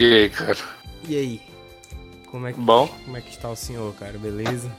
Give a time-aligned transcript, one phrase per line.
[0.00, 0.56] E aí, cara?
[1.06, 1.42] E aí?
[2.30, 2.88] Como é que, Bom?
[3.04, 4.16] como é que está o senhor, cara?
[4.16, 4.74] Beleza?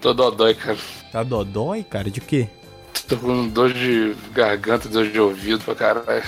[0.00, 0.78] Tô dodói, cara.
[1.10, 2.08] Tá dodói, cara?
[2.08, 2.46] De quê?
[3.08, 6.22] Tô com dor de garganta, dor de ouvido pra caralho.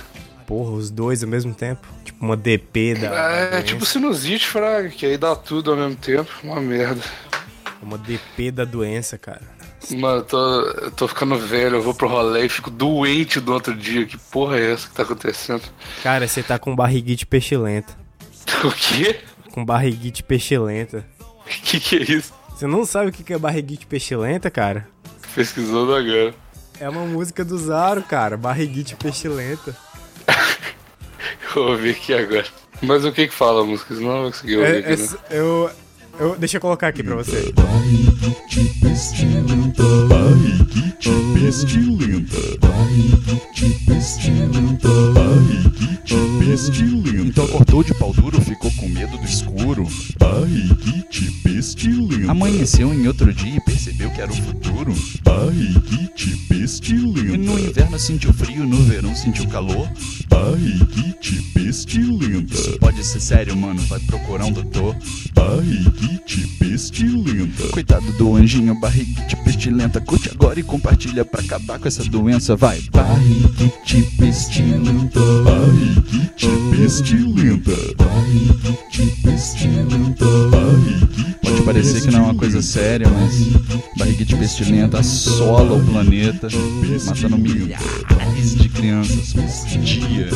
[0.48, 1.86] Porra, os dois ao mesmo tempo?
[2.04, 3.06] Tipo uma DP da.
[3.06, 3.92] É, da tipo doença.
[3.92, 6.28] sinusite, fraga, que aí dá tudo ao mesmo tempo.
[6.42, 7.00] Uma merda.
[7.80, 9.42] Uma DP da doença, cara.
[9.90, 13.52] Mano, eu tô, eu tô ficando velho, eu vou pro rolê e fico doente do
[13.52, 14.06] outro dia.
[14.06, 15.62] Que porra é essa que tá acontecendo?
[16.02, 17.92] Cara, você tá com barriguite pestilenta.
[18.64, 19.20] O quê?
[19.52, 21.04] Com barriguite pestilenta.
[21.64, 22.32] Que que é isso?
[22.54, 24.86] Você não sabe o que é barriguite pestilenta, cara?
[25.34, 26.34] Pesquisando agora.
[26.78, 28.36] É uma música do Zaro, cara.
[28.36, 29.76] Barriguite pestilenta.
[31.54, 32.46] Eu vou ouvir aqui agora.
[32.80, 33.94] Mas o que que fala a música?
[33.94, 35.08] Senão eu não vou conseguir ouvir É, aqui, é, né?
[35.30, 35.70] eu,
[36.18, 36.36] eu.
[36.38, 37.52] Deixa eu colocar aqui pra você.
[37.52, 47.28] Barriguite pestilenta, barriguite pestilenta, barriguite pestilenta, barriguite pestilenta.
[47.28, 49.86] Então acordou de pau duro, ficou com medo do escuro.
[50.18, 52.30] Barriguite pestilenta.
[52.30, 54.94] Amanheceu em outro dia e percebeu que era o futuro.
[55.24, 57.20] Barriguite pestilenta.
[57.20, 59.88] E no inverno sentiu frio, no verão sentiu calor.
[60.28, 62.54] Barriguite pestilenta.
[62.54, 64.96] Isso pode ser sério, mano, vai procurar um doutor.
[65.34, 66.01] Barriguite
[66.58, 67.68] pestilenta.
[67.70, 70.00] Cuidado do anjinho, barriguite pestilenta.
[70.00, 72.80] Curte agora e compartilha pra acabar com essa doença, vai.
[72.90, 75.20] Barriguite pestilenta.
[75.44, 77.76] Barriguite pestilenta.
[77.96, 80.61] Barriguite pestilenta.
[81.64, 83.34] Pode parecer que não é uma coisa séria, mas
[83.96, 86.48] barriguite pestilenta assola o planeta,
[87.06, 90.28] matando milhares de crianças por dia.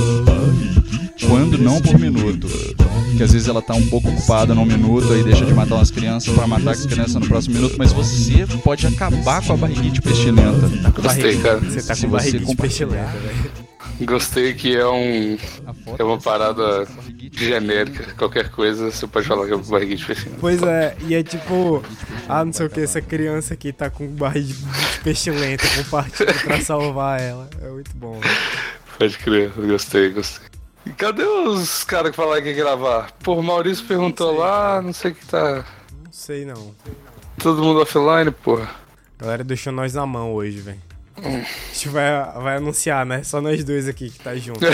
[1.29, 2.47] Quando não por minuto.
[3.17, 5.91] Que às vezes ela tá um pouco ocupada num minuto e deixa de matar umas
[5.91, 10.03] crianças pra matar as crianças no próximo minuto, mas você pode acabar com a barriguite
[10.03, 10.69] pestilenta.
[11.01, 11.59] Gostei, cara.
[11.61, 13.67] Você tá Se com você barriguite pestilenta, velho.
[14.03, 15.39] Gostei que é um.
[15.99, 16.87] É uma parada
[17.27, 18.15] barriguite genérica.
[18.17, 20.39] Qualquer coisa você pode falar que é barriguite pestilenta.
[20.41, 21.83] Pois é, e é tipo,
[22.29, 24.65] ah, não sei o que, essa criança aqui tá com barriguite
[25.03, 27.49] pestilenta, compartilha pra salvar ela.
[27.61, 28.21] É muito bom.
[28.21, 28.37] velho.
[28.99, 30.47] Pode crer, gostei, gostei.
[30.87, 33.11] E cadê os caras que falaram que ia gravar?
[33.23, 35.65] Pô, o Maurício perguntou lá, não sei o que tá.
[36.05, 36.75] Não sei não.
[37.39, 38.71] Todo mundo offline, porra.
[39.19, 40.81] A galera deixou nós na mão hoje, velho.
[41.17, 41.31] A
[41.73, 42.11] gente vai,
[42.43, 43.23] vai anunciar, né?
[43.25, 44.61] Só nós dois aqui que tá junto.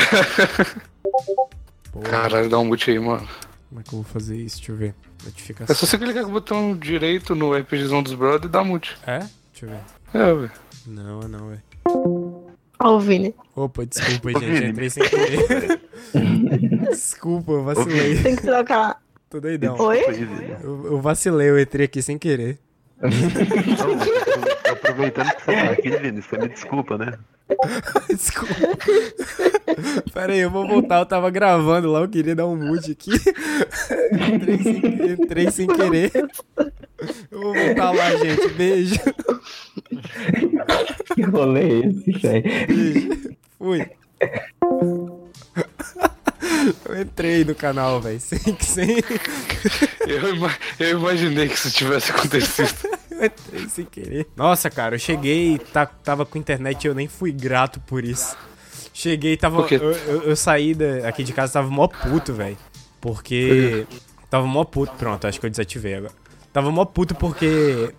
[1.93, 3.29] Porra, Caralho, dá um boot aí, mano.
[3.69, 4.57] como é que eu vou fazer isso?
[4.57, 4.95] Deixa eu ver.
[5.23, 5.77] É Notificação.
[5.77, 8.97] só você clicar com o botão direito no RPGzão dos brothers e dar mute.
[9.07, 9.19] É?
[9.53, 9.81] Deixa eu ver.
[10.15, 10.53] É, velho.
[10.87, 11.63] Não, não, velho.
[12.81, 13.35] Ó, o Vini.
[13.55, 14.65] Opa, desculpa, gente.
[14.65, 15.81] Entrei sem querer.
[16.91, 18.23] desculpa, eu vacilei.
[18.23, 19.01] Tem que trocar.
[19.31, 19.77] Tô doidão.
[19.79, 20.01] Oi?
[20.63, 22.59] Eu, eu vacilei, eu entrei aqui sem querer.
[24.71, 27.19] Aproveitando que você tá aqui, Vini, você me desculpa, né?
[28.09, 28.55] Desculpa.
[30.13, 30.99] Pera aí, eu vou voltar.
[31.01, 33.11] Eu tava gravando lá, eu queria dar um mute aqui.
[34.35, 36.13] entrei, sem, entrei sem querer.
[37.31, 38.49] Eu vou voltar lá, gente.
[38.55, 39.01] Beijo.
[41.15, 42.43] Que rolê é esse, velho?
[42.67, 43.37] Beijo.
[43.59, 43.87] Fui.
[46.89, 48.21] Eu entrei no canal, velho.
[48.21, 48.97] Sem, sem.
[50.07, 52.75] Eu, ima- eu imaginei que isso tivesse acontecido.
[53.13, 54.27] Eu entrei sem querer.
[54.35, 58.35] Nossa, cara, eu cheguei, tá, tava com internet e eu nem fui grato por isso.
[58.93, 59.65] Cheguei, tava.
[59.71, 62.57] Eu, eu, eu saí da- aqui de casa, tava mó puto, velho.
[63.01, 63.87] Porque.
[64.29, 64.93] Tava mó puto.
[64.95, 66.13] Pronto, acho que eu desativei agora.
[66.53, 67.95] Tava mó puto porque.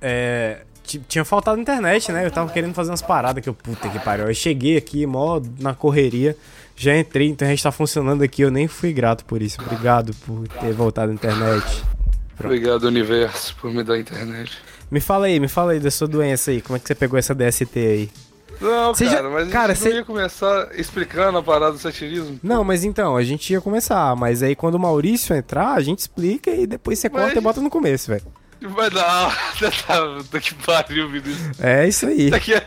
[0.00, 0.60] É.
[0.84, 2.24] ti- Tinha faltado internet, né?
[2.26, 4.26] Eu tava querendo fazer umas paradas que eu, puta que pariu.
[4.28, 6.36] Eu cheguei aqui, mó na correria.
[6.76, 8.42] Já entrei, então a gente tá funcionando aqui.
[8.42, 9.60] Eu nem fui grato por isso.
[9.62, 11.84] Obrigado por ter voltado a internet.
[12.38, 14.58] Obrigado, universo, por me dar internet.
[14.90, 16.60] Me fala aí, me fala aí da sua doença aí.
[16.60, 18.10] Como é que você pegou essa DST aí?
[18.60, 21.72] Não, Você já- cara, mas cara, a gente não você- ia começar explicando a parada
[21.72, 22.38] do satirismo.
[22.42, 25.98] Não, mas então, a gente ia começar, mas aí quando o Maurício entrar, a gente
[26.00, 28.22] explica e depois você corta Mas- e bota no começo, velho.
[28.68, 31.60] Mas não, tá, puta que pariu, Vinícius.
[31.60, 32.26] É isso aí.
[32.26, 32.66] Isso aqui é...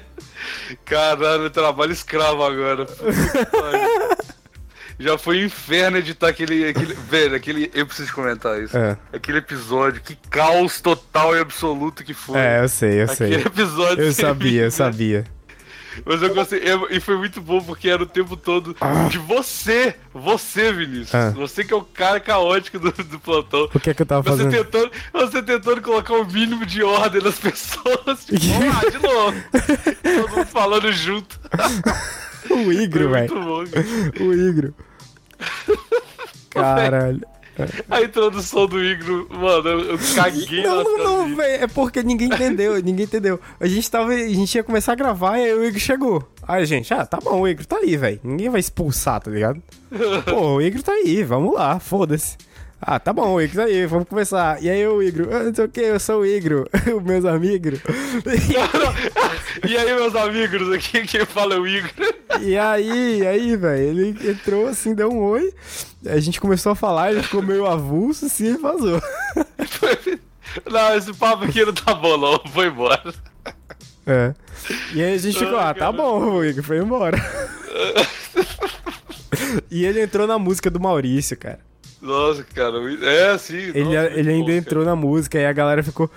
[0.86, 2.86] Caralho, trabalho escravo agora.
[5.00, 6.94] Já foi um inferno editar aquele, aquele.
[6.94, 7.70] Velho, aquele.
[7.74, 8.76] Eu preciso comentar isso.
[8.76, 8.98] É.
[9.14, 12.40] Aquele episódio, que caos total e absoluto que foi.
[12.40, 13.28] É, eu sei, eu sei.
[13.28, 14.04] Aquele episódio.
[14.04, 15.24] Eu sabia, eu sabia.
[16.06, 16.60] Mas eu gostei.
[16.64, 18.76] eu- E foi muito bom porque era o tempo todo
[19.10, 19.96] de você.
[20.14, 21.14] Você, Vinícius.
[21.16, 21.30] Ah.
[21.32, 23.70] Você que é o cara caótico do, do plantão.
[23.74, 24.64] O que é que eu tava Você fazendo?
[24.66, 28.26] tentando, você tentando colocar o mínimo de ordem nas pessoas.
[28.26, 29.44] Tipo, lá, de novo.
[30.04, 31.40] Todo mundo falando junto.
[32.50, 33.34] O Igro, velho.
[34.22, 34.74] O Igro.
[36.50, 37.22] Caralho.
[37.90, 41.64] A introdução do Igro, mano, eu, caguei Não, não, velho.
[41.64, 43.40] É porque ninguém entendeu, ninguém entendeu.
[43.60, 44.12] A gente tava.
[44.12, 46.28] A gente ia começar a gravar e aí o Igor chegou.
[46.48, 48.20] Aí gente, ah, tá bom, o Igor tá aí, velho.
[48.24, 49.62] Ninguém vai expulsar, tá ligado?
[50.30, 52.38] Pô, o Igor tá aí, vamos lá, foda-se.
[52.80, 54.62] Ah, tá bom, o Igor tá aí, vamos começar.
[54.62, 57.26] E aí o Igor, ah, não sei o que, eu sou o Igor, os meus
[57.26, 57.80] amigos.
[59.68, 61.90] E aí, meus amigos, aqui quem fala é o Igor.
[62.40, 65.52] E aí, aí, velho, ele entrou assim, deu um oi.
[66.06, 69.02] A gente começou a falar, ele ficou meio avulso assim e vazou.
[70.72, 72.40] Não, esse papo aqui não tá bom, não.
[72.52, 73.14] Foi embora.
[74.06, 74.34] É.
[74.94, 77.18] E aí a gente ficou, ah, tá bom, o Igor foi embora.
[79.70, 81.60] e ele entrou na música do Maurício, cara.
[82.02, 83.56] Nossa, cara, é assim.
[83.56, 86.10] Ele, nossa, ele ainda bom, entrou na música e a galera ficou.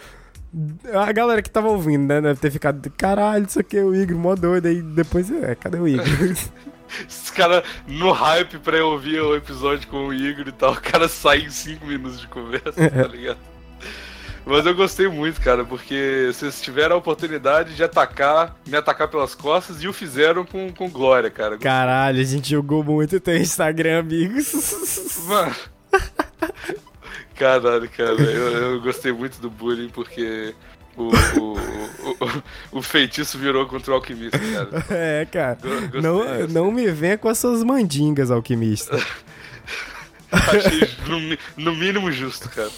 [0.93, 2.21] A galera que tava ouvindo, né?
[2.21, 4.67] Deve ter ficado, caralho, isso aqui é o Igor, mó doido.
[4.67, 6.05] Aí depois, é, cadê o Igor?
[7.09, 10.81] Os caras no hype pra eu ouvir o episódio com o Igor e tal, o
[10.81, 13.39] cara sai em 5 minutos de conversa, tá ligado?
[14.47, 19.35] Mas eu gostei muito, cara, porque vocês tiveram a oportunidade de atacar, me atacar pelas
[19.35, 21.57] costas e o fizeram com, com glória, cara.
[21.59, 24.53] Caralho, a gente jogou muito teu Instagram, amigos.
[25.27, 25.55] Mano.
[27.37, 30.55] Caralho, cara, eu, eu gostei muito do bullying porque
[30.97, 31.05] o,
[31.39, 31.55] o,
[32.73, 34.85] o, o feitiço virou contra o alquimista, cara.
[34.91, 35.55] É, cara.
[35.63, 36.47] Go- gostei, não, gostei.
[36.49, 38.97] não me venha com as suas mandingas, alquimista.
[40.33, 42.71] Achei no, no mínimo justo, cara.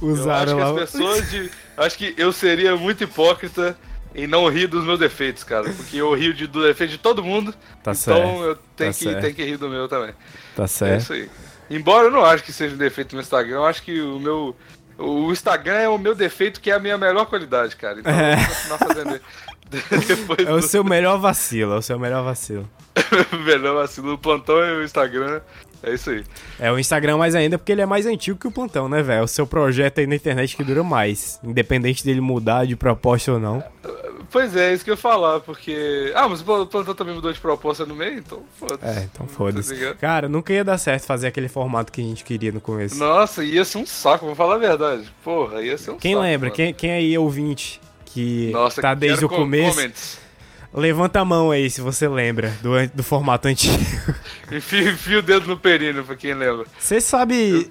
[0.00, 1.50] Usaram eu acho que as pessoas de.
[1.76, 3.76] Acho que eu seria muito hipócrita
[4.14, 5.70] em não rir dos meus defeitos, cara.
[5.70, 7.52] Porque eu rio de, do defeito de todo mundo.
[7.82, 9.20] Tá então certo, eu tenho, tá que, certo.
[9.20, 10.12] tenho que rir do meu também.
[10.56, 11.02] Tá É certo.
[11.02, 11.30] isso aí.
[11.70, 14.56] Embora eu não acho que seja um defeito no Instagram, eu acho que o meu.
[14.96, 18.00] O Instagram é o meu defeito, que é a minha melhor qualidade, cara.
[18.00, 18.32] Então É.
[18.34, 19.20] eu vou continuar fazendo.
[19.70, 22.68] Depois É o do seu melhor vacilo, é o seu melhor vacilo.
[23.44, 25.40] melhor vacilo do plantão e o Instagram.
[25.82, 26.24] É isso aí.
[26.58, 29.20] É o Instagram mais ainda porque ele é mais antigo que o plantão, né, velho?
[29.20, 31.38] É o seu projeto aí na internet que dura mais.
[31.44, 33.62] Independente dele mudar de proposta ou não.
[34.30, 36.12] Pois é, isso que eu ia falar, porque.
[36.14, 38.84] Ah, mas o plantão também mudou de proposta no meio, então foda-se.
[38.84, 39.72] É, então Tá foda-se.
[39.74, 39.96] ligado?
[39.96, 42.96] Cara, nunca ia dar certo fazer aquele formato que a gente queria no começo.
[42.98, 45.08] Nossa, ia ser um saco, vou falar a verdade.
[45.24, 46.22] Porra, ia ser um Quem saco.
[46.24, 46.48] lembra?
[46.48, 46.56] mano.
[46.56, 49.76] Quem, quem aí é ouvinte que Nossa, tá desde o com- começo?
[49.76, 50.18] comments.
[50.72, 53.74] Levanta a mão aí se você lembra do, do formato antigo.
[54.52, 56.66] Enfia, enfia o dedo no períneo, pra quem lembra.
[56.78, 57.70] Você sabe.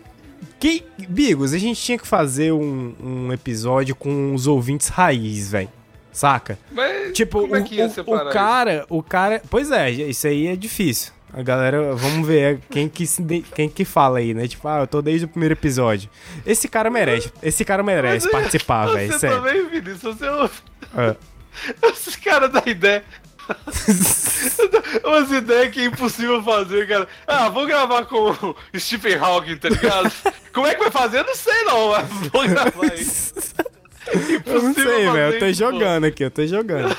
[0.59, 5.69] Que, Bigos, a gente tinha que fazer um, um episódio com os ouvintes raiz, velho.
[6.11, 6.57] Saca?
[6.71, 8.33] Mas Tipo, como é o, que ia o- separar o isso?
[8.33, 9.41] cara, o cara.
[9.49, 11.11] Pois é, isso aí é difícil.
[11.31, 13.21] A galera, vamos ver quem que, se,
[13.53, 14.47] quem que fala aí, né?
[14.47, 16.09] Tipo, ah, eu tô desde o primeiro episódio.
[16.45, 19.37] Esse cara merece, esse cara merece Mas, participar, velho, Você sério.
[19.37, 20.53] também, Vinícius, você ouve.
[20.97, 21.15] É.
[21.83, 23.03] Esses caras da ideia.
[25.03, 27.07] Umas ideias que é impossível fazer, cara.
[27.25, 30.11] Ah, vou gravar com o Stephen Hawking, tá ligado?
[30.53, 31.19] Como é que vai fazer?
[31.19, 33.07] Eu não sei não, mas vou gravar aí.
[34.45, 35.33] Eu não sei, velho.
[35.33, 35.71] Eu tô isso, pô.
[35.71, 36.95] jogando aqui, eu tô jogando.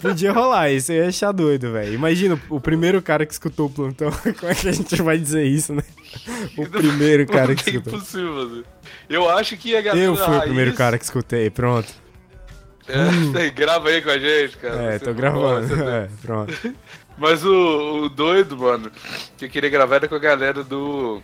[0.00, 1.94] Podia rolar isso, eu ia achar doido, velho.
[1.94, 4.10] Imagina o primeiro cara que escutou o plantão.
[4.40, 5.84] Como é que a gente vai dizer isso, né?
[6.56, 7.94] O primeiro cara que É escutou.
[7.98, 8.64] impossível fazer.
[9.08, 11.92] Eu acho que a galera Eu fui o primeiro cara que escutei, pronto.
[12.90, 14.94] É, grava aí com a gente, cara.
[14.94, 15.68] É, tô gravando.
[15.68, 16.74] pode, É, pronto.
[17.16, 18.90] Mas o, o doido, mano,
[19.36, 21.20] que eu queria gravar era com a galera do,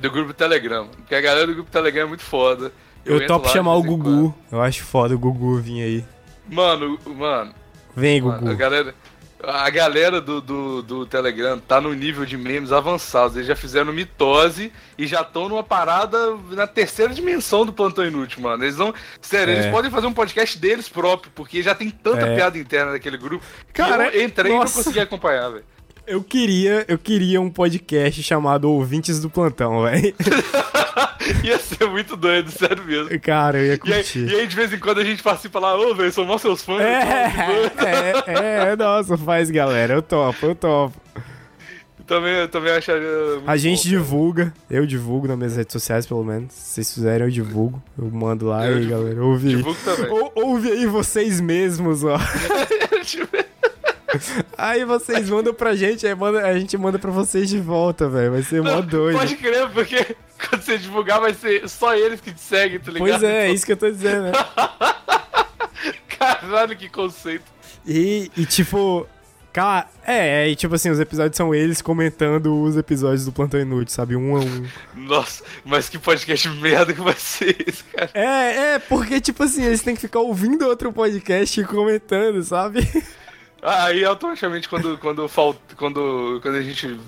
[0.00, 0.86] do grupo Telegram.
[0.86, 2.72] Porque a galera do grupo Telegram é muito foda.
[3.04, 4.34] Eu, entro topo chamar o Gugu.
[4.52, 6.04] Eu acho foda o Gugu vir aí.
[6.48, 6.54] quando.
[6.54, 7.54] Mano, mano,
[7.96, 8.52] Vem, mano, Gugu.
[8.52, 8.94] a galera,
[9.42, 13.36] a galera do, do, do Telegram tá no nível de memes avançados.
[13.36, 18.40] Eles já fizeram mitose e já estão numa parada na terceira dimensão do Plantão Inútil,
[18.42, 18.64] mano.
[18.64, 18.92] Eles não.
[19.20, 19.58] Sério, É.
[19.58, 22.36] eles podem fazer um podcast deles próprio, porque já tem tanta É.
[22.36, 23.44] piada interna naquele grupo.
[23.72, 24.76] Cara, eu entrei e nossa.
[24.78, 25.64] não consegui acompanhar, velho.
[26.06, 30.14] Eu queria, eu queria um podcast chamado Ouvintes do Plantão, velho.
[31.44, 33.20] Ia ser ser muito doido, sério mesmo.
[33.20, 34.26] Cara, eu ia E aí, curtir.
[34.26, 36.62] e aí, de vez em quando, a gente participa lá, ô, velho, sou mó seus
[36.62, 36.80] fãs.
[36.80, 39.94] É, é, é, nossa, faz, galera.
[39.94, 41.00] Eu topo, eu topo.
[42.06, 43.06] Também, eu também acharia.
[43.46, 46.52] A gente bom, divulga, eu divulgo nas minhas redes sociais, pelo menos.
[46.52, 47.80] Se vocês fizerem, eu divulgo.
[47.96, 49.24] Eu mando lá Eu aí, divulgo- galera.
[49.24, 49.56] Ouve aí.
[49.56, 50.10] divulgo também.
[50.10, 52.18] Ou- ouve aí vocês mesmos, ó.
[54.56, 58.32] aí vocês mandam pra gente, aí manda- a gente manda pra vocês de volta, velho.
[58.32, 59.18] Vai ser mó doido.
[59.18, 60.16] Pode crer, porque
[60.48, 63.08] quando você divulgar vai ser só eles que te seguem, tá ligado?
[63.10, 64.32] Pois é, é isso que eu tô dizendo, né?
[66.18, 67.44] Caralho, que conceito.
[67.86, 69.06] E, e tipo.
[69.52, 73.58] Cara, é, é, e tipo assim, os episódios são eles comentando os episódios do Plantão
[73.58, 74.14] Inútil, sabe?
[74.14, 74.66] Um a um.
[74.94, 78.10] Nossa, mas que podcast merda que vai ser esse, cara.
[78.14, 82.88] É, é, porque, tipo assim, eles têm que ficar ouvindo outro podcast e comentando, sabe?
[83.62, 86.98] Aí automaticamente quando, quando, falta, quando, quando a gente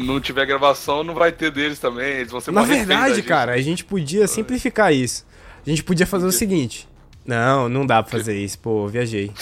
[0.00, 2.18] não tiver gravação, não vai ter deles também.
[2.18, 5.24] Eles vão ser Na verdade, cara, a gente podia simplificar isso.
[5.64, 6.88] A gente podia fazer o seguinte.
[7.24, 9.30] Não, não dá pra fazer isso, pô, viajei.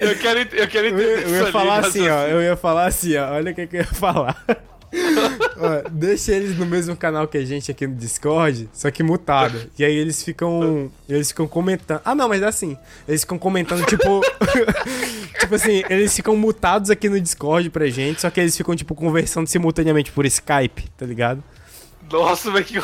[0.00, 2.10] Eu quero, eu quero Eu, entender ia- eu ia falar assim, ó.
[2.12, 2.34] raciocínio.
[2.36, 3.30] Eu ia falar assim, ó.
[3.32, 4.44] Olha o que, que eu ia falar.
[4.94, 9.70] Ó, deixa eles no mesmo canal que a gente aqui no Discord, só que mutado.
[9.78, 10.90] E aí eles ficam.
[11.08, 12.00] Eles ficam comentando.
[12.04, 12.76] Ah, não, mas é assim.
[13.08, 14.20] Eles ficam comentando, tipo.
[15.40, 18.94] tipo assim, eles ficam mutados aqui no Discord pra gente, só que eles ficam, tipo,
[18.94, 21.42] conversando simultaneamente por Skype, tá ligado?
[22.10, 22.82] Nossa, mas que.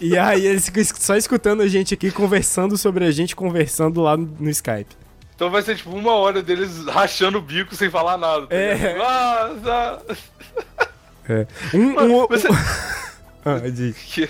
[0.00, 4.16] E aí eles ficam só escutando a gente aqui, conversando sobre a gente, conversando lá
[4.16, 4.96] no, no Skype.
[5.34, 8.46] Então vai ser tipo uma hora deles rachando o bico sem falar nada.
[8.46, 8.74] Tá É.
[8.74, 10.16] ligado?
[11.30, 11.46] É.
[11.76, 11.98] Um.
[12.22, 12.54] um, Você- um...
[13.44, 13.60] ah.
[14.12, 14.28] Que-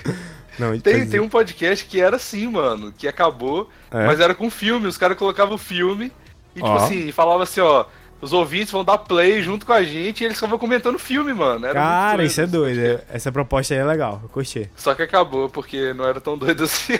[0.59, 4.05] Não, Tem, tem um podcast que era assim, mano, que acabou, É?
[4.07, 4.87] mas era com filme.
[4.87, 6.13] Os caras colocavam o filme
[6.55, 6.77] e, tipo Ó.
[6.77, 7.87] assim, falava assim, ó.
[8.21, 11.33] Os ouvintes vão dar play junto com a gente e eles ficavam comentando o filme,
[11.33, 11.65] mano.
[11.65, 12.79] Era Cara, isso é doido.
[12.79, 13.07] podcast.
[13.17, 14.71] Essa proposta aí é legal, eu curti.
[14.77, 16.99] Só que acabou, porque não era tão doido assim.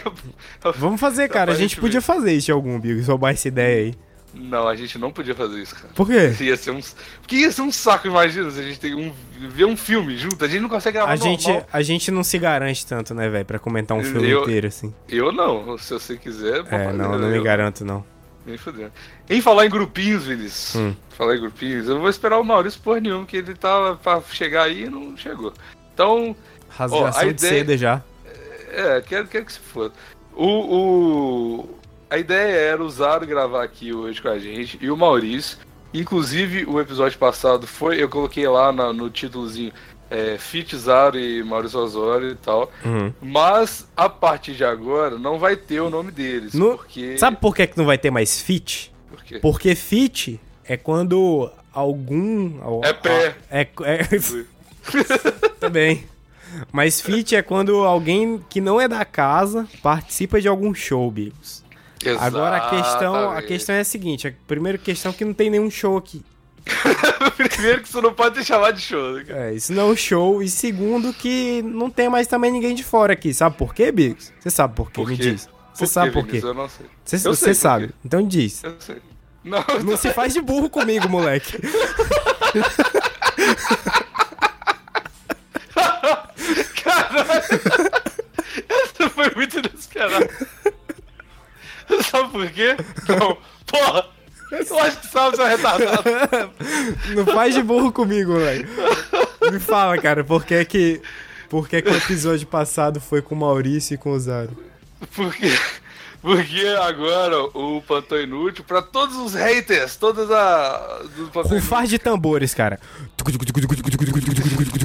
[0.77, 1.51] Vamos fazer, cara.
[1.51, 3.95] A gente podia fazer isso de algum, Bigo, roubar essa ideia aí.
[4.33, 5.89] Não, a gente não podia fazer isso, cara.
[5.93, 6.33] Por quê?
[6.43, 6.79] Ia ser um...
[7.21, 9.13] Porque ia ser um saco, imagina, se a gente tem um...
[9.49, 10.43] ver um filme junto.
[10.43, 11.67] A gente não consegue gravar A gente, normal.
[11.71, 14.93] a gente não se garante tanto, né, velho, pra comentar um filme Eu- inteiro, assim.
[15.09, 16.61] Eu não, se você quiser.
[16.61, 18.03] É, fazer, não, não eu- me garanto, não.
[18.45, 18.91] Nem fudendo.
[19.29, 20.75] Em falar em grupinhos, Vinícius.
[20.75, 20.95] Hum.
[21.17, 24.63] Falar em grupinhos, eu vou esperar o Maurício por nenhum, que ele tava pra chegar
[24.63, 25.53] aí e não chegou.
[25.93, 26.35] Então.
[26.69, 28.01] Rasgação ó, a de ideia- seda já.
[28.71, 29.93] É, quero, quero que se foda.
[30.33, 31.79] O, o-
[32.11, 35.57] A ideia era o Zaro gravar aqui hoje com a gente e o Maurício.
[35.93, 38.03] Inclusive, o episódio passado foi.
[38.03, 39.71] Eu coloquei lá na- no títulozinho
[40.09, 42.69] é, Fit Zaro e Maurício Osório e tal.
[42.83, 43.13] Uhum.
[43.21, 46.53] Mas a partir de agora não vai ter o nome deles.
[46.53, 47.17] No- Porque.
[47.17, 48.91] Sabe por que, que não vai ter mais fit?
[49.09, 49.39] Por quê?
[49.39, 52.81] Porque fit é quando algum.
[52.83, 53.35] É pé.
[53.49, 53.99] É, é...
[55.61, 56.05] Também.
[56.73, 61.63] Mas fit é quando alguém que não é da casa participa de algum show, Bigos.
[62.19, 65.49] Agora a questão, a questão é a seguinte: a primeira questão é que não tem
[65.49, 66.23] nenhum show aqui.
[67.49, 69.49] Primeiro que você não pode te chamar de show, né, cara?
[69.49, 70.43] É, isso não é um show.
[70.43, 73.33] E segundo, que não tem mais também ninguém de fora aqui.
[73.33, 74.31] Sabe por quê, Bigos?
[74.39, 74.93] Você sabe por quê?
[75.01, 75.31] Por Me quê?
[75.31, 75.49] diz.
[75.73, 76.39] Você sabe por quê?
[76.39, 76.49] Vinícius?
[76.49, 76.85] Eu não sei.
[77.03, 77.87] Você Eu sei você por sabe.
[77.87, 77.93] quê.
[78.05, 78.63] Então diz.
[78.63, 78.97] Eu sei.
[79.43, 81.57] Não, Não se faz de burro comigo, moleque.
[88.69, 90.29] Essa foi muito inesperada.
[92.09, 92.75] Sabe por quê?
[93.07, 93.37] Não.
[93.65, 94.05] Porra!
[94.51, 96.03] Eu acho que sabe, seu retardado.
[97.15, 98.67] Não faz de burro comigo, moleque.
[99.49, 101.01] Me fala, cara, por que que,
[101.49, 104.51] por que que o episódio passado foi com o Maurício e com o Zaro?
[105.15, 105.57] Porque,
[106.21, 110.99] porque agora o Plantão Inútil, pra todos os haters, todas a.
[111.33, 112.77] Rufar de tambores, cara.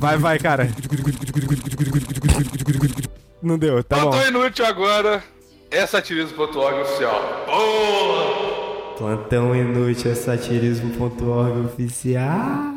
[0.01, 0.69] Vai, vai, cara.
[3.43, 4.11] Não deu, tá bom.
[4.11, 5.36] Plantão Inútil agora
[5.71, 7.45] é satirismo.org oficial.
[7.47, 8.97] Porra!
[8.97, 12.77] Plantão Inútil é satirismo.org oficial.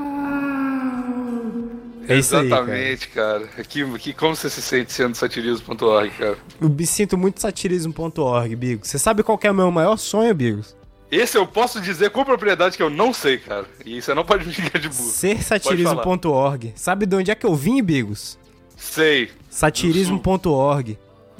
[2.07, 2.63] É isso aí, cara.
[2.63, 3.47] Exatamente, cara.
[3.67, 6.37] Que, que, como você se sente sendo satirismo.org, cara?
[6.59, 8.85] Eu me sinto muito satirismo.org, Bigo.
[8.85, 10.75] Você sabe qual que é o meu maior sonho, Bigos?
[11.11, 13.65] Esse eu posso dizer com propriedade que eu não sei, cara.
[13.85, 15.09] E você não pode me ligar de burro.
[15.09, 16.73] Ser satirismo.org.
[16.75, 18.37] Sabe de onde é que eu vim, Bigos?
[18.75, 19.29] Sei.
[19.49, 20.97] Satirismo.org.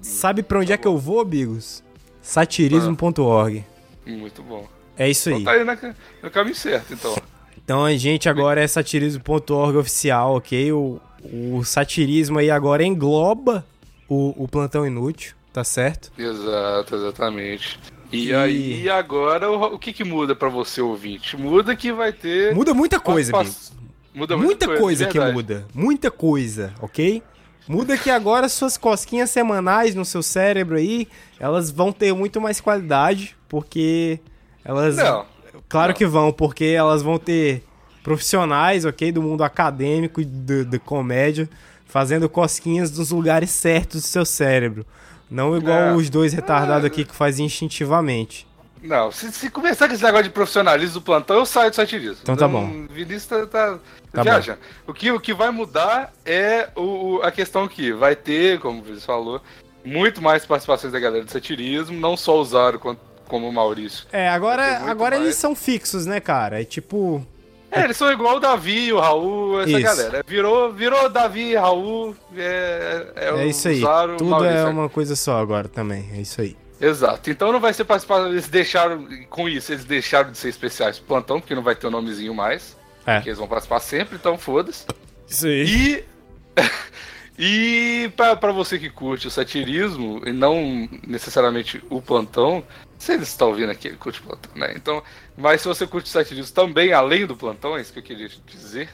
[0.10, 1.84] Sabe pra onde é que eu vou, Bigos?
[2.22, 3.63] Satirismo.org.
[4.06, 4.68] Muito bom.
[4.98, 5.42] É isso aí.
[5.42, 7.16] Então tá aí no caminho certo, então.
[7.63, 10.72] Então a gente agora é satirismo.org oficial, ok?
[10.74, 13.66] O, o satirismo aí agora engloba
[14.08, 16.12] o, o plantão inútil, tá certo?
[16.18, 17.80] Exato, exatamente.
[18.12, 21.38] E, E- aí, agora, o, o que que muda pra você, ouvinte?
[21.38, 22.54] Muda que vai ter...
[22.56, 23.54] Muda muita coisa, Bigo.
[24.13, 25.68] Muda Muita muita, coisa de que muda.
[25.74, 27.22] Muita coisa, ok?
[27.70, 31.08] Muda que agora suas cosquinhas semanais no seu cérebro aí,
[31.40, 34.20] elas vão ter muito mais qualidade, porque
[34.66, 34.98] elas.
[34.98, 35.24] Não.
[35.70, 37.64] Claro que vão, porque elas vão ter
[38.02, 40.26] profissionais, ok, do mundo acadêmico e
[40.84, 41.48] comédia,
[41.86, 44.84] fazendo cosquinhas nos lugares certos do seu cérebro.
[45.30, 45.94] Não igual É.
[45.96, 48.48] os dois retardados aqui que fazem instintivamente.
[48.81, 52.19] Não, se, se começar com esse negócio de profissionalismo do plantão, eu saio do satirismo.
[52.21, 52.86] Então tá bom.
[52.89, 53.79] Vinícius tá, tá,
[54.12, 54.59] Tá viajando.
[54.88, 58.79] O que, o que vai mudar é o, o- a questão que vai ter, como
[58.79, 59.41] o Vinícius falou,
[59.83, 64.05] muito mais participações da galera do satirismo, não só o Zaro quanto, como o Maurício.
[64.12, 65.24] É, agora, agora mais.
[65.25, 66.62] eles são fixos, né, cara?
[66.62, 67.25] É tipo.
[67.71, 69.81] É, eles são igual o Davi, o Raul, essa Isso.
[69.81, 70.24] galera.
[70.25, 73.81] Virou, virou Davi e Raul, é, é, É, o isso aí.
[73.81, 74.57] Zaro, Tudo Maurício.
[74.57, 76.09] é uma coisa só agora também.
[76.15, 76.57] É isso aí.
[76.79, 77.29] Exato.
[77.29, 78.29] Então não vai ser participação.
[78.29, 79.07] Eles deixaram.
[79.29, 82.77] Com isso, eles deixaram de ser especiais plantão, porque não vai ter o nomezinho mais.
[83.05, 83.15] É.
[83.15, 84.86] Porque eles vão participar sempre, então foda-se.
[85.27, 85.65] Isso aí.
[85.65, 86.05] E.
[88.05, 92.63] e pra, pra você que curte o satirismo, e não necessariamente o plantão,
[92.98, 94.74] se eles estão ouvindo aqui, ele curte o plantão, né?
[94.75, 95.01] Então,
[95.38, 98.27] mas se você curte o satirismo também, além do plantão, é isso que eu queria
[98.27, 98.89] te dizer.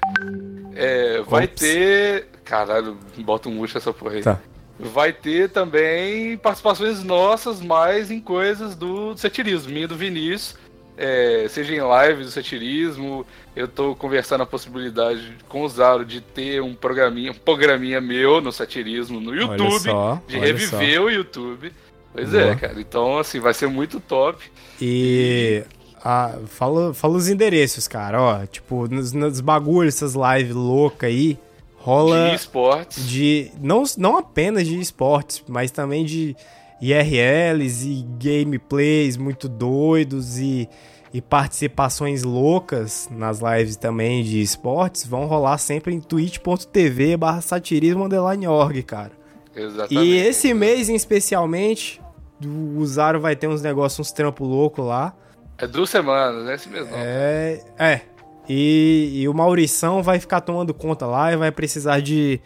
[0.75, 2.27] é, vai ter.
[2.43, 4.23] Caralho, bota um murcho essa porra aí.
[4.23, 4.39] Tá.
[4.77, 10.57] Vai ter também participações nossas mais em coisas do satirismo, minha e do Vinícius.
[10.97, 16.21] é, seja em live do satirismo, eu tô conversando a possibilidade com o Zaro de
[16.21, 21.71] ter um programinha, um programinha meu no satirismo no YouTube, só, de reviver o YouTube.
[22.13, 22.43] Pois Boa.
[22.43, 22.79] é, cara.
[22.79, 24.41] Então, assim, vai ser muito top.
[24.81, 25.63] E.
[26.03, 28.21] ah, fala, fala os endereços, cara.
[28.21, 31.37] Ó, tipo, nos, nos bagulhos, essas lives loucas aí,
[31.85, 32.29] rola.
[32.29, 33.07] De esportes.
[33.07, 36.35] de não, não apenas de esportes, mas também de
[36.81, 40.67] IRLs e gameplays muito doidos e,
[41.13, 48.09] e participações loucas nas lives também de esportes vão rolar sempre em twitch.tv barra satirismo
[48.47, 49.11] org, cara.
[49.55, 50.05] Exatamente.
[50.05, 52.01] E esse mês, em especialmente,
[52.43, 55.15] o Zaro vai ter uns negócios, uns trampos loucos lá.
[55.57, 56.55] É duas semanas, né?
[56.55, 56.89] Esse mesmo.
[56.93, 57.61] É.
[57.79, 58.01] É.
[58.49, 62.39] E, e o Maurição vai ficar tomando conta lá e vai precisar de,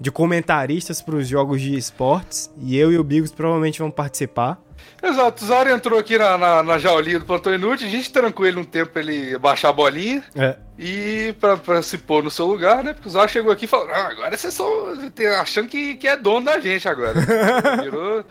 [0.00, 2.50] de comentaristas para os jogos de esportes.
[2.62, 4.58] E eu e o Bigos provavelmente vão participar.
[5.02, 8.46] Exato, o Zaro entrou aqui na, na, na jaulinha do Plantão Inútil, a gente trancou
[8.46, 10.56] ele um tempo pra ele baixar a bolinha É.
[10.78, 12.92] e pra, pra se pôr no seu lugar, né?
[12.94, 14.56] Porque o Zaro chegou aqui e falou: ah, agora vocês
[15.14, 17.14] tem- achando que, que é dono da gente agora.
[17.82, 18.24] Virou.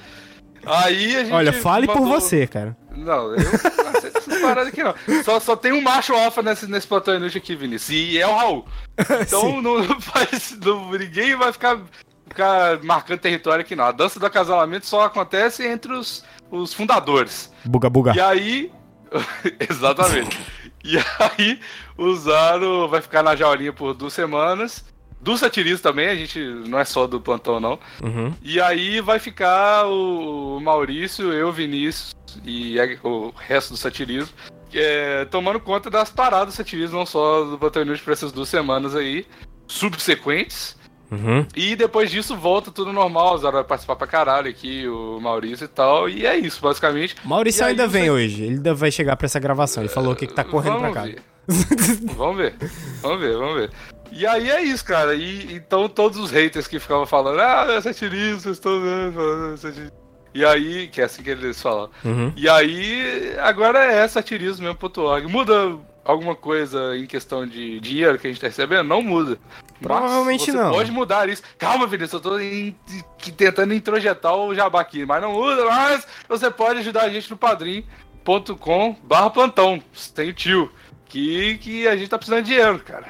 [0.65, 1.33] Aí a gente.
[1.33, 2.75] Olha, fale por mandou- você, cara.
[2.95, 4.93] Não, eu não aceito essas paradas aqui não.
[5.23, 8.35] Só, só tem um macho alfa nesse, nesse Plantão Inútil aqui, Vinícius, e é o
[8.35, 8.65] Raul.
[9.21, 10.57] Então não faz.
[10.63, 11.79] Não, ninguém vai ficar,
[12.27, 13.85] ficar marcando território aqui, não.
[13.85, 17.51] A dança do acasalamento só acontece entre os, os fundadores.
[17.65, 18.13] Buga, buga.
[18.15, 18.71] E aí.
[19.69, 20.39] Exatamente.
[20.83, 21.59] E aí,
[21.97, 24.83] o Zaro vai ficar na jaulinha por duas semanas.
[25.23, 27.79] Do satirismo também, a gente não é só do plantão, não.
[28.03, 28.33] Uhum.
[28.43, 32.13] E aí vai ficar o Maurício, eu, Vinícius
[32.45, 34.29] e o resto do satirismo
[34.73, 38.49] é, tomando conta das paradas do satirismo, não só do Plantão Inútil para essas duas
[38.49, 39.25] semanas aí,
[39.67, 40.75] subsequentes.
[41.11, 41.45] Uhum.
[41.55, 45.65] E depois disso volta tudo normal, o Zara vai participar pra caralho aqui, o Maurício
[45.65, 46.09] e tal.
[46.09, 47.15] E é isso, basicamente.
[47.23, 48.43] Maurício aí ainda vem sa- hoje.
[48.43, 49.83] Ele ainda vai chegar pra essa gravação.
[49.83, 51.01] Ele falou que tá correndo pra cá.
[51.03, 51.21] ver.
[52.15, 52.55] vamos ver,
[53.01, 53.69] vamos ver, vamos ver.
[54.13, 55.15] E aí é isso, cara.
[55.15, 59.57] E então todos os haters que ficavam falando, ah, é satirismo, vocês estão vendo, falando
[59.57, 60.03] satirismo.
[60.35, 61.89] E aí, que é assim que eles falam.
[62.03, 62.33] Uhum.
[62.35, 65.27] E aí, agora é satirismo mesmo.org.
[65.27, 68.87] Muda alguma coisa em questão de dinheiro que a gente tá recebendo?
[68.87, 69.37] Não muda.
[69.79, 70.71] Provavelmente não.
[70.71, 71.43] pode mudar isso.
[71.57, 72.37] Calma, Vinícius, eu tô
[73.17, 77.29] que- tentando introjetar o jabá aqui, mas não muda, mas você pode ajudar a gente
[77.29, 79.81] no padrim.com barra plantão.
[80.15, 80.71] Tem o tio.
[81.05, 83.05] Que, que a gente tá precisando de dinheiro, cara.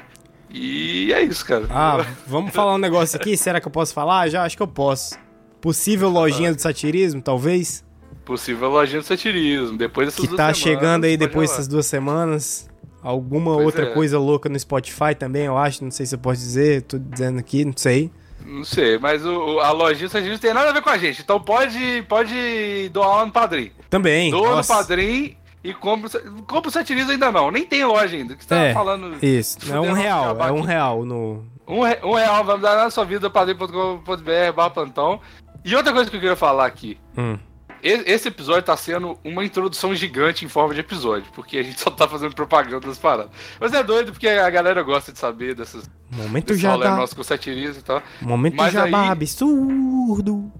[0.56, 1.66] E é isso, cara.
[1.68, 3.36] Ah, vamos falar um negócio aqui?
[3.36, 4.28] Será que eu posso falar?
[4.28, 5.18] Já acho que eu posso.
[5.60, 7.84] Possível lojinha do satirismo, talvez?
[8.24, 9.76] Possível lojinha do satirismo.
[9.76, 12.70] Depois dessas Que duas tá semanas, chegando aí depois dessas duas semanas.
[13.02, 13.92] Alguma Pois outra é.
[13.92, 15.82] coisa louca no Spotify também, eu acho.
[15.82, 16.82] Não sei se eu posso dizer.
[16.82, 18.12] Tô dizendo aqui, não sei.
[18.46, 20.98] Não sei, mas o, a lojinha do satirismo não tem nada a ver com a
[20.98, 21.20] gente.
[21.20, 23.72] Então pode, pode doar lá no Padrim.
[23.90, 24.30] Também.
[24.30, 24.72] Doa no nossa.
[24.72, 26.10] Padrim e compra,
[26.46, 27.50] compra o satirismo ainda não.
[27.50, 28.36] Nem tem loja ainda.
[28.36, 29.16] Que você tá É, falando.
[29.24, 29.58] isso.
[29.72, 30.36] É um real.
[30.40, 31.42] É um real no...
[31.66, 35.18] Um, um real, vamos dar na sua vida, padrim.com.br, barra plantão.
[35.64, 36.98] E outra coisa que eu queria falar aqui.
[37.16, 37.38] Hum.
[37.82, 41.90] Esse episódio tá sendo uma introdução gigante em forma de episódio, porque a gente só
[41.90, 43.30] tá fazendo propaganda das paradas.
[43.60, 45.88] Mas é doido porque a galera gosta de saber dessas.
[46.10, 46.96] Momento já dá.
[46.96, 48.02] nosso com satirismo e tal.
[48.22, 50.50] Momento Mas jabá aí- absurdo.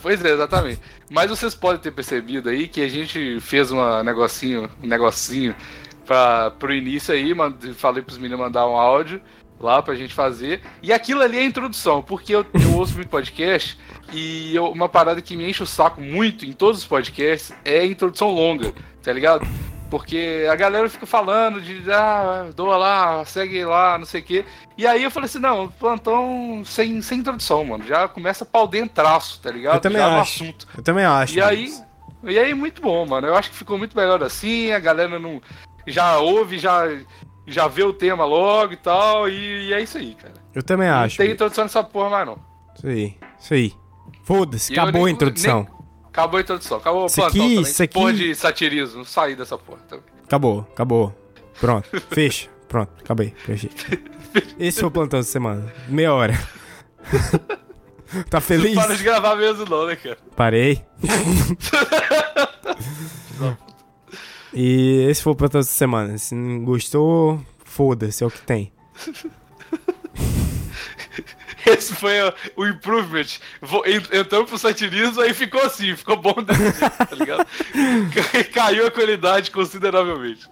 [0.00, 0.80] Pois é, exatamente.
[1.10, 5.54] Mas vocês podem ter percebido aí que a gente fez uma negocinho, um negocinho
[6.06, 7.32] pra, pro início aí,
[7.74, 9.20] falei pros meninos mandar um áudio.
[9.62, 10.62] lá pra gente fazer.
[10.82, 13.78] E aquilo ali é a introdução, porque eu, eu ouço muito podcast
[14.10, 17.80] e eu- uma parada que me enche o saco muito em todos os podcasts é
[17.80, 18.72] a introdução longa,
[19.02, 19.46] tá ligado?
[19.90, 24.44] Porque a galera fica falando de, ah, doa lá, segue lá, não sei o quê.
[24.78, 27.84] E aí eu falei assim, não, plantão sem, sem introdução, mano.
[27.84, 29.74] Já começa pau dentraço, tá ligado?
[29.74, 30.42] Eu também Já acho.
[30.44, 30.68] assunto.
[30.76, 31.34] Eu também acho.
[31.36, 31.74] E aí,
[32.22, 33.26] e aí, muito bom, mano.
[33.26, 34.70] Eu acho que ficou muito melhor assim.
[34.72, 35.40] A galera não
[35.86, 36.84] já ouve, já,
[37.46, 39.28] já vê o tema logo e tal.
[39.28, 40.34] E, e é isso aí, cara.
[40.54, 41.16] Eu também Não acho.
[41.16, 41.34] tem Bigos.
[41.34, 42.38] introdução nessa porra mais, não.
[42.76, 43.16] Isso aí.
[43.40, 43.72] Isso aí.
[44.22, 45.62] Foda-se, acabou nem- a introdução.
[45.68, 45.79] nem-
[46.12, 46.78] Acabou a introdução.
[46.78, 47.72] Acabou o plantão aqui- também.
[47.72, 49.04] aqui- Porra de satirismo.
[49.04, 50.04] Saí dessa porra também.
[50.24, 51.14] Acabou, acabou.
[51.60, 52.48] Pronto, fecha.
[52.68, 53.34] Pronto, acabei.
[53.44, 53.70] Fechei.
[54.58, 55.72] Esse foi o plantão de semana.
[55.88, 56.34] Meia hora.
[58.30, 58.74] tá feliz?
[58.76, 60.18] Não para de gravar mesmo, não, né, cara?
[60.36, 60.84] Parei.
[64.52, 66.16] e esse foi o plantão de semana.
[66.18, 68.72] Se não gostou, foda-se, é o que tem.
[71.66, 73.26] Esse foi o, o improvement.
[74.12, 77.46] Entramos pro satirismo, aí ficou assim, ficou bom desse jeito, tá ligado?
[78.52, 80.48] Caiu a qualidade consideravelmente.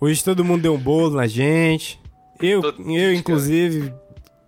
[0.00, 2.00] Hoje todo mundo deu um bolo na gente.
[2.40, 3.92] Eu, eu inclusive,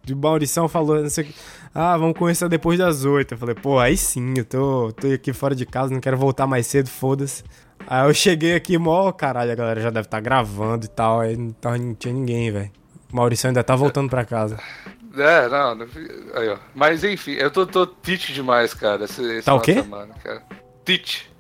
[0.05, 1.35] de Maurição falou, não sei o que.
[1.75, 3.35] Ah, vamos conversar depois das oito.
[3.35, 6.47] Eu falei, pô, aí sim, eu tô, tô aqui fora de casa, não quero voltar
[6.47, 7.45] mais cedo, foda-se.
[7.87, 11.37] Aí eu cheguei aqui, mó caralho, a galera já deve estar gravando e tal, aí
[11.37, 12.71] não, não tinha ninguém, velho.
[13.13, 14.59] Maurição ainda tá voltando pra casa.
[15.17, 15.87] É, não, não
[16.35, 16.57] aí, ó.
[16.75, 19.75] Mas enfim, eu tô, tô tite demais, cara, esse, esse Tá o quê?
[19.75, 20.43] semana, cara.
[20.85, 21.31] Tite.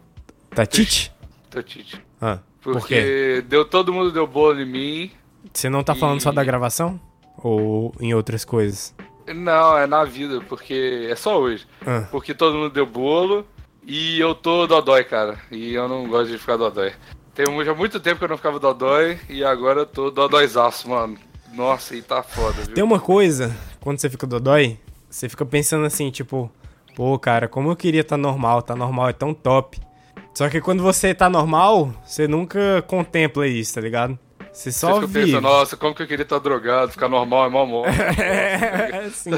[0.55, 1.13] Tá Tite?
[1.49, 2.05] Tô tite.
[2.21, 3.45] Ah, Porque por quê?
[3.49, 5.11] deu, todo mundo deu bolo em mim.
[5.53, 7.01] Você não tá falando só da gravação?
[7.39, 8.95] Ou em outras coisas?
[9.35, 11.67] Não, é na vida, porque é só hoje.
[11.87, 12.07] Ah.
[12.11, 13.47] Porque todo mundo deu bolo
[13.87, 15.39] e eu tô dodói, cara.
[15.51, 16.93] E eu não gosto de ficar dodói.
[17.35, 21.17] Tem já muito tempo que eu não ficava dodói e agora eu tô dodóizaço, mano.
[21.55, 22.75] Nossa, e tá foda, viu?
[22.75, 26.51] Tem uma coisa, quando você fica dodói, você fica pensando assim, tipo,
[26.95, 29.81] pô, cara, como eu queria tá normal, tá normal é tão top.
[30.35, 34.19] Só que quando você tá normal, você nunca contempla isso, tá ligado?
[34.53, 35.27] Você Você só fica vive.
[35.27, 37.85] pensando, nossa, como que eu queria estar drogado, ficar normal é mó mó.
[38.19, 39.31] É, sim.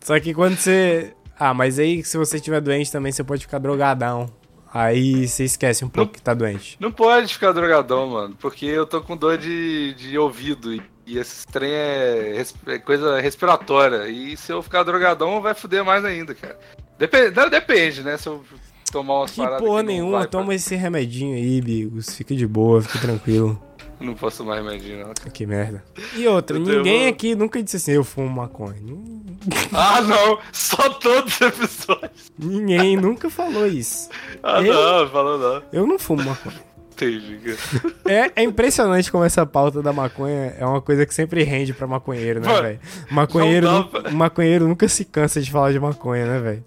[0.00, 1.12] Só que quando você.
[1.38, 4.28] Ah, mas aí se você estiver doente também você pode ficar drogadão.
[4.74, 6.76] Aí você esquece um pouco que tá doente.
[6.80, 10.82] Não pode ficar drogadão, mano, porque eu tô com dor de, de ouvido e,
[11.16, 14.08] esse trem é, res- é coisa respiratória.
[14.08, 16.58] E se eu ficar drogadão, vai fuder mais ainda, cara.
[16.98, 18.16] Depende, não, depende né?
[18.16, 18.42] Se eu
[18.90, 19.60] tomar umas Que paradas.
[19.60, 22.14] porra que não nenhuma, vai pra- toma esse remedinho aí, Bigos.
[22.14, 23.60] Fica de boa, fica tranquilo.
[24.00, 25.14] Não posso remedinho, não.
[25.14, 25.30] cara.
[25.30, 25.82] Que merda.
[26.16, 28.74] E outra, Eu tenho- ninguém aqui nunca disse assim, eu fumo maconha.
[29.72, 30.38] Ah, não!
[30.52, 32.32] Só todos os episódios.
[32.38, 34.08] Ninguém nunca falou isso.
[34.42, 35.62] Ah, Eu- não, falou não.
[35.72, 36.56] Eu não fumo maconha.
[38.06, 41.86] É, é impressionante como essa pauta da maconha é uma coisa que sempre rende pra
[41.88, 42.80] maconheiro, né, velho?
[43.10, 46.64] Maconheiro, pra- maconheiro nunca se cansa de falar de maconha, né, velho?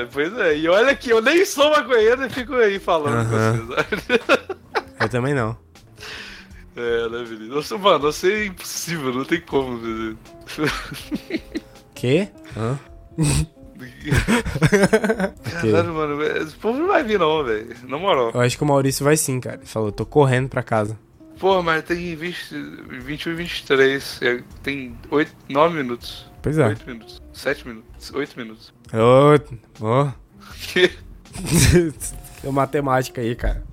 [0.00, 3.58] É, Pois é, e olha aqui, eu nem sou maconheiro e fico aí falando Aham.
[3.58, 4.20] com vocês.
[5.00, 5.56] Eu também não.
[6.78, 7.56] É, né, menino?
[7.56, 10.18] Nossa, mano, você é impossível, não tem como, velho.
[11.92, 12.28] Quê?
[12.56, 12.78] Hã?
[15.60, 17.74] Caralho, mano, esse povo não vai vir não, velho.
[17.88, 18.30] Na moral.
[18.32, 19.56] Eu acho que o Maurício vai sim, cara.
[19.56, 20.96] Ele falou, tô correndo pra casa.
[21.40, 22.54] Pô, mas tem 20,
[23.00, 24.20] 21 e 23.
[24.22, 26.30] é, Tem 8, 9 minutos.
[26.42, 26.66] Pois é.
[26.68, 27.22] 8 minutos.
[27.32, 28.12] 7 minutos.
[28.14, 28.72] 8 minutos.
[28.92, 29.34] Ô,
[29.80, 30.12] ó.
[32.42, 33.67] Deu matemática aí, cara.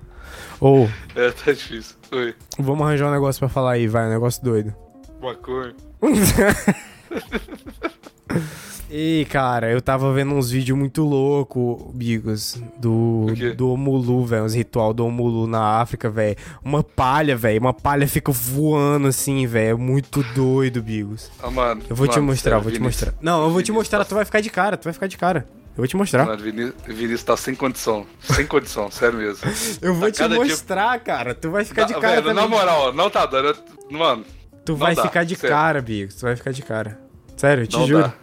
[0.60, 1.96] Ou, É, tá difícil.
[2.12, 2.34] Oi.
[2.58, 4.74] vamos arranjar um negócio pra falar aí, vai, um negócio doido.
[5.20, 5.74] Maconha.
[8.88, 14.54] E, cara, eu tava vendo uns vídeos muito loucos, Bigos, do, do Omulu, velho, uns
[14.54, 16.36] ritual do Omulu na África, velho.
[16.64, 21.30] Uma palha, velho, uma palha fica voando assim, velho, é muito doido, Bigos.
[21.42, 21.82] Ah, mano.
[21.90, 23.14] Eu vou te mano, mostrar, sério, eu vou te mostrar.
[23.20, 25.46] Não, eu vou te mostrar, tu vai ficar de cara, tu vai ficar de cara.
[25.76, 26.24] Eu vou te mostrar.
[26.24, 26.42] Mano,
[26.86, 28.06] Vinícius, tá sem condição.
[28.20, 29.40] Sem condição, sério mesmo.
[29.82, 32.26] Eu vou Tá te cada dia- mostrar, cara, tu vai ficar de Não, cara velho,
[32.28, 32.42] também.
[32.42, 33.56] Na moral, não tá dando.
[33.90, 34.24] Mano.
[34.64, 35.54] Tu vai dá, ficar de sério.
[35.54, 36.98] cara, Bigos, tu vai ficar de cara.
[37.36, 38.02] Sério, eu te Não juro.
[38.04, 38.14] dá.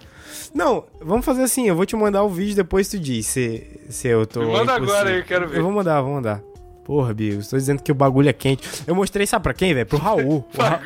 [0.54, 4.08] Não, vamos fazer assim, eu vou te mandar o vídeo depois tu diz se, se
[4.08, 4.40] eu tô.
[4.42, 4.94] Me manda impossível.
[4.96, 5.58] agora aí, eu quero ver.
[5.60, 6.42] Eu vou mandar, vou mandar.
[6.84, 8.68] Porra, Bigos, tô dizendo que o bagulho é quente.
[8.86, 9.86] Eu mostrei, sabe pra quem, velho?
[9.86, 10.46] Pro Raul.
[10.58, 10.82] O Ra-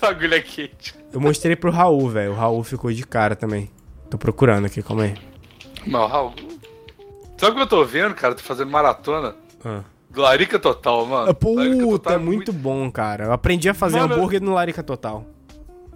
[0.00, 0.94] Bagulho é quente.
[1.12, 2.32] Eu mostrei pro Raul, velho.
[2.32, 3.70] O Raul ficou de cara também.
[4.10, 5.14] Tô procurando aqui, calma aí.
[5.86, 6.34] Não, Raul.
[7.38, 8.34] Sabe o que eu tô vendo, cara?
[8.34, 9.34] Tô fazendo maratona.
[9.64, 9.82] Ah.
[10.14, 11.26] Larica Total, mano.
[11.26, 13.24] Larica Puta, Total é muito bom, cara.
[13.24, 15.26] Eu aprendi a fazer Mano, hambúrguer no Larica Total.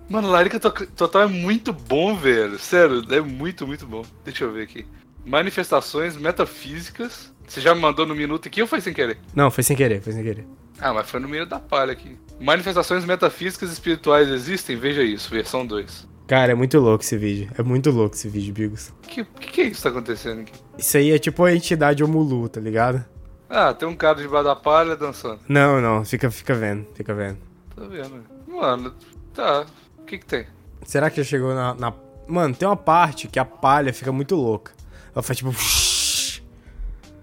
[0.09, 2.59] Mano, Larica To- Total é muito bom, velho.
[2.59, 4.03] Sério, é muito, muito bom.
[4.25, 4.87] Deixa eu ver aqui.
[5.25, 7.33] Manifestações metafísicas.
[7.47, 9.19] Você já me mandou no minuto aqui ou foi sem querer?
[9.35, 10.47] Não, foi sem querer, foi sem querer.
[10.81, 12.17] Ah, mas foi no meio da palha aqui.
[12.41, 14.77] Manifestações metafísicas espirituais existem?
[14.77, 16.07] Veja isso, versão 2.
[16.27, 17.51] Cara, é muito louco esse vídeo.
[17.57, 18.89] É muito louco esse vídeo, Bigos.
[18.89, 20.53] O que, que, é isso que tá acontecendo aqui?
[20.77, 23.05] Isso aí é tipo a entidade Omulu, tá ligado?
[23.49, 25.39] Ah, tem um cara debaixo da palha dançando.
[25.49, 27.39] Não, não, fica, fica vendo, fica vendo.
[27.77, 28.25] Tá vendo?
[28.49, 28.93] Mano,
[29.33, 29.67] tá.
[29.99, 30.47] O que que tem?
[30.85, 31.95] Será que já chegou na, na-
[32.27, 34.73] Mano, tem uma parte que a palha fica muito louca.
[35.15, 35.55] Ela faz tipo.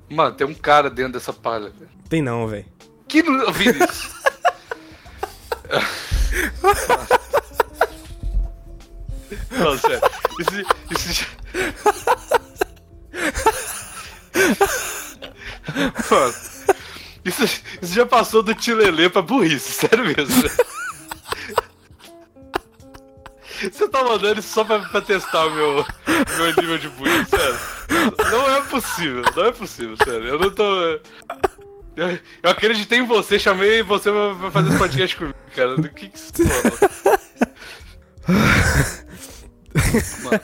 [0.09, 1.71] Mano, tem um cara dentro dessa palha.
[1.77, 1.91] velho.
[2.07, 2.65] Tem não, velho.
[3.07, 4.13] Que não vi isso?
[9.57, 10.01] Não, sério.
[10.39, 11.27] Isso, isso já...
[16.11, 16.33] Mano,
[17.25, 17.43] isso,
[17.81, 20.49] isso já passou do tilelê pra burrice, sério mesmo.
[23.71, 27.59] Você tá mandando isso só pra, pra testar o meu, meu nível de bullying, sério.
[28.29, 30.27] Não é possível, não é possível, sério.
[30.27, 30.63] Eu não tô.
[31.95, 35.77] Eu, eu acreditei em você, chamei você pra, pra fazer esse podcast comigo, cara.
[35.77, 37.19] Do que que falou?
[40.23, 40.41] Mano.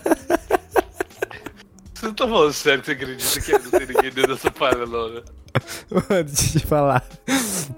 [1.94, 4.86] Você não tá falando sério que você acredita que não tem ninguém dentro dessa palha,
[4.86, 5.22] não, né?
[5.92, 7.06] Mano, deixa eu te falar.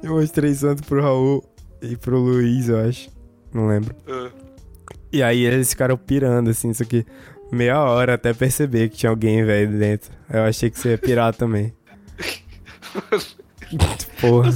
[0.04, 1.44] Eu mostrei santo pro Raul
[1.82, 3.10] e pro Luiz, eu acho.
[3.52, 3.96] Não lembro.
[4.08, 4.30] Ah.
[5.12, 7.06] E aí eles ficaram pirando, assim, isso aqui.
[7.52, 10.12] Meia hora até perceber que tinha alguém, velho, dentro.
[10.30, 11.74] Eu achei que você ia pirar também.
[14.22, 14.52] Porra.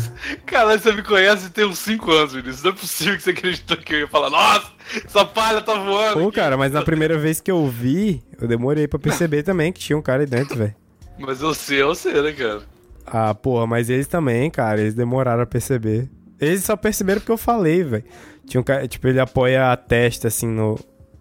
[0.45, 2.63] Caralho, você me conhece tem uns 5 anos, Vinícius.
[2.63, 4.71] Não é possível que você acreditou que eu ia falar, nossa,
[5.05, 6.19] essa palha tá voando.
[6.21, 9.79] Pô, cara, mas na primeira vez que eu vi, eu demorei pra perceber também que
[9.79, 10.75] tinha um cara aí dentro, velho.
[11.19, 12.61] Mas eu sei, eu sei, né, cara?
[13.05, 16.09] Ah, porra, mas eles também, cara, eles demoraram a perceber.
[16.39, 18.03] Eles só perceberam porque eu falei, velho.
[18.45, 20.77] Tinha um cara, tipo, ele apoia a testa, assim, no,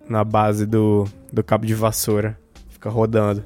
[0.08, 2.38] na base do, do cabo de vassoura.
[2.70, 3.44] Fica rodando.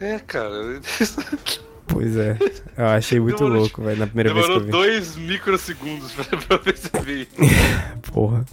[0.00, 0.80] É, cara.
[1.88, 2.36] Pois é.
[2.76, 4.90] Eu achei muito Demorou- louco, velho, na primeira vez que Demorou eu vi.
[4.90, 7.28] dois microsegundos pra, pra perceber.
[8.12, 8.44] Porra.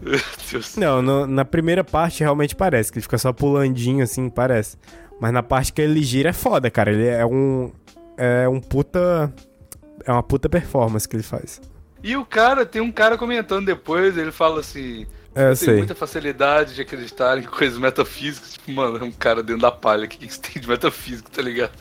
[0.00, 0.76] Meu Deus.
[0.76, 4.76] Não, no- na primeira parte realmente parece, que ele fica só pulandinho, assim, parece.
[5.20, 6.92] Mas na parte que ele gira é foda, cara.
[6.92, 7.72] Ele é um.
[8.16, 9.32] É um puta.
[10.04, 11.60] É uma puta performance que ele faz.
[12.02, 15.06] E o cara, tem um cara comentando depois, ele fala assim.
[15.34, 18.52] É, tem muita facilidade de acreditar em coisas metafísicas.
[18.54, 20.04] Tipo, mano, é um cara dentro da palha.
[20.04, 21.72] O que que você tem de metafísico, tá ligado?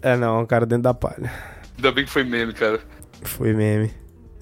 [0.00, 1.32] É, não, é um cara dentro da palha.
[1.76, 2.80] Ainda bem que foi meme, cara.
[3.22, 3.92] Foi meme.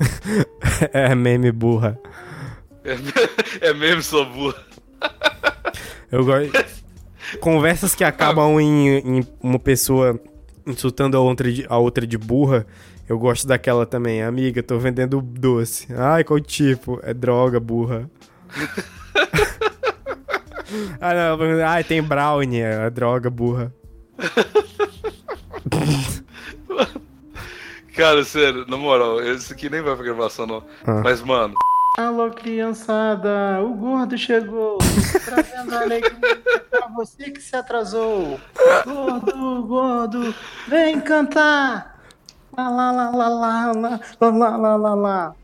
[0.93, 1.99] é meme burra.
[2.85, 2.97] É,
[3.69, 4.65] é meme, sua burra.
[6.11, 6.53] Eu gosto.
[7.41, 10.21] Conversas que acabam em, em uma pessoa
[10.67, 12.67] insultando a outra, de, a outra de burra.
[13.09, 14.23] Eu gosto daquela também.
[14.23, 15.87] Amiga, tô vendendo doce.
[15.93, 16.99] Ai, qual tipo?
[17.03, 18.11] É droga, burra.
[21.01, 21.39] ah, não.
[21.67, 22.61] Ai, tem brownie.
[22.61, 23.73] É droga, burra.
[28.01, 30.65] Cara, sério, na moral, esse aqui nem vai pra gravação, não.
[30.87, 31.03] Ah.
[31.05, 31.53] Mas, mano,
[31.99, 34.79] Alô, criançada, o gordo chegou,
[35.23, 38.41] trazendo alegria pra você que se atrasou.
[38.87, 40.35] Gordo, gordo,
[40.67, 42.01] vem cantar.
[42.57, 45.35] Lá, lá, lá, lá, lá, lá, lá, lá, lá, lá, lá.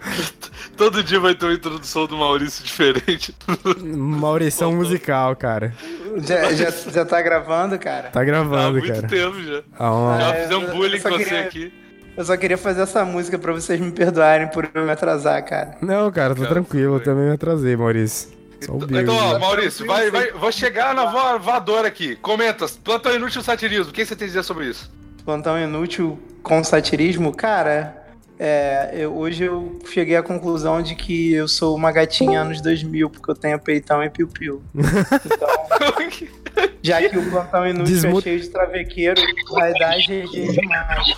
[0.76, 3.34] todo dia vai ter uma introdução do Maurício diferente.
[3.82, 5.72] Maurição musical, cara.
[6.18, 8.08] Já, já, já tá gravando, cara?
[8.10, 9.06] Tá gravando, Há muito cara.
[9.08, 9.62] tempo já.
[9.78, 11.72] Ah, Já É, fizemos eu- bullying com você queria- aqui.
[12.16, 15.76] Eu só queria fazer essa música pra vocês me perdoarem por eu me atrasar, cara.
[15.80, 16.96] Não, cara, tô Cara, tranquilo.
[16.96, 18.30] Eu também me atrasei, Maurício.
[18.60, 18.84] Só o.
[18.84, 19.38] Então, ó.
[19.38, 22.16] Maurício, vai, vai, vou chegar na vo- voadora aqui.
[22.16, 23.90] Comenta, plantão inútil satirismo.
[23.90, 24.90] O que você tem a dizer sobre isso?
[25.24, 27.99] Plantão inútil com satirismo, cara.
[28.42, 33.10] É, eu- hoje eu cheguei à conclusão de que eu sou uma gatinha anos 2000,
[33.10, 34.62] porque eu tenho peitão e piu-piu.
[36.82, 41.14] Já que o plantão inútil Desmu- é cheio de travequeiro, vai dar GG demais.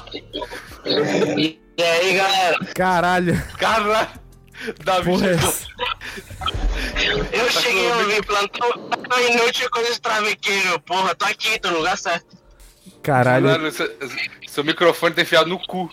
[0.84, 2.58] E aí, galera?
[2.74, 3.42] Caralho.
[3.56, 4.08] Caralho!
[4.84, 5.36] Davi Porra, é?
[7.32, 10.80] Eu cheguei a ouvir plantão, plantão inútil coisa de travequeiro.
[10.80, 12.36] Porra, tô aqui, tô no lugar certo.
[13.02, 13.46] Caralho.
[13.46, 13.88] Caralho, seu,
[14.48, 15.88] seu microfone tá enfiado no cu.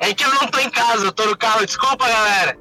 [0.00, 1.64] É que eu não tô em casa, eu tô no carro.
[1.66, 2.56] Desculpa, galera.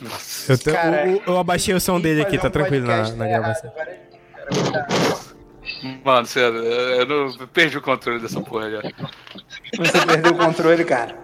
[0.00, 0.52] Nossa.
[0.52, 3.70] Eu, Cara, o- eu abaixei o som dele aqui, tá um tranquilo na, na gravação.
[3.70, 5.24] agora-
[6.04, 8.82] Mano, sério, eu eu não perdi o controle dessa porra já.
[9.78, 11.14] Você perdeu o controle, cara.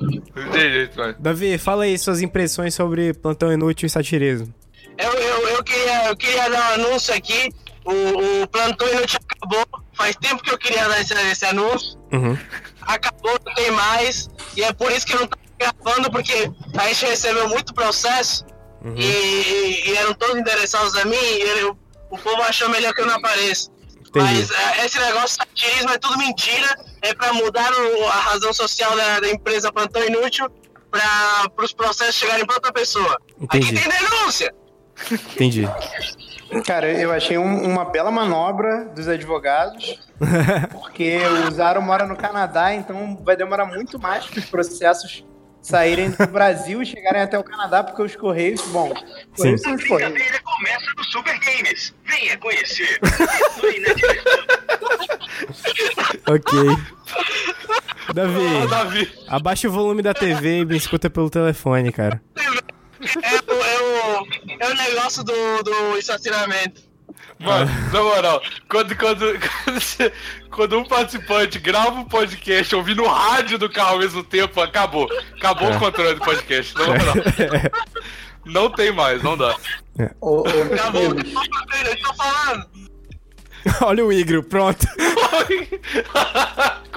[0.00, 1.14] Não tem jeito, mano.
[1.18, 4.52] Davi, fala aí suas impressões sobre Plantão Inútil e Satirismo.
[4.98, 7.50] Eu, eu, eu, queria, eu queria dar um anúncio aqui.
[7.84, 9.64] O, o plantão inútil acabou.
[9.94, 11.98] Faz tempo que eu queria dar esse, esse anúncio.
[12.12, 12.36] Uhum.
[12.82, 14.28] Acabou, não tem mais.
[14.56, 18.44] E é por isso que eu não tô gravando, porque a gente recebeu muito processo.
[18.84, 18.94] Uhum.
[18.98, 21.16] E, e eram todos endereçados a mim.
[21.16, 23.70] E o povo achou melhor que eu não apareça.
[23.98, 24.08] Entendi.
[24.16, 26.76] Mas é, esse negócio de satirismo é tudo mentira.
[27.02, 30.48] é pra mudar o- a razão social da, da empresa Plantão Inútil
[30.90, 33.18] para os processos chegarem pra outra pessoa.
[33.40, 33.76] Entendi.
[33.76, 34.54] Aqui tem denúncia!
[35.10, 35.68] Entendi.
[36.62, 39.98] Cara, eu achei um- uma bela manobra dos advogados,
[40.72, 45.24] porque o Zaro mora no Canadá, então vai demorar muito mais para os processos
[45.60, 49.74] saírem do Brasil e chegarem até o Canadá, porque os Correios, bom, os Correios são
[49.74, 50.12] os Correios.
[50.44, 51.94] começa no Super Games.
[52.04, 53.00] Venha conhecer.
[56.28, 56.52] Ok.
[58.14, 59.12] Davi, Ah, Davi.
[59.28, 62.20] abaixa o volume da TV e me escuta pelo telefone, cara.
[63.00, 64.26] É, o- é, o,
[64.60, 66.82] é o negócio do, do estacionamento.
[67.38, 70.12] Mano, na moral, quando, quando, quando,
[70.50, 75.08] quando um participante grava um podcast ouvindo o rádio do carro ao mesmo tempo, acabou.
[75.36, 75.76] Acabou É.
[75.76, 76.74] o controle do podcast.
[76.76, 77.14] Na moral.
[78.46, 79.56] Não tem mais, não dá.
[80.20, 81.12] Ô, ô, Acabou.
[81.12, 82.66] amigos, Eu tô falando.
[83.80, 84.86] Olha o Igro, pronto.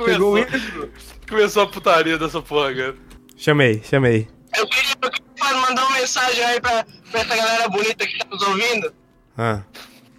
[0.05, 0.89] Pegou o começou,
[1.29, 2.95] começou a putaria dessa porra, cara.
[3.37, 4.27] Chamei, chamei.
[4.57, 8.25] Eu queria, eu queria mandar uma mensagem aí pra, pra essa galera bonita que tá
[8.29, 8.93] nos ouvindo.
[9.37, 9.61] Ah.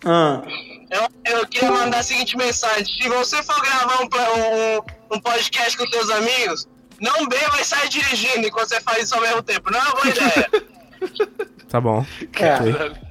[0.04, 0.42] Ah,
[0.90, 5.76] Eu, eu queria mandar a seguinte mensagem: se você for gravar um, um, um podcast
[5.76, 6.68] com seus amigos,
[7.00, 9.70] não beba e sai dirigindo enquanto você faz isso ao mesmo tempo.
[9.70, 10.50] Não é uma boa ideia.
[11.68, 12.04] Tá bom.
[12.40, 13.07] é.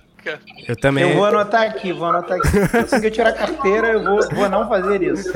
[0.68, 1.10] Eu também.
[1.10, 3.00] Eu vou anotar aqui, vou anotar aqui.
[3.00, 5.30] Que eu tirar a carteira, eu vou, vou não fazer isso.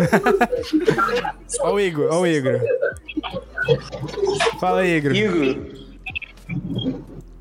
[1.61, 2.59] Ó o Igor, ó o Igor.
[4.59, 5.15] Fala, Igor.
[5.15, 5.65] Igor,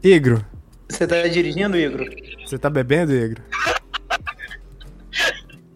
[0.03, 0.45] Igor,
[0.89, 2.07] você tá dirigindo, Igor?
[2.45, 3.39] você tá bebendo, Igor?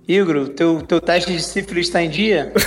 [0.07, 2.53] Igor, teu, teu teste de sífilis tá em dia?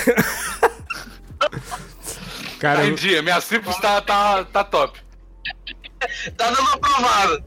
[2.58, 4.98] Cara, Tá em dia, minha simples tá, tá, tá top.
[6.36, 7.44] tá dando aprovado.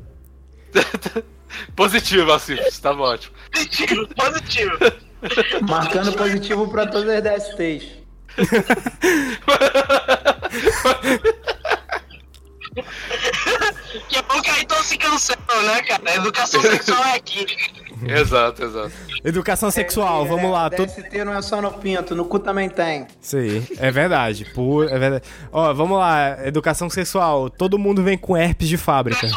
[1.75, 3.36] Positivo a simples, tá ótimo.
[3.51, 4.77] Positivo, positivo.
[5.67, 8.01] Marcando positivo pra todas as DSTs.
[14.07, 16.15] Que é bom que aí todos se cancelam, né, cara?
[16.15, 17.45] Educação sexual é aqui.
[18.07, 18.91] Exato, exato.
[19.23, 20.69] educação sexual, vamos lá.
[20.69, 20.88] Todo...
[20.88, 23.05] DST não é só no pinto, no cu também tem.
[23.34, 24.45] Aí, é verdade.
[24.55, 25.25] Pô, é verdade.
[25.51, 26.47] Ó, vamos lá.
[26.47, 27.49] Educação sexual.
[27.49, 29.27] Todo mundo vem com herpes de fábrica.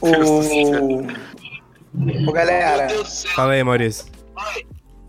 [0.00, 1.02] Ô,
[2.28, 2.88] Ô galera,
[3.34, 4.06] Fala aí, Maurício.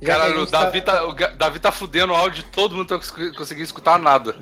[0.05, 2.87] Caralho, o gente tá- Davi tá, o Davi tá fudendo o áudio de todo mundo,
[2.87, 4.35] tá cons- conseguindo escutar nada.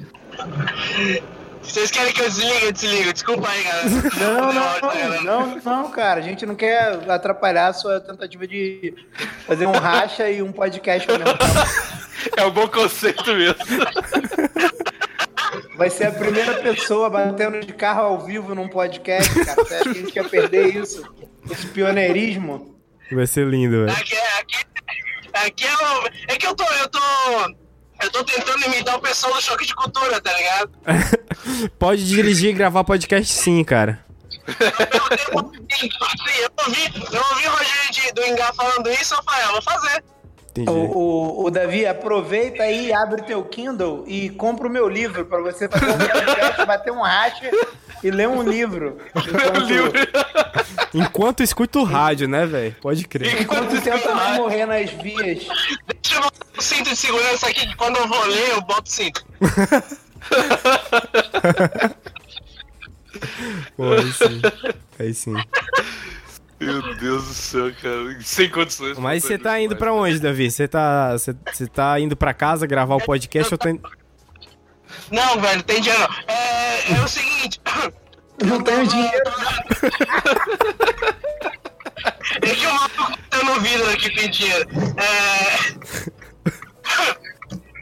[1.62, 2.66] Vocês querem que eu desligue?
[2.66, 3.14] Eu desligo.
[3.14, 3.90] Desculpa aí, galera.
[4.20, 6.20] Não, Não, não, não, não, cara.
[6.20, 8.94] A gente não quer atrapalhar a sua tentativa de
[9.48, 11.54] fazer um racha e um podcast ao mesmo tempo.
[12.38, 13.56] É um bom conceito mesmo.
[15.78, 19.56] Vai ser a primeira pessoa batendo de carro ao vivo num podcast, cara.
[19.64, 21.04] Você acha que a gente ia perder isso?
[21.50, 22.76] Esse pioneirismo?
[23.12, 23.92] Vai ser lindo, velho.
[23.98, 24.58] Aqui, é- aqui,
[25.34, 26.08] aqui é o.
[26.34, 26.64] É que eu tô.
[26.64, 27.00] Eu tô.
[28.02, 30.72] Eu tô tentando imitar o pessoal do choque de cultura, tá ligado?
[31.80, 34.04] Pode dirigir e gravar podcast sim, cara.
[34.48, 35.90] Sim,
[36.42, 40.04] eu ouvi, eu ouvi o Rogério do Engar falando isso, eu falei, ah, vou fazer.
[40.56, 40.72] Entendi.
[40.72, 45.42] O, o, o Davi, aproveita aí, abre teu Kindle e compra o meu livro pra
[45.42, 47.52] você fazer um podcast, bater um racha
[48.02, 48.98] e ler um livro.
[49.14, 49.74] Enquanto,
[50.94, 52.74] Enquanto escuta o rádio, né, velho?
[52.82, 53.42] Pode crer.
[53.42, 55.46] enquanto tenta não morrer nas vias.
[55.46, 58.90] Deixa eu botar o cinto de segurança aqui, que quando eu vou ler, eu boto
[58.90, 59.26] o cinto.
[63.76, 64.42] Pô, aí sim.
[65.00, 65.36] Aí sim.
[66.66, 68.18] Meu Deus do céu, cara.
[68.22, 68.98] Sem condições.
[68.98, 70.50] Mas você tá indo pra onde, Davi?
[70.50, 71.16] Você tá,
[71.74, 73.82] tá indo pra casa gravar o podcast ou tá indo...
[75.12, 76.34] Não, velho, tem dinheiro não.
[76.34, 77.62] É, é o seguinte.
[78.44, 79.24] Não tenho dinheiro.
[82.42, 84.68] É que o maluco tá no vidro aqui tem dinheiro.
[84.98, 85.56] É.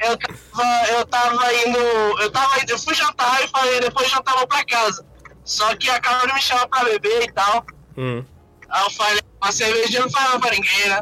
[0.01, 1.79] Eu tava, eu tava indo.
[2.21, 2.71] Eu tava indo.
[2.71, 5.05] Eu fui jantar e falei, depois de jantar eu vou pra casa.
[5.45, 7.65] Só que acabaram de me chamar pra beber e tal.
[7.97, 8.23] Hum.
[8.73, 11.01] Aí eu falei, uma cerveja não faz mal pra ninguém, né?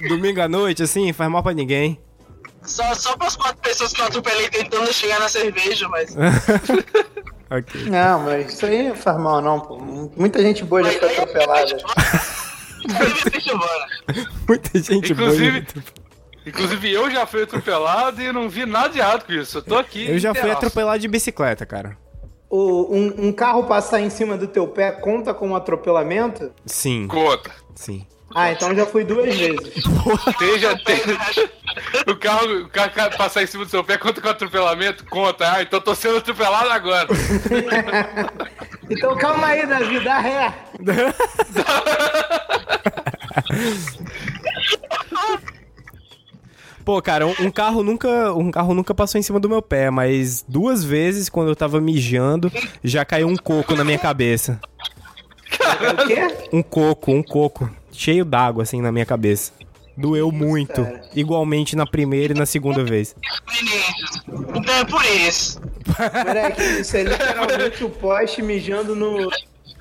[0.08, 2.00] Domingo à noite, assim, faz mal pra ninguém.
[2.62, 6.16] Só, só pras quatro pessoas que eu atropelei tentando chegar na cerveja, mas.
[7.50, 7.82] ok.
[7.90, 9.78] Não, mas isso aí não faz mal, não, pô.
[10.16, 11.76] Muita gente boa já foi atropelada.
[13.52, 13.86] Embora.
[14.48, 15.84] Muita gente Inclusive, boa.
[16.46, 19.58] inclusive, eu já fui atropelado e não vi nada de errado com isso.
[19.58, 20.08] Eu tô aqui.
[20.08, 21.98] Eu já fui atropelado de bicicleta, cara.
[22.54, 26.52] O, um, um carro passar em cima do teu pé conta como atropelamento?
[26.66, 27.06] Sim.
[27.08, 27.50] Conta.
[27.74, 28.06] Sim.
[28.34, 29.82] Ah, então já fui duas vezes.
[30.38, 30.96] Tem, já tem.
[32.06, 35.02] O carro, o carro ca- passar em cima do seu pé conta com atropelamento?
[35.06, 35.50] Conta.
[35.50, 37.08] Ah, então tô sendo atropelado agora.
[38.90, 40.52] Então calma aí, Davi, dá ré.
[46.84, 49.90] Pô, cara, um, um carro nunca, um carro nunca passou em cima do meu pé,
[49.90, 52.50] mas duas vezes quando eu tava mijando,
[52.82, 54.60] já caiu um coco na minha cabeça.
[55.52, 56.48] O quê?
[56.52, 59.52] Um coco, um coco, cheio d'água assim na minha cabeça.
[59.96, 63.14] Doeu muito, igualmente na primeira e na segunda vez.
[64.54, 65.60] Então é por isso.
[66.26, 69.30] Moleque, isso é literalmente o poste mijando no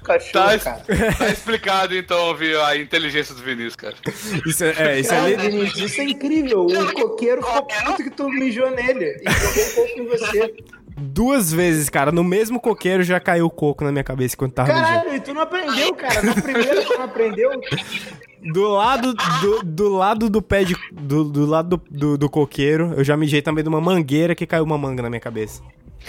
[0.04, 0.84] cachorro, Tá, cara.
[1.18, 3.96] tá explicado então, viu, a inteligência do Vinícius, cara.
[4.46, 6.66] Isso é, é, isso é Vinícius, isso é incrível.
[6.66, 9.22] O coqueiro ficou puto que tu mijou nele.
[9.22, 10.54] E jogou um pouco em você.
[10.98, 14.88] duas vezes, cara, no mesmo coqueiro já caiu coco na minha cabeça quando tava mijando.
[14.92, 16.22] Caralho, e tu não aprendeu, cara.
[16.22, 17.52] Na primeira tu não aprendeu.
[18.44, 20.76] Do lado do, do lado do pé de.
[20.92, 24.48] Do, do lado do, do, do coqueiro, eu já mijei também de uma mangueira que
[24.48, 25.62] caiu uma manga na minha cabeça.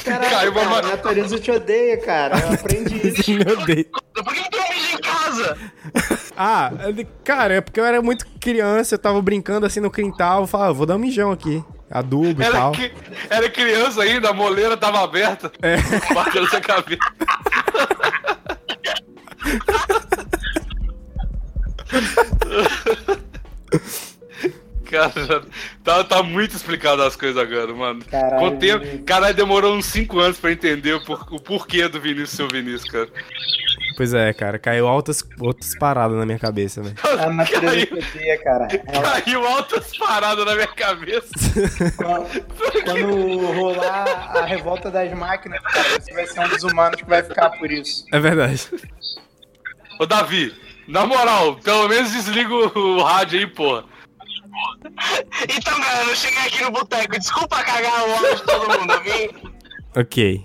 [0.05, 2.38] Caralho, Caiu uma cara, ma- a natureza te odeia, cara.
[2.38, 3.30] Eu aprendi isso.
[3.30, 3.86] Meu Deus.
[4.14, 5.59] Por que tu não mija em casa?
[6.34, 6.70] Ah,
[7.22, 10.70] cara, é porque eu era muito criança, eu tava brincando assim no quintal, eu falava,
[10.70, 11.62] "Ah, vou dar um mijão aqui.
[11.90, 12.72] Adubo e Era, tal.
[12.72, 12.90] que-
[13.28, 15.53] era criança ainda, a moleira tava aberta.
[15.61, 15.76] É.
[16.14, 16.99] Bateu na sua cabeça.
[24.93, 25.43] Cara, já-
[25.82, 28.05] tá, tá muito explicado as coisas agora, mano.
[28.11, 31.88] Caralho, Com o tempo- caralho, demorou uns 5 anos pra entender o, por- o porquê
[31.88, 33.09] do Vinícius ser o Vinícius, cara.
[33.97, 36.95] Pois é, cara, caiu altas, outras paradas na minha cabeça, velho.
[37.22, 38.68] A natureza te odeia, cara.
[38.86, 41.28] Ela- Caiu altas paradas na minha cabeça.
[42.84, 47.22] Quando rolar a revolta das máquinas, cara, você vai ser um dos humanos que vai
[47.22, 48.05] ficar por isso.
[48.12, 48.66] É verdade.
[50.01, 50.55] Ô, Davi,
[50.88, 53.84] na moral, pelo menos desliga o rádio aí, porra.
[55.48, 57.18] Então, galera, eu cheguei aqui no boteco.
[57.18, 59.30] Desculpa cagar o áudio de todo mundo, ok?
[59.94, 60.42] Ok.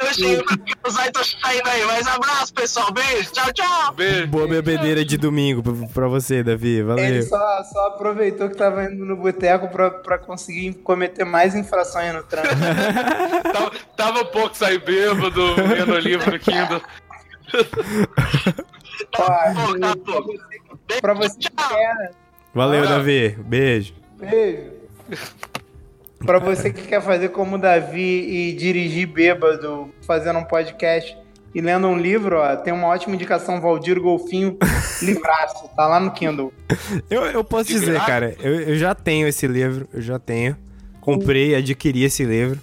[0.00, 1.84] Eu cheguei pra usar e tô saindo aí.
[1.84, 2.90] Mas abraço, pessoal.
[2.90, 3.30] Beijo.
[3.30, 3.92] Tchau, tchau.
[3.92, 4.26] Beijo.
[4.28, 6.76] Boa bebedeira de domingo pra, pra você, Davi.
[6.76, 7.22] Ele Valeu.
[7.24, 12.22] só, só aproveitou que tava indo no boteco pra, pra conseguir cometer mais infrações no
[12.22, 12.56] trânsito.
[13.52, 16.80] Tava, tava pouco sair bêbado, vendo livro Kindle.
[19.18, 19.26] Ó,
[19.76, 22.12] e pra você, pra você que quer.
[22.54, 22.86] Valeu.
[22.86, 23.36] Davi.
[23.46, 23.94] Beijo.
[24.18, 24.70] Beijo.
[26.24, 31.16] Pra você que quer fazer como o Davi e dirigir bêbado, fazendo um podcast
[31.54, 34.56] e lendo um livro, ó, tem uma ótima indicação, Valdir Golfinho,
[35.02, 36.52] livraço, tá lá no Kindle.
[37.08, 38.06] Eu, eu posso De dizer, graça?
[38.06, 40.56] cara, eu, eu já tenho esse livro, eu já tenho.
[41.00, 42.60] Comprei, adquiri esse livro.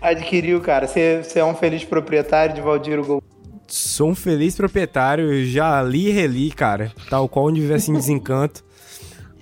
[0.00, 0.86] Adquiriu, cara.
[0.86, 3.22] Você você é um feliz proprietário de Valdir Golfinho.
[3.66, 6.92] Sou um feliz proprietário, já li e reli, cara.
[7.10, 8.64] Tal qual onde viesse em desencanto.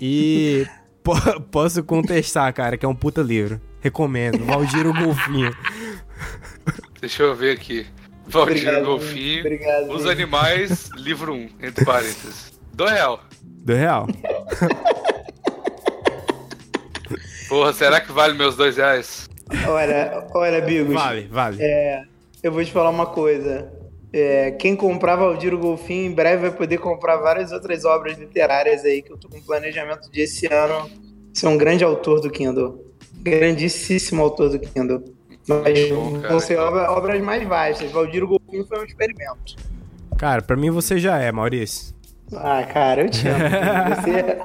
[0.00, 0.66] E
[1.02, 1.14] po-
[1.50, 3.60] posso contestar, cara, que é um puta livro.
[3.80, 4.44] Recomendo.
[4.44, 5.54] Valdir o Golfinho.
[7.00, 7.86] Deixa eu ver aqui.
[8.26, 9.40] Valdir Obrigado, Golfinho.
[9.40, 12.58] obrigado, Os animais, livro 1, entre parênteses.
[12.74, 13.20] Do real.
[13.42, 14.06] Do real.
[17.48, 19.28] Porra, será que vale meus dois reais?
[19.66, 20.92] Olha, olha, Bigos.
[20.92, 21.56] Vale, vale.
[21.62, 22.02] É,
[22.42, 23.72] eu vou te falar uma coisa.
[24.12, 29.02] É, quem comprar Valdir Golfinho em breve vai poder comprar várias outras obras literárias aí
[29.02, 30.90] que eu tô com planejamento de esse ano
[31.34, 32.84] ser um grande autor do Kindle.
[33.20, 35.04] Grandíssimo autor do Kindle.
[35.46, 37.90] Mas bom, vão ser obra- obras mais vastas.
[37.90, 39.56] Valdir Golfinho foi um experimento.
[40.18, 41.94] Cara, pra mim você já é, Maurício.
[42.34, 43.38] Ah, cara, eu te amo.
[43.94, 44.38] Você,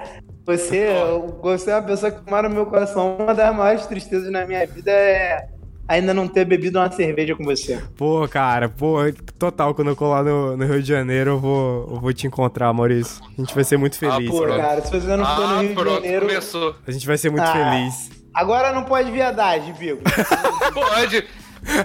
[0.45, 0.87] você,
[1.41, 3.17] você é uma pessoa que mora no meu coração.
[3.17, 5.47] Uma das maiores tristezas na minha vida é
[5.87, 7.81] ainda não ter bebido uma cerveja com você.
[7.97, 8.97] Pô, cara, pô,
[9.37, 12.71] total, quando eu colar no, no Rio de Janeiro, eu vou, eu vou te encontrar,
[12.73, 13.23] Maurício.
[13.37, 14.29] A gente vai ser muito feliz.
[14.29, 14.57] Pô, cara.
[14.61, 16.27] cara, se você não for no Ah, Rio de pronto, Janeiro.
[16.27, 16.75] começou.
[16.87, 17.53] A gente vai ser muito Ah.
[17.53, 18.11] feliz.
[18.33, 20.01] Agora não pode viadagem, Bigo.
[20.73, 21.21] Pode.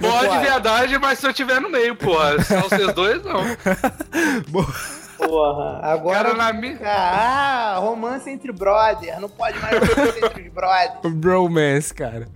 [0.01, 0.39] Pode, pode.
[0.45, 2.43] verdade, mas se eu tiver no meio, porra.
[2.43, 3.43] Só vocês dois, não.
[5.19, 6.25] Porra, agora.
[6.31, 6.79] Cara, na minha.
[6.83, 9.21] Ah, romance entre brother.
[9.21, 10.99] Não pode mais romance entre os brothers.
[11.15, 12.29] Bromance, cara.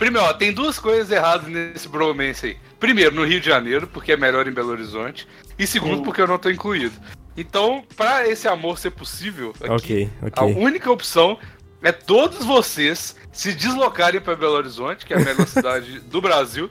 [0.00, 2.56] Primeiro, ó, tem duas coisas erradas nesse bromance aí.
[2.80, 5.28] Primeiro, no Rio de Janeiro, porque é melhor em Belo Horizonte.
[5.58, 6.94] E segundo, porque eu não tô incluído.
[7.36, 10.54] Então, pra esse amor ser possível, aqui, Ok, a ok.
[10.56, 11.38] única opção
[11.82, 16.70] é todos vocês se deslocarem pra Belo Horizonte, que é a melhor cidade do Brasil,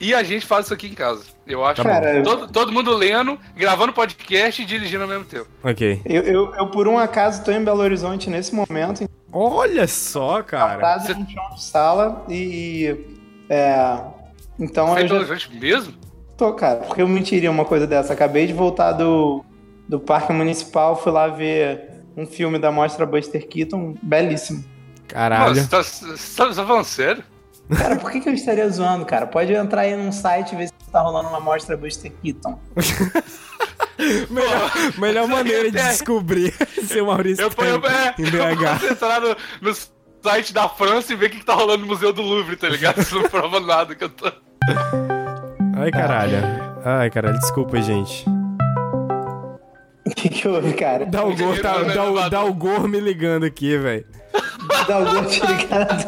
[0.00, 1.22] e a gente faz isso aqui em casa.
[1.46, 1.88] Eu acho Tá.
[1.88, 5.46] Cara, todo, todo mundo lendo, gravando podcast e dirigindo ao mesmo tempo.
[5.62, 6.00] Ok.
[6.04, 11.00] Eu, eu, eu, por um acaso, tô em Belo Horizonte nesse momento, Olha só, cara.
[11.00, 12.96] sentado no chão de sala e.
[13.48, 13.98] É.
[14.58, 15.94] Então Você é eu Belo já Horizonte mesmo?
[16.36, 18.12] tô, cara, porque eu mentiria uma coisa dessa.
[18.12, 19.44] Acabei de voltar do,
[19.88, 24.64] do Parque Municipal, fui lá ver um filme da Mostra Buster Keaton, belíssimo.
[25.06, 25.54] Caralho.
[25.54, 27.24] Nossa, você tá, você tá- você tá falando sério?
[27.76, 29.26] Cara, por que, que eu estaria zoando, cara?
[29.26, 32.58] Pode entrar aí num site e ver se tá rolando uma Mostra Buster Keaton.
[34.30, 36.54] Melhor, melhor maneira de descobrir
[36.86, 38.64] se o Maurício Eu, tá eu, é, em eu BH.
[38.64, 39.74] posso entrar no, no
[40.22, 42.68] site da França e ver o que, que tá rolando no Museu do Louvre, tá
[42.68, 43.00] ligado?
[43.00, 44.32] Isso não prova nada que eu tô.
[45.76, 46.38] Ai, caralho.
[46.84, 48.24] Ai, caralho, desculpa, gente.
[50.06, 51.04] O que, que houve, cara?
[51.04, 54.06] Dalgor, tá, Dal, Dalgor me ligando aqui, velho.
[54.86, 56.04] Dalgor te ligado.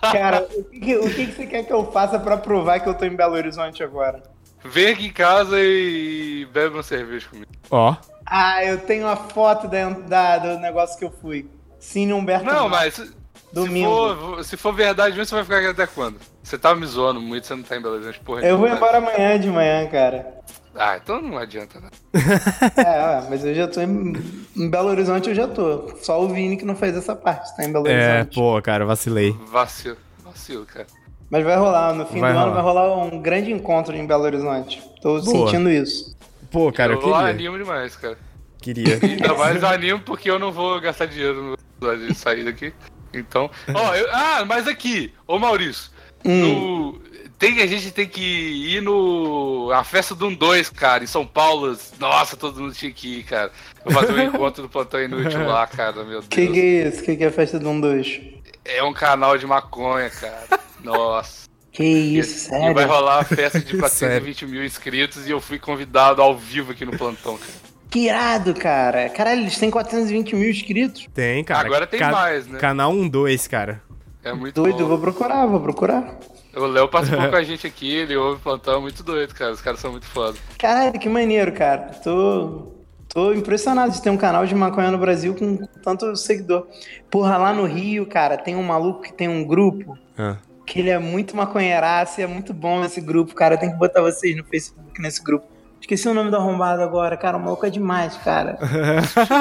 [0.00, 2.94] Cara, o que, o que, que você quer que eu faça pra provar que eu
[2.94, 4.22] tô em Belo Horizonte agora?
[4.64, 7.50] Vem aqui em casa e bebe uma cerveja comigo.
[7.70, 7.94] Ó.
[8.26, 11.48] Ah, eu tenho a foto da, da- do negócio que eu fui.
[11.78, 12.98] Cine Humberto Não, Marques.
[12.98, 13.14] mas se, se
[13.54, 13.90] Domingo.
[14.16, 16.18] for, se for verdade mesmo, você vai ficar aqui até quando?
[16.42, 18.42] Você tava me zoando muito, você não tá em Belo Horizonte, porra.
[18.42, 20.39] Eu vou embora amanhã de manhã, cara.
[20.82, 21.90] Ah, então não adianta, né?
[22.76, 24.14] É, ah, mas eu já tô em,
[24.56, 25.94] em Belo Horizonte, eu já tô.
[26.00, 28.34] Só o Vini que não fez essa parte, tá em Belo É, Horizonte.
[28.34, 29.36] pô, cara, vacilei.
[29.52, 30.86] Vacilo, vacilo, cara.
[31.28, 32.62] Mas vai rolar, no fim Vai do ano rolar.
[32.62, 34.82] vai rolar um grande encontro em Belo Horizonte.
[35.02, 35.46] Tô Boa.
[35.50, 36.16] sentindo isso.
[36.50, 37.16] Pô, cara, eu eu queria.
[37.28, 38.16] animo demais, cara.
[38.62, 38.98] Queria.
[39.02, 42.72] Ainda mais animo porque eu não vou gastar dinheiro no sair daqui.
[43.14, 43.50] Então.
[43.74, 45.90] Ó, eu- ah, mas aqui, ô Maurício.
[46.24, 46.40] Hum.
[46.40, 47.02] no-
[47.40, 49.72] tem, a gente tem que ir no.
[49.72, 51.76] A festa do 2, cara, em São Paulo.
[51.98, 53.50] Nossa, todo mundo tinha que ir, cara.
[53.82, 56.28] Vou fazer um encontro do Plantão Inútil lá, cara, meu Deus.
[56.28, 57.02] Que que é isso?
[57.02, 58.20] Que que é a festa do 1 2?
[58.66, 60.60] É um canal de maconha, cara.
[60.84, 61.48] Nossa.
[61.72, 62.74] Que isso, E sério?
[62.74, 64.20] vai rolar a festa de Sério.
[64.20, 67.52] 420 mil inscritos e eu fui convidado ao vivo aqui no plantão, cara.
[67.88, 69.08] Que irado, cara.
[69.08, 71.08] Caralho, eles têm 420 mil inscritos.
[71.14, 71.66] Tem, cara.
[71.66, 72.58] Agora tem mais, né?
[72.58, 73.82] Canal 12, cara.
[74.22, 74.88] É muito Doido, bom.
[74.88, 76.18] vou procurar, vou procurar.
[76.56, 79.52] O Léo participou com a gente aqui, ele ouve o plantão, é muito doido, cara.
[79.52, 80.36] Os caras são muito foda.
[80.58, 81.90] Caralho, que maneiro, cara.
[82.02, 82.72] Tô,
[83.08, 86.66] tô impressionado de ter um canal de maconha no Brasil com tanto seguidor.
[87.10, 90.36] Porra, lá no Rio, cara, tem um maluco que tem um grupo Ah.
[90.66, 93.56] que ele é muito maconheiraço e é muito bom esse grupo, cara.
[93.56, 95.46] Tem que botar vocês no Facebook nesse grupo.
[95.80, 97.36] Esqueci o nome do arrombado agora, cara.
[97.36, 98.58] O maluco é demais, cara.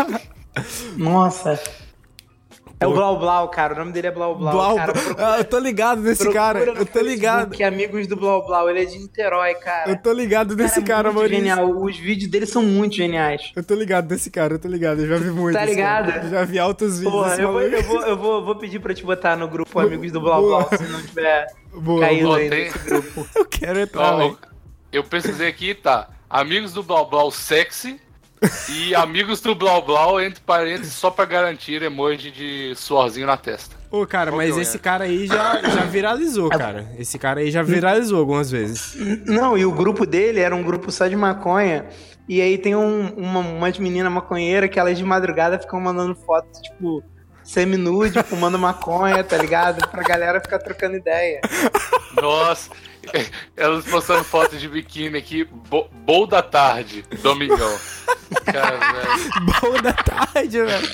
[0.97, 1.59] Nossa.
[2.81, 3.73] É o Blau Blau, cara.
[3.73, 4.53] O nome dele é Blau Blau.
[4.53, 4.93] Blau- cara.
[5.17, 6.59] Ah, eu tô ligado nesse cara.
[6.61, 7.37] Procura Eu tô ligado.
[7.49, 8.69] Facebook, amigos do Blau Blau.
[8.69, 9.89] Ele é de Niterói, cara.
[9.91, 11.37] Eu tô ligado nesse é cara, muito Maurício.
[11.39, 11.69] genial.
[11.83, 13.51] Os vídeos dele são muito geniais.
[13.53, 15.01] Eu tô ligado desse cara, eu tô ligado.
[15.01, 15.57] Eu já vi muito.
[15.57, 16.05] Tá desse cara.
[16.05, 16.23] ligado?
[16.25, 18.79] Eu Já vi altos vídeos Porra, desse eu vou, eu, vou, eu, vou, vou pedir
[18.79, 20.41] pra te botar no grupo Amigos do Blau.
[20.41, 23.27] Blau, se não tiver Boa, caído aí nesse grupo.
[23.35, 24.35] Eu quero entrar, Ó,
[24.91, 26.07] eu pesquisei aqui, tá?
[26.29, 27.99] Amigos do Blau Blau sexy
[28.69, 33.75] e amigos do Blau Blau, entre parênteses, só pra garantir emoji de suorzinho na testa.
[33.91, 34.61] Ô, cara, Qual mas é?
[34.61, 36.87] esse cara aí já, já viralizou, cara.
[36.97, 38.95] Esse cara aí já viralizou algumas vezes.
[39.25, 41.87] Não, e o grupo dele era um grupo só de maconha.
[42.27, 46.61] E aí tem um, uma, umas meninas maconheiras que elas de madrugada ficam mandando fotos,
[46.61, 47.03] tipo,
[47.43, 49.87] semi-nude, fumando maconha, tá ligado?
[49.89, 51.41] Pra galera ficar trocando ideia.
[52.21, 52.69] Nossa,
[53.55, 57.77] elas postando fotos de biquíni aqui, bo, bowl da tarde, domingão.
[58.45, 59.61] Cara, velho.
[59.61, 60.89] Boa da tarde, velho.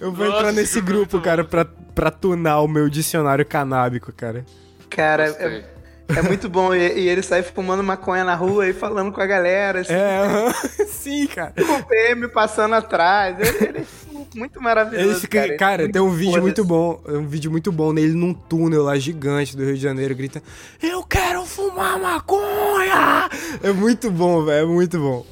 [0.00, 4.44] Eu vou Nossa, entrar nesse grupo, cara, pra, pra tunar o meu dicionário canábico, cara.
[4.90, 5.73] Cara.
[6.08, 6.74] É, muito bom.
[6.74, 10.84] E, e ele sai fumando maconha na rua e falando com a galera, assim, É,
[10.86, 11.52] sim, cara.
[11.56, 13.38] com o PM passando atrás.
[13.38, 15.20] Ele, ele é muito maravilhoso.
[15.20, 18.12] Fica, cara, cara, Ele tem um vídeo muito bom, é um vídeo muito bom nele
[18.14, 20.42] num túnel lá gigante do Rio de Janeiro, grita:
[20.82, 23.28] Eu quero fumar maconha!
[23.62, 25.26] É muito bom, velho, é muito bom.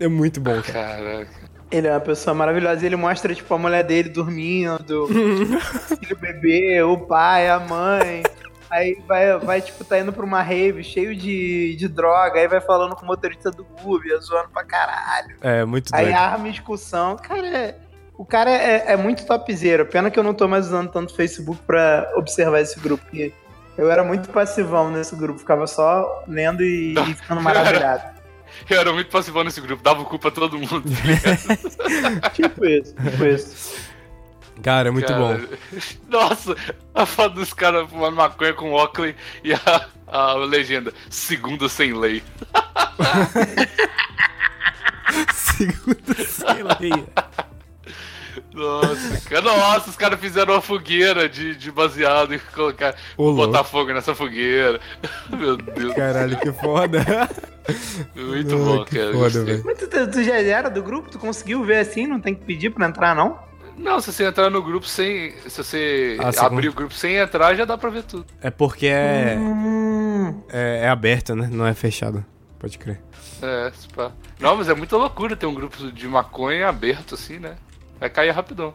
[0.00, 0.96] É muito bom, cara.
[0.96, 1.48] Caraca.
[1.70, 2.86] Ele é uma pessoa maravilhosa.
[2.86, 8.22] Ele mostra, tipo, a mulher dele dormindo, o filho bebê, o pai, a mãe.
[8.70, 12.38] Aí vai, vai, tipo, tá indo pra uma rave cheio de, de droga.
[12.40, 15.36] Aí vai falando com o motorista do Uber, zoando pra caralho.
[15.40, 16.16] É, muito Aí doido.
[16.16, 17.16] arma discussão.
[17.16, 17.76] Cara, é-
[18.16, 19.84] o cara é, é muito topzera.
[19.84, 23.02] Pena que eu não tô mais usando tanto Facebook pra observar esse grupo.
[23.04, 23.32] porque
[23.76, 25.38] Eu era muito passivão nesse grupo.
[25.38, 28.18] Ficava só lendo e, e ficando maravilhado.
[28.68, 30.82] Eu era muito passivão nesse grupo, dava culpa a todo mundo.
[32.34, 33.87] tipo isso, tipo isso.
[34.62, 35.40] Cara, é muito Cara, bom.
[36.08, 36.56] Nossa,
[36.94, 42.22] a foto dos caras fumando maconha com óculos e a, a legenda, segunda sem lei.
[45.32, 46.78] Segundo sei lá.
[48.52, 53.58] Nossa, cara, nossa, os caras fizeram uma fogueira de, de baseado e colocar, Ô, botar
[53.58, 53.70] louco.
[53.70, 54.80] fogo nessa fogueira.
[55.30, 56.98] Meu Deus, Caralho, que foda.
[58.14, 59.12] muito Ai, bom, cara.
[59.12, 59.62] foda.
[59.64, 61.10] Mas tu- tu já era do grupo?
[61.10, 62.06] Tu conseguiu ver assim?
[62.06, 63.38] Não tem que pedir pra entrar, não?
[63.78, 65.32] Não, se você entrar no grupo sem.
[65.48, 68.26] Se você Ah, abrir o grupo sem entrar, já dá pra ver tudo.
[68.42, 71.48] É porque é, Hum, é, é aberto, né?
[71.50, 72.24] Não é fechado.
[72.58, 73.00] Pode crer.
[73.40, 74.10] É, se pá.
[74.40, 77.54] Não, mas é muita loucura ter um grupo de maconha aberto assim, né?
[78.00, 78.74] Vai cair rapidão.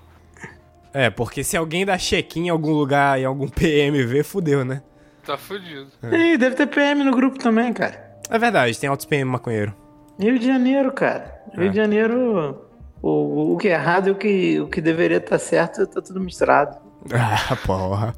[0.93, 4.81] É, porque se alguém dá check-in em algum lugar e algum PM ver, fudeu, né?
[5.25, 5.87] Tá fudido.
[6.11, 8.11] Ih, deve ter PM no grupo também, cara.
[8.29, 9.73] É verdade, tem altos PM maconheiro.
[10.19, 11.41] Rio de Janeiro, cara.
[11.53, 11.69] Rio É.
[11.69, 12.61] de Janeiro,
[13.03, 16.19] o, o que é errado e o que, o que deveria estar certo tá tudo
[16.21, 16.77] misturado.
[17.13, 18.15] Ah, porra.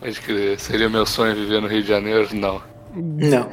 [0.00, 0.58] Pode crer.
[0.58, 2.26] Seria meu sonho viver no Rio de Janeiro?
[2.32, 2.62] Não.
[2.94, 3.50] Não.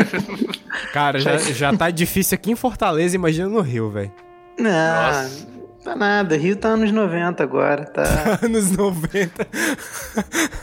[0.90, 4.10] Cara, já, já tá difícil aqui em Fortaleza, imagina no Rio, velho.
[4.58, 5.30] Não,
[5.84, 6.34] tá nada.
[6.34, 8.40] Rio tá anos 90 agora, tá.
[8.42, 9.46] Anos 90.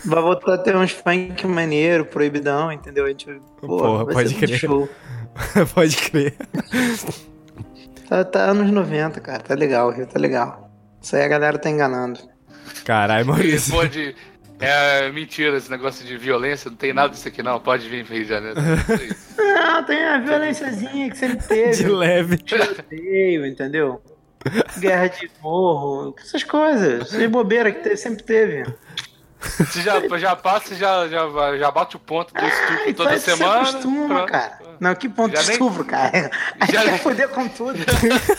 [0.04, 3.06] Vai voltar a ter uns funk maneiro, proibidão, entendeu?
[3.06, 3.28] A gente,
[3.62, 5.68] pô, Porra, vai pode ser muito crer.
[5.74, 6.36] Pode crer.
[8.08, 9.40] Tá, tá anos 90, cara.
[9.40, 10.70] Tá legal, Rio tá legal.
[11.02, 12.20] Isso aí a galera tá enganando.
[12.84, 13.74] Caralho, Maurício.
[13.74, 14.16] pode.
[14.60, 18.16] É mentira esse negócio de violência, não tem nada disso aqui não, pode vir pro
[18.16, 18.56] Rio de Janeiro.
[19.38, 21.84] Não, tem a violênciazinha que sempre teve.
[21.84, 22.38] De leve.
[22.38, 24.02] Tiroteio, entendeu?
[24.80, 27.02] Guerra de morro, essas coisas.
[27.02, 28.64] Essas bobeiras que sempre teve.
[29.58, 33.20] Você já, já passa, já, já, já bate o ponto do estupro Ai, toda vai,
[33.20, 33.60] você semana.
[33.70, 34.60] acostuma, cara.
[34.80, 36.30] Não, que ponto Já de nem- estupro, cara.
[36.60, 37.80] Aí Já quer nem- foder com tudo.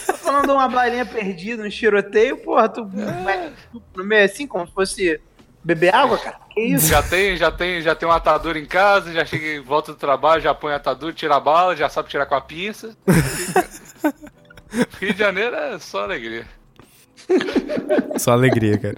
[0.06, 4.66] Tô falando de uma balinha perdida, um tiroteio, porra, tu estupro no meio assim, como
[4.66, 5.20] se fosse
[5.64, 6.36] beber água, cara.
[6.52, 6.86] Que isso?
[6.88, 10.40] Já tem, já tem, já tem um atador em casa, já chega, volta do trabalho,
[10.42, 12.96] já põe o atador, tira a bala, já sabe tirar com a pinça.
[15.00, 16.44] Rio de Janeiro é só alegria.
[18.18, 18.96] Só alegria, cara.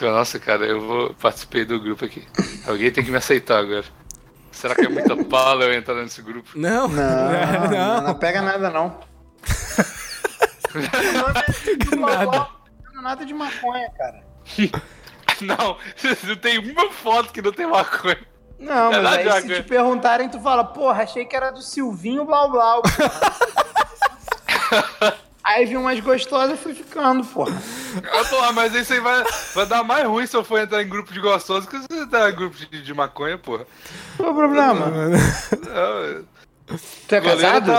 [0.00, 2.26] Nossa, cara, eu vou participei do grupo aqui.
[2.66, 3.84] Alguém tem que me aceitar agora.
[4.50, 6.50] Será que é muita pala eu entrar nesse grupo?
[6.54, 6.88] Não, Não,
[7.70, 8.00] não.
[8.00, 8.98] não, pega nada, não.
[10.72, 12.48] Pega nada.
[12.94, 14.24] Não nada de maconha, cara.
[15.42, 15.76] Não,
[16.24, 18.18] não tem uma foto que não tem maconha.
[18.58, 21.60] Não, É mas aí de se te perguntarem, tu fala, porra, achei que era do
[21.60, 22.82] Silvinho Blau Blau.
[25.46, 27.56] aí vi umas gostosas e fui ficando, porra.
[28.12, 29.24] Ah, porra, mas isso aí vai,
[29.54, 32.02] vai dar mais ruim se eu for entrar em grupo de gostosos que se eu
[32.02, 33.66] entrar em grupo de, de maconha, porra.
[34.16, 34.92] Qual o problema?
[37.06, 37.72] Tu é casado?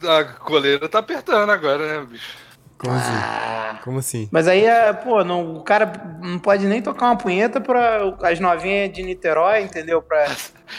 [0.00, 2.38] Tá, a coleira tá apertando agora, né, bicho?
[2.78, 3.82] Como assim?
[3.84, 4.28] Como assim?
[4.32, 8.40] Mas aí, é, pô, não, o cara não pode nem tocar uma punheta pra as
[8.40, 10.00] novinhas de Niterói, entendeu?
[10.00, 10.26] Pra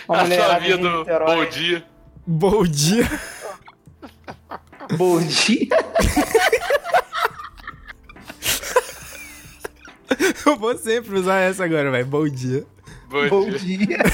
[0.07, 1.35] uma A mulherada sua de Niterói.
[1.35, 1.85] bom dia.
[2.25, 3.07] Bom dia.
[4.97, 5.67] Bom dia.
[10.45, 12.05] Eu vou sempre usar essa agora, velho.
[12.05, 12.65] Bom dia.
[13.09, 13.77] Bom, Bom dia.
[13.87, 13.97] dia.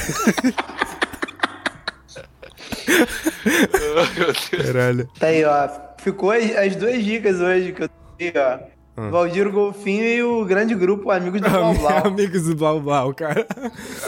[2.90, 4.56] Oh.
[4.62, 5.08] Caralho.
[5.18, 5.68] Tá aí, ó.
[5.98, 8.58] Ficou as, as duas dicas hoje que eu dei, ó.
[9.00, 9.10] Hum.
[9.10, 12.06] Valdir Golfinho e o grande grupo Amigos do Blau Blau.
[12.06, 13.46] Amigos do Blau Blau, cara.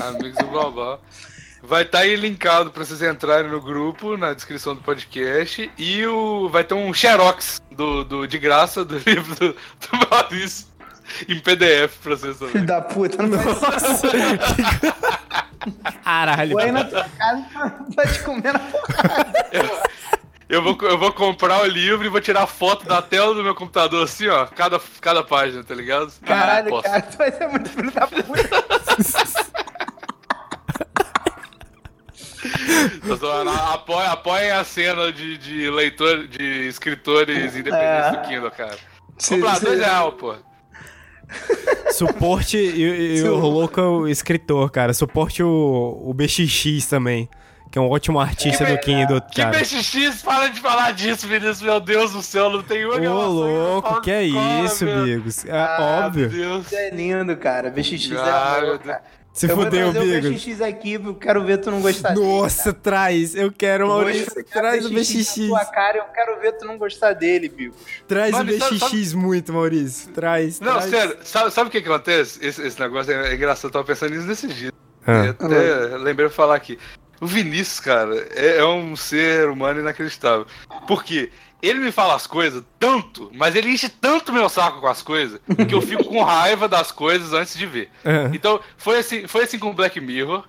[0.03, 1.01] Amigos do Blabla.
[1.71, 5.71] Vai estar aí linkado pra vocês entrarem no grupo, na descrição do podcast.
[5.79, 10.66] E o, vai ter um xerox do, do, de graça do livro do, do Maurício
[11.29, 12.55] em PDF pra vocês também.
[12.55, 13.39] Filho da puta, não
[16.03, 16.53] Caralho.
[16.55, 19.33] Foi aí na tua casa pra te comer na porrada.
[20.49, 23.55] Eu vou, eu vou comprar o livro e vou tirar foto da tela do meu
[23.55, 26.12] computador assim, ó, cada, cada página, tá ligado?
[26.27, 26.83] Caralho, Posso.
[26.83, 28.25] cara, tu vai ser muito filho da puta.
[33.72, 38.11] Apoiem, apoiem a cena de, de leitor, de escritores independentes É.
[38.12, 38.76] do Kindle, cara.
[39.28, 40.34] Comprar se- dois reais, pô.
[41.93, 44.93] Suporte e, e o local escritor, cara.
[44.93, 47.28] Suporte o, o BXX também.
[47.70, 49.57] Que é um ótimo artista do Kindle, Que cara.
[49.57, 53.07] BXX, para de falar disso, Vinícius, meu Deus do céu, não tem uma Ô, que
[53.07, 55.05] louco, que é isso, meu.
[55.05, 55.45] Bigos?
[55.45, 56.28] É Ah, óbvio.
[56.28, 56.66] Meu Deus.
[56.66, 57.70] Isso é lindo, cara.
[57.70, 58.78] BXX Ah, é Deus.
[58.82, 59.03] cara.
[59.33, 60.43] Se eu fudeu, vou trazer Bigos.
[60.43, 62.26] o BXX aqui, eu quero ver tu não gostar dele.
[62.26, 63.35] Nossa, traz.
[63.35, 64.45] Eu quero, Maurício.
[64.45, 65.35] Traz o na BXX.
[65.47, 67.76] tua cara, eu quero ver tu não gostar dele, Bigos.
[68.09, 70.11] Traz Mano, o sabe- BXX muito, Maurício.
[70.12, 70.59] Traz.
[70.61, 70.91] Não, traz.
[70.91, 72.45] sério, sabe, sabe o que acontece?
[72.45, 74.72] Esse, esse negócio é, é engraçado, eu tava pensando nisso nesses dias.
[75.07, 75.26] Ah.
[75.26, 76.76] Eu até lembrei de falar aqui.
[77.20, 80.47] O Vinícius, cara, é, é um ser humano inacreditável.
[80.89, 81.31] Por quê?
[81.62, 85.40] Ele me fala as coisas tanto, mas ele enche tanto meu saco com as coisas,
[85.68, 87.90] que eu fico com raiva das coisas antes de ver.
[88.04, 88.30] É.
[88.32, 90.44] Então, foi assim, foi assim com Black Mirror.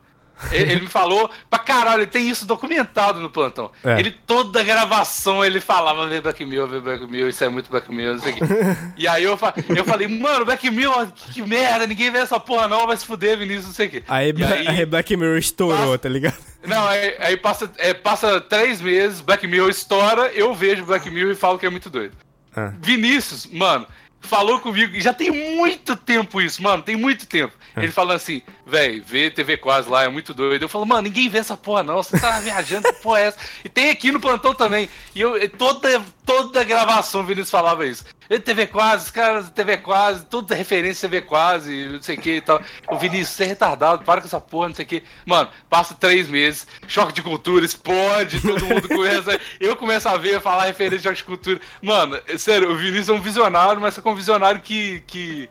[0.52, 3.72] Ele, ele me falou pra caralho, ele tem isso documentado no plantão.
[3.84, 4.00] É.
[4.00, 7.92] Ele, toda gravação, ele falava, vê Black Mirror, vê Black Mirror, isso é muito Black
[7.94, 8.42] Mirror, não sei o quê.
[8.98, 9.38] E aí eu,
[9.76, 13.38] eu falei, mano, Black Mirror, que, merda, ninguém vê essa porra não, vai se fuder,
[13.38, 14.04] Vinícius, não sei o quê.
[14.08, 16.38] Aí, aí- aí Black Mirror estourou, tá ligado?
[16.66, 21.32] não, aí, aí passa, é, passa três meses, Black Mirror estoura, eu vejo Black Mirror
[21.32, 22.16] e falo que é muito doido.
[22.56, 22.74] Ah.
[22.80, 23.88] Vinícius, mano,
[24.20, 27.54] falou comigo, e já tem muito tempo isso, mano, tem muito tempo.
[27.76, 27.84] Ah.
[27.84, 30.64] Ele falando assim, Véi, ver TV quase lá é muito doido.
[30.64, 33.38] Eu falo, mano, ninguém vê essa porra não, você tá viajando, que porra é essa?
[33.64, 34.90] E tem aqui no plantão também.
[35.16, 38.06] E eu, toda, toda gravação o Vinícius falava isso.
[38.40, 42.42] TV quase, os caras TV quase, toda referência TV quase, não sei o que e
[42.42, 42.62] tal.
[42.90, 45.04] O Vinícius, você é retardado, para com essa porra, não sei o que.
[45.26, 49.40] Mano, passa três meses, choque de cultura, explode, todo mundo começa.
[49.60, 51.62] eu começo a ver, falar referência de choque de cultura.
[51.82, 55.50] Mano, é sério, o Vinícius é um visionário, mas é um visionário que, que,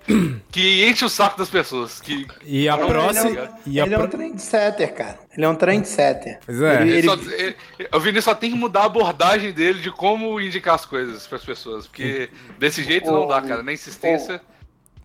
[0.50, 2.00] que enche o saco das pessoas.
[2.00, 2.78] Que, E a
[3.10, 5.18] ele é um- E a Ele é um trendsetter, cara.
[5.36, 6.38] Ele é um trendsetter.
[6.46, 6.82] Pois é.
[6.82, 7.56] Ele- Ele só- ele-
[7.92, 11.44] o Vinícius só tem que mudar a abordagem dele de como indicar as coisas pras
[11.44, 11.86] pessoas.
[11.86, 13.62] Porque desse jeito não dá, cara.
[13.62, 14.40] Na insistência.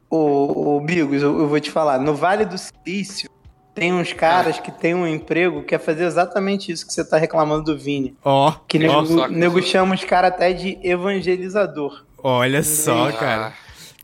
[0.10, 2.00] Ô, ô Bigos, eu, eu vou te falar.
[2.00, 3.30] No Vale do Silício,
[3.74, 7.18] tem uns caras que têm um emprego que é fazer exatamente isso que você tá
[7.18, 8.16] reclamando do Vini.
[8.24, 12.06] Ó, Que ó, nego, nego chama os caras até de evangelizador.
[12.24, 13.54] olha só, Ah, cara.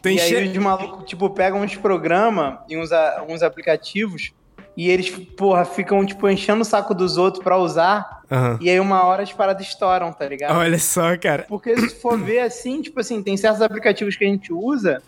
[0.02, 0.58] Tem e aí che...
[0.58, 4.32] os malucos, tipo, pegam uns programas e uns, a- uns aplicativos
[4.76, 8.22] e eles, porra, ficam, tipo, enchendo o saco dos outros pra usar.
[8.32, 8.58] Aham.
[8.62, 10.58] E aí uma hora as paradas estouram, tá ligado?
[10.58, 11.46] Olha só, cara.
[11.48, 15.02] Porque se for ver assim, tipo assim, tem certos aplicativos que a gente usa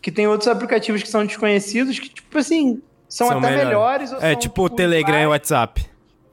[0.00, 3.64] que tem outros aplicativos que são desconhecidos que, tipo assim, são, até melhores.
[3.66, 4.12] melhores.
[4.12, 5.84] ou É são, tipo o Telegram e o WhatsApp.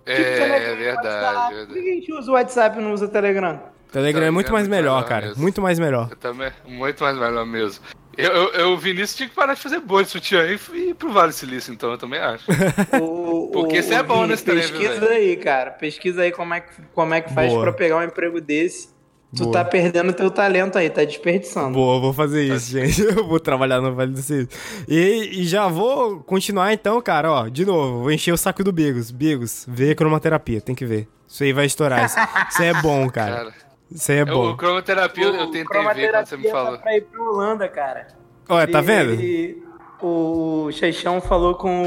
[0.05, 1.53] É, Tipo, Telegram, é verdade, WhatsApp.
[1.55, 1.73] verdade.
[1.73, 3.59] Por que a gente usa o WhatsApp e não usa o Telegram?
[3.91, 5.33] Telegram é muito mais melhor, cara.
[5.37, 6.07] Muito mais melhor.
[6.11, 7.83] Eu também, muito mais melhor mesmo.
[8.17, 10.57] Eu, eu, eu, Vinícius tinha que parar de fazer bolha de sutiã e
[10.89, 12.45] ir pro Vale do Silício, então, eu também acho.
[13.01, 15.11] O- Porque isso é bom Vini, nesse trem, viu, Pesquisa velho?
[15.11, 15.71] aí, cara.
[15.71, 17.63] Pesquisa aí como é que, como é que faz Boa.
[17.63, 18.93] pra pegar um emprego desse.
[19.35, 19.51] Tu Boa.
[19.51, 21.73] tá perdendo teu talento aí, tá desperdiçando.
[21.73, 23.01] Boa, vou fazer isso, gente.
[23.03, 24.57] Eu vou trabalhar no Vale do Silício.
[24.87, 27.49] E, e já vou continuar então, cara, ó.
[27.49, 29.11] De novo, vou encher o saco do Bigos.
[29.11, 31.09] Bigos, vê cromoterapia, tem que ver.
[31.27, 32.05] Isso aí vai estourar.
[32.05, 32.15] Isso,
[32.49, 33.35] isso aí é bom, cara.
[33.35, 33.53] Cara,
[33.91, 34.51] Isso aí é bom.
[34.51, 35.63] o cromoterapia eu, eu tentei
[35.93, 36.75] ver quando você me falou.
[36.77, 38.07] tá pra ir pra Holanda, cara.
[38.49, 39.11] Olha, tá vendo?
[39.13, 39.63] ele-
[40.01, 41.83] o Chechão falou com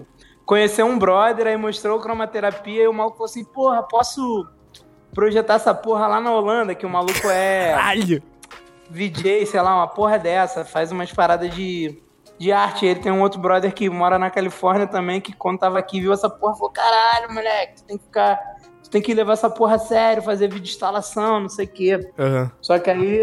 [0.00, 0.06] o.
[0.44, 4.46] Conheceu um brother, aí mostrou cromaterapia e o maluco falou assim: Porra, posso
[5.14, 6.74] projetar essa porra lá na Holanda?
[6.74, 7.72] Que o maluco é.
[7.74, 8.22] Caralho!
[8.90, 12.02] VJ, sei lá, uma porra dessa, faz umas paradas de,
[12.38, 12.84] de arte.
[12.84, 16.12] Ele tem um outro brother que mora na Califórnia também, que quando tava aqui viu
[16.12, 18.38] essa porra, falou: Caralho, moleque, tu tem que ficar.
[18.92, 22.10] Tem que levar essa porra a sério, fazer vídeo de instalação, não sei o quê.
[22.18, 22.52] Aham.
[22.60, 23.22] Só que aí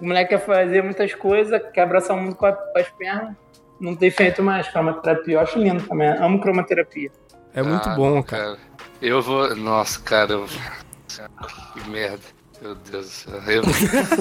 [0.00, 3.36] o moleque quer fazer muitas coisas, quer abraçar o mundo com, a- com as pernas,
[3.78, 5.34] não tem feito mais cromaterapia.
[5.34, 7.10] Eu acho lindo também, amo cromaterapia.
[7.54, 8.56] É muito Ah, bom, não, cara.
[9.02, 9.54] Eu vou.
[9.54, 10.46] Nossa, cara, eu...
[11.74, 12.18] que merda.
[12.62, 13.40] Meu Deus do céu.
[13.46, 13.62] Eu...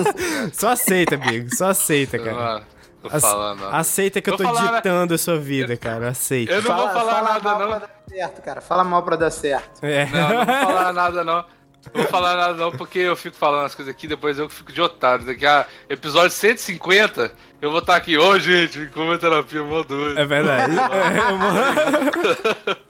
[0.54, 1.58] Só aceita, Bigos.
[1.58, 2.64] Só aceita, cara.
[3.04, 3.26] Não, Ace-.
[3.72, 6.10] Aceita que eu tô falar, ditando a sua vida, cara.
[6.10, 6.54] Aceita.
[6.54, 7.68] Eu não vou falar nada, mal não.
[7.68, 8.62] pra dar certo, cara.
[8.62, 9.84] Fala mal pra dar certo.
[9.84, 10.06] É.
[10.08, 11.45] Não, não vou falar nada, não.
[11.93, 14.72] Não vou falar nada, não, porque eu fico falando as coisas aqui, depois eu fico
[14.74, 15.26] de otário.
[15.26, 17.32] Daqui a episódio 150,
[17.62, 18.18] eu vou estar aqui.
[18.18, 20.20] Ô, gente, como é terapia, mó doido.
[20.20, 20.74] É verdade.
[22.76, 22.89] É.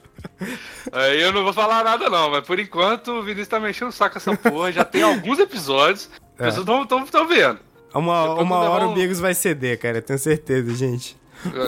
[0.92, 3.92] Aí eu não vou falar nada, não, mas por enquanto o Vinícius tá mexendo o
[3.92, 4.72] saco essa porra.
[4.72, 6.58] Já tem alguns episódios, as É.
[6.58, 7.60] pessoas estão vendo.
[7.94, 9.98] Uma, uma hora um- o Bigos vai ceder, cara.
[9.98, 11.18] Eu tenho certeza, gente.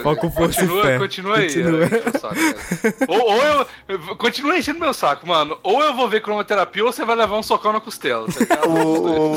[0.02, 0.98] Foca o força e Continua, fé.
[0.98, 1.46] continua aí.
[1.46, 1.84] Continua.
[1.84, 2.96] é, o saco, cara.
[3.08, 4.16] ou, ou eu.
[4.16, 5.58] Continua enchendo meu saco, mano.
[5.62, 8.26] Ou eu vou ver cromoterapia ou você vai levar um socão na costela.
[8.28, 8.68] tá?
[8.68, 9.36] O- o-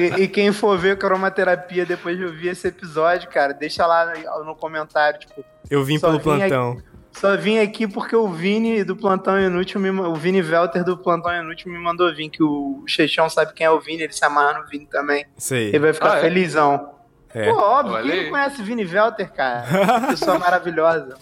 [0.00, 4.44] e, e quem for ver cromaterapia depois de ouvir esse episódio, cara, deixa lá no,
[4.44, 5.44] no comentário, tipo.
[5.70, 6.78] Eu vim pelo vim aqui- plantão.
[7.20, 11.32] Só vim aqui porque o Vini do Plantão Inútil, me, o Vini Velter do Plantão
[11.34, 14.60] Inútil me mandou vir, que o Chechão sabe quem é o Vini, ele se amarra
[14.60, 15.24] no Vini também.
[15.38, 15.68] Sei.
[15.68, 16.20] Ele vai ficar Ah, é?
[16.20, 16.92] felizão.
[17.34, 17.50] É.
[17.52, 19.64] Pô, óbvio, Olha quem não conhece Vini Velter, cara?
[20.08, 21.16] Pessoa maravilhosa.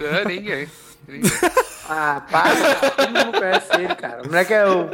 [0.00, 0.68] É, ninguém.
[1.06, 1.30] ninguém.
[1.88, 4.22] Ah, para, todo mundo conhece ele, cara.
[4.22, 4.88] O moleque é o,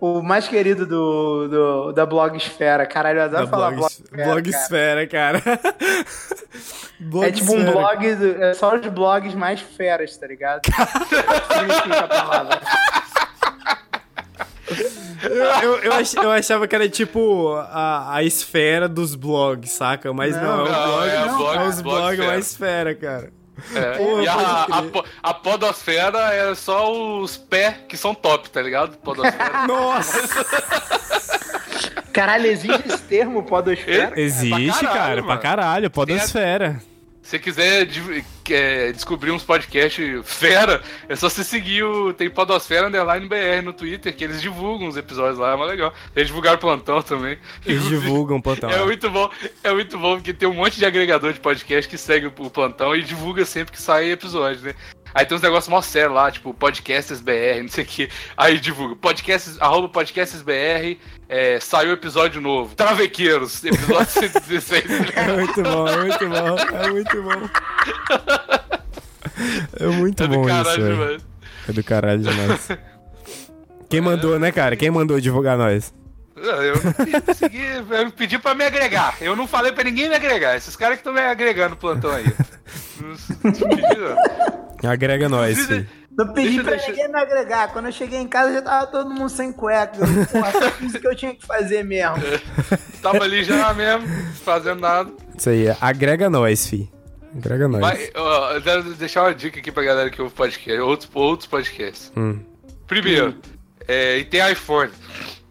[0.00, 2.84] o mais querido do, do- da blogosfera.
[2.86, 5.06] Caralho, eu adoro Da falar blogs- blogosfera.
[5.06, 5.40] cara.
[5.40, 5.60] Blogsfera,
[7.12, 7.26] cara.
[7.28, 10.60] É tipo um blog, do- é só os blogs mais feras, tá ligado?
[10.66, 12.60] Significa a palavra.
[15.62, 20.12] Eu, eu, ach- eu achava que era tipo a, a esfera dos blogs, saca?
[20.12, 22.94] Mas não, Não, é, o não, blog, é é, blog- os blog blogs mais esfera,
[22.94, 23.32] cara.
[23.74, 24.84] É, Porra, e a, a,
[25.30, 26.90] a podosfera é só
[27.20, 28.96] os pés que são top, tá ligado?
[28.98, 29.66] Podosfera.
[29.68, 30.46] Nossa!
[32.12, 34.18] Caralho, existe esse termo, podosfera?
[34.18, 35.40] Existe, caralho, cara, pra mano.
[35.42, 36.80] caralho, podosfera.
[37.22, 42.12] Se você quiser de- é, descobrir uns podcasts fera, é só você seguir o.
[42.12, 45.92] Tem Podosfera Underline BR no Twitter, que eles divulgam os episódios lá, é mó legal.
[46.16, 47.38] Eles divulgaram o plantão também.
[47.64, 48.70] Eles divulgam o plantão.
[48.80, 49.30] É muito bom,
[49.62, 52.50] é muito bom porque tem um monte de agregador de podcast que segue o o
[52.50, 54.74] plantão e divulga sempre que sai episódio, né?
[55.14, 58.08] Aí tem uns negócios mó sérios lá, tipo podcasts BR, não sei o que.
[58.36, 60.98] Aí divulga, podcasts, arroba podcasts BR,
[61.28, 62.74] é, saiu episódio novo.
[62.74, 64.84] Travequeiros, episódio 116.
[65.16, 67.48] É muito bom, é muito bom, é muito bom.
[69.78, 71.26] É muito É do bom caralho isso, demais.
[71.68, 72.68] É do caralho demais.
[73.88, 74.76] Quem mandou, né, cara?
[74.76, 75.92] Quem mandou divulgar nós?
[76.40, 79.16] Não, Eu pedi pra seguir, eu pedi pra me agregar.
[79.20, 80.56] Eu não falei pra ninguém me agregar.
[80.56, 82.24] Esses caras que estão me agregando no plantão aí.
[83.00, 84.90] Não pedi, não.
[84.90, 85.58] Agrega nós.
[86.16, 87.68] Não pedi Deixa- pra deixa- ninguém me agregar.
[87.72, 89.96] Quando eu cheguei em casa já tava todo mundo sem cueca.
[89.98, 92.16] Eu, Porra, só fiz o que eu tinha que fazer mesmo.
[93.00, 94.06] Tava ali já mesmo,
[94.44, 95.10] fazendo nada.
[95.36, 96.90] Isso aí, agrega nós, fi.
[97.34, 97.80] Agrega nós.
[97.80, 101.46] Mas, ó, eu quero deixar uma dica aqui pra galera que ouve podcast, outros, outros
[101.48, 102.12] podcasts.
[102.16, 102.40] Hum.
[102.86, 103.36] Primeiro,
[103.88, 104.90] é, e tem iPhone.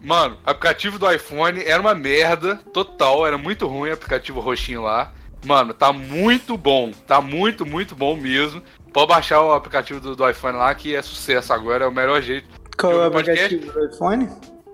[0.02, 4.82] Mano, o aplicativo do iPhone era uma merda total, era muito ruim o aplicativo roxinho
[4.82, 5.12] lá.
[5.45, 8.62] Mano, tá muito bom, tá muito, muito bom mesmo.
[8.93, 12.22] Pode baixar o aplicativo do, do iPhone lá que é sucesso agora, é o melhor
[12.22, 12.47] jeito.
[12.78, 14.30] Qual é o podcast- aplicativo do iPhone?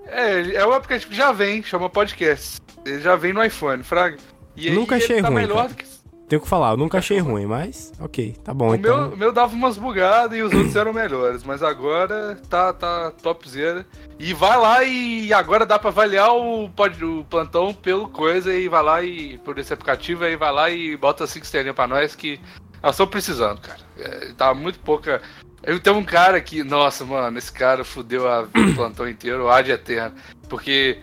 [0.07, 2.59] É, é o aplicativo que já vem, chama podcast.
[2.85, 4.17] Ele já vem no iPhone, Fraga.
[4.55, 5.67] E aí Nunca ele achei tá ruim, melhor cara.
[5.69, 5.85] do que
[6.27, 8.97] Tenho que falar, eu nunca achei ruim, mas ok, tá bom O então.
[8.97, 13.11] meu, o meu dava umas bugadas e os outros eram melhores, mas agora tá, tá
[13.21, 13.85] topzera.
[14.17, 18.81] E vai lá e agora dá pra avaliar o, o plantão pelo coisa e vai
[18.81, 22.39] lá e por esse aplicativo aí vai lá e bota cinco estrelinhas pra nós que
[22.81, 23.79] nós estamos precisando, cara.
[23.99, 25.21] É, tá muito pouca.
[25.63, 29.49] Eu tenho um cara que, nossa, mano, esse cara fudeu a do plantão inteiro, o
[29.49, 30.15] ad eterno.
[30.47, 30.99] Porque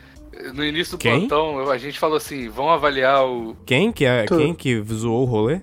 [0.55, 1.21] no início do Quem?
[1.21, 3.57] plantão a gente falou assim: vamos avaliar o.
[3.67, 4.37] Quem que é, Tu.
[4.37, 5.61] quem que zoou o rolê?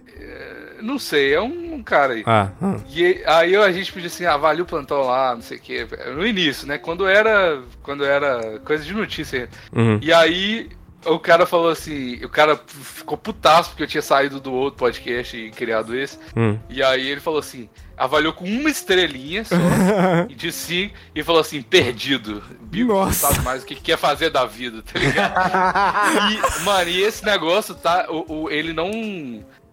[0.81, 2.23] Não sei, é um cara aí.
[2.25, 2.77] Ah, ah.
[2.89, 5.87] E aí a gente pediu assim, avalia o plantão lá, não sei o quê.
[6.15, 6.77] No início, né?
[6.77, 7.61] Quando era.
[7.83, 9.49] Quando era coisa de notícia.
[9.73, 9.99] Uhum.
[10.01, 10.69] E aí
[11.05, 15.35] o cara falou assim, o cara ficou putaço porque eu tinha saído do outro podcast
[15.37, 16.17] e criado esse.
[16.35, 16.57] Hum.
[16.69, 19.55] E aí ele falou assim, avaliou com uma estrelinha só,
[20.29, 22.43] e de cinco, e falou assim, perdido.
[22.61, 23.27] Bigo não Nossa.
[23.31, 25.33] sabe mais o que quer fazer da vida, tá ligado?
[26.59, 28.05] E, mano, e esse negócio, tá?
[28.09, 28.89] O, o- ele não.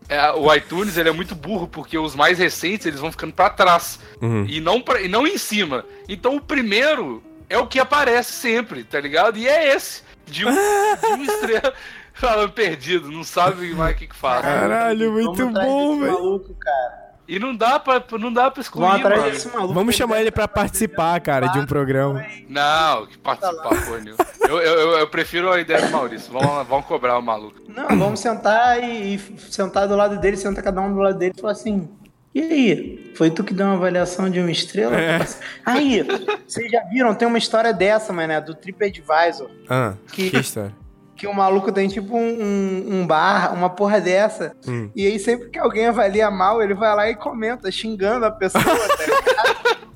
[0.08, 3.50] é, o iTunes ele é muito burro, porque os mais recentes eles vão ficando pra
[3.50, 3.98] trás.
[4.22, 4.44] Uhum.
[4.48, 5.84] E não, pra, e não em cima.
[6.08, 9.38] Então o primeiro é o que aparece sempre, tá ligado?
[9.38, 10.05] E é esse.
[10.26, 11.74] De um, de uma estrela
[12.14, 14.42] falando perdido, não sabe mais o que, que faz.
[14.42, 16.12] Caralho, muito bom, velho.
[16.12, 17.06] maluco, cara.
[17.28, 19.74] E não dá pra, não dá pra excluir, Vamos atrás desse maluco.
[19.74, 22.24] Vamos chamar ele pra participar, cara, de um programa.
[22.48, 24.24] Não, que participar, nenhuma.
[24.48, 26.32] Eu, eu, eu, eu prefiro a ideia do Maurício.
[26.32, 27.60] Vamos, vamos cobrar o maluco.
[27.68, 29.18] Não, vamos sentar e, e
[29.50, 31.90] sentar do lado dele, sentar cada um do lado dele e falar assim.
[32.36, 33.12] E aí?
[33.14, 34.94] Foi tu que deu uma avaliação de uma estrela?
[35.00, 35.18] É.
[35.64, 36.02] Aí,
[36.46, 37.14] vocês já viram?
[37.14, 39.48] Tem uma história dessa, mané, do TripAdvisor.
[39.70, 40.74] Ah, Que- que história?
[41.16, 44.54] Que o maluco tem tipo um, um- bar, uma porra dessa.
[44.68, 44.90] Hum.
[44.94, 48.62] E aí, sempre que alguém avalia mal, ele vai lá e comenta, xingando a pessoa.
[48.62, 49.86] tá ligado?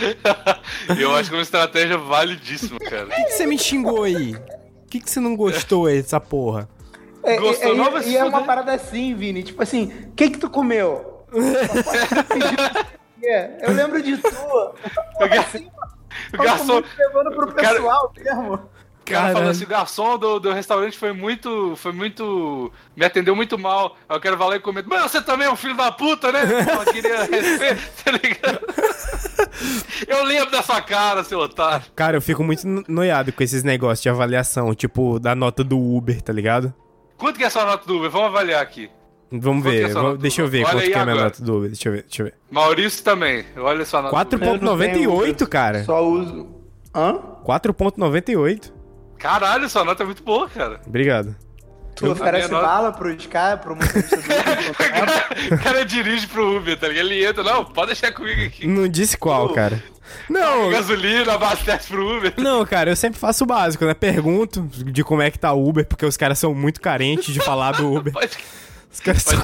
[0.98, 3.04] Eu acho que é uma estratégia validíssima, cara.
[3.06, 4.34] Por que, que você me xingou aí?
[4.34, 6.66] O que, que você não gostou aí dessa porra?
[7.22, 9.42] É, Gostou, é, não, e- e é uma parada assim, Vini.
[9.42, 11.19] Tipo assim, o que que tu comeu?
[13.22, 14.30] É, Eu lembro de tu.
[14.30, 15.68] Porra, assim,
[16.32, 18.54] O garçom, levando pro o cara- pessoal mesmo.
[18.54, 19.50] O cara falou Caralho.
[19.50, 21.74] assim, o garçom do, do restaurante foi muito.
[21.76, 22.72] Foi muito.
[22.96, 23.96] Me atendeu muito mal.
[24.08, 24.88] Aí Eu quero falar e comento.
[24.88, 26.40] Mas você também é um filho da puta, né?
[26.64, 28.60] Pô, queria receber, tá ligado?
[30.06, 31.84] Eu lembro dessa cara, seu otário.
[31.94, 35.78] Cara, eu fico muito no- noiado com esses negócios de avaliação, tipo, da nota do
[35.78, 36.72] Uber, tá ligado?
[37.18, 38.10] Quanto que é essa nota do Uber?
[38.10, 38.90] Vamos avaliar aqui.
[39.32, 41.22] Vamos Quanto é ver, vamos- deixa eu ver quanto Olha aí que é a minha
[41.24, 42.34] nota do Uber, deixa eu ver, deixa eu ver.
[42.50, 43.44] Maurício também.
[43.56, 44.24] Olha sua nota.
[44.24, 44.48] do Uber.
[44.60, 45.84] 4.98, cara.
[45.84, 46.48] Só uso.
[46.94, 47.14] Hã?
[47.44, 48.72] 4.98.
[49.18, 50.80] Caralho, sua nota é muito boa, cara.
[50.86, 51.36] Obrigado.
[51.94, 55.52] Tu Eu- oferece nota- bala pros caras, pro motorista do Uber?
[55.60, 57.06] O cara dirige pro Uber, tá ligado?
[57.06, 58.66] Ele entra, não, pode deixar comigo aqui.
[58.66, 59.82] Não disse qual, cara.
[60.28, 62.32] Não, Gasolina, abastece pro Uber.
[62.38, 63.94] não, cara, eu sempre faço o básico, né?
[63.94, 67.38] Pergunto de como é que tá o Uber, porque os caras são muito carentes de
[67.40, 68.12] falar do Uber.
[68.12, 68.36] Pode...
[68.92, 69.38] Os caras são,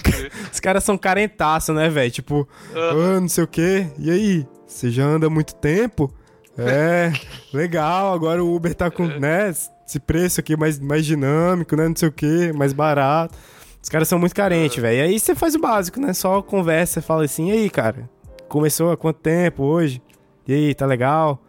[0.53, 2.11] os caras são carentaço, né, velho?
[2.11, 3.87] Tipo, ah, não sei o quê.
[3.99, 4.47] E aí?
[4.67, 6.13] Você já anda há muito tempo?
[6.59, 7.13] É,
[7.55, 8.13] legal.
[8.13, 9.51] Agora o Uber tá com, né,
[9.87, 11.89] esse preço aqui mais, mais dinâmico, né?
[11.89, 13.39] Não sei o quê, mais barato.
[13.81, 14.99] Os caras são muito carentes, velho.
[14.99, 16.13] E aí você faz o básico, né?
[16.13, 18.11] Só conversa, fala assim, e aí, cara?
[18.49, 20.03] Começou há quanto tempo hoje?
[20.47, 21.41] E aí, tá legal?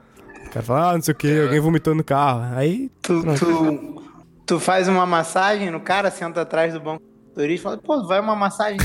[0.45, 2.55] O cara fala, ah, não sei o quê, alguém vomitou no carro.
[2.55, 4.03] Aí, Tu, tu,
[4.45, 7.01] tu faz uma massagem no cara, senta atrás do banco
[7.45, 8.77] e fala, pô, vai uma massagem.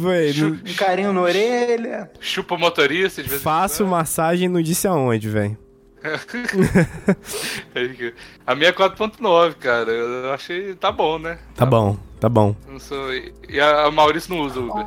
[0.00, 2.10] velho, um carinho na orelha.
[2.20, 5.58] Chupa o motorista de vez em faço massagem não disse aonde, velho.
[8.46, 9.90] A minha é 4.9, cara.
[9.90, 10.74] Eu achei.
[10.74, 11.38] Tá bom, né?
[11.54, 12.54] Tá bom, tá bom.
[12.68, 13.10] Não sou...
[13.12, 14.84] E a, Maurício não usa o Uber.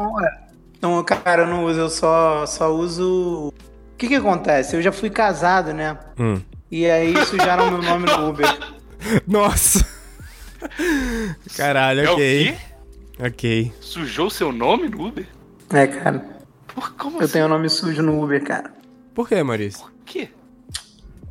[0.80, 3.47] Não, cara, eu não uso, eu só, só uso.
[3.47, 4.76] O que que acontece?
[4.76, 5.97] Eu já fui casado, né?
[6.20, 6.39] Hum.
[6.70, 8.45] E aí sujaram meu nome no Uber.
[9.26, 9.97] Nossa!
[11.55, 12.45] Caralho, É o ok.
[13.18, 13.26] quê?
[13.26, 13.74] Ok.
[13.82, 15.26] Sujou seu nome no Uber?
[15.74, 16.24] É, cara.
[16.97, 17.34] como Eu assim?
[17.34, 18.72] tenho nome sujo no Uber, cara.
[19.13, 19.86] Por que, Maurício?
[20.05, 20.30] Que?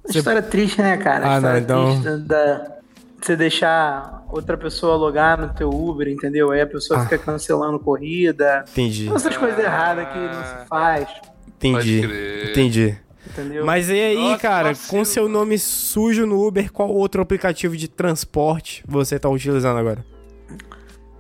[0.09, 1.25] História triste, né, cara?
[1.27, 2.77] Ah, não, História então- triste da, da-
[3.21, 6.51] você deixar outra pessoa logar no teu Uber, entendeu?
[6.53, 7.03] Aí a pessoa Ah.
[7.05, 8.65] fica cancelando corrida.
[8.71, 9.09] Entendi.
[9.13, 11.09] Essas coisas erradas que não se faz.
[11.49, 12.03] Entendi.
[12.51, 12.99] Entendi.
[13.37, 13.67] Entendeu?
[13.67, 17.77] Mas e aí, Nossa, cara, vacilo, com seu nome sujo no Uber, qual outro aplicativo
[17.77, 20.05] de transporte você tá utilizando agora?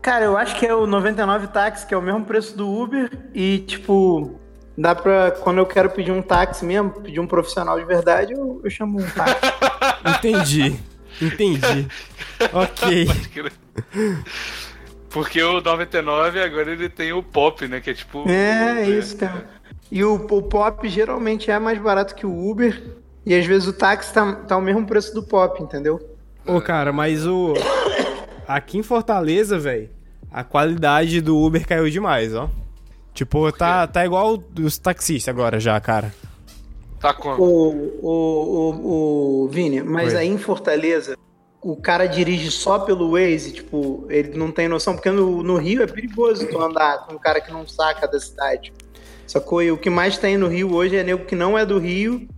[0.00, 3.10] Cara, eu acho que é o 99 táxi, que é o mesmo preço do Uber.
[3.34, 4.40] E, tipo,
[4.78, 5.32] dá pra.
[5.32, 9.00] Quando eu quero pedir um táxi mesmo, pedir um profissional de verdade, eu, eu chamo
[9.00, 9.34] um táxi.
[10.16, 10.76] Entendi.
[11.20, 11.88] Entendi.
[12.52, 13.08] ok.
[15.10, 17.80] Porque o 99 agora ele tem o pop, né?
[17.80, 18.28] Que é tipo.
[18.28, 19.55] É, isso, cara.
[19.90, 22.82] E o, o pop geralmente é mais barato que o Uber.
[23.24, 26.00] E às vezes o táxi tá, tá o mesmo preço do pop, entendeu?
[26.46, 27.54] Ô, cara, mas o.
[28.46, 29.90] Aqui em Fortaleza, velho,
[30.30, 32.48] a qualidade do Uber caiu demais, ó.
[33.12, 36.14] Tipo, tá, tá igual os taxistas agora já, cara.
[37.00, 37.30] Tá com.
[37.30, 38.10] O, o,
[38.82, 40.20] o, o Vini, mas Oi.
[40.20, 41.16] aí em Fortaleza,
[41.62, 45.82] o cara dirige só pelo Waze, tipo, ele não tem noção, porque no, no Rio
[45.82, 48.72] é perigoso tu andar com um cara que não saca da cidade.
[49.26, 49.62] Sacou?
[49.62, 52.28] E o que mais tem no Rio hoje é nego que não é do Rio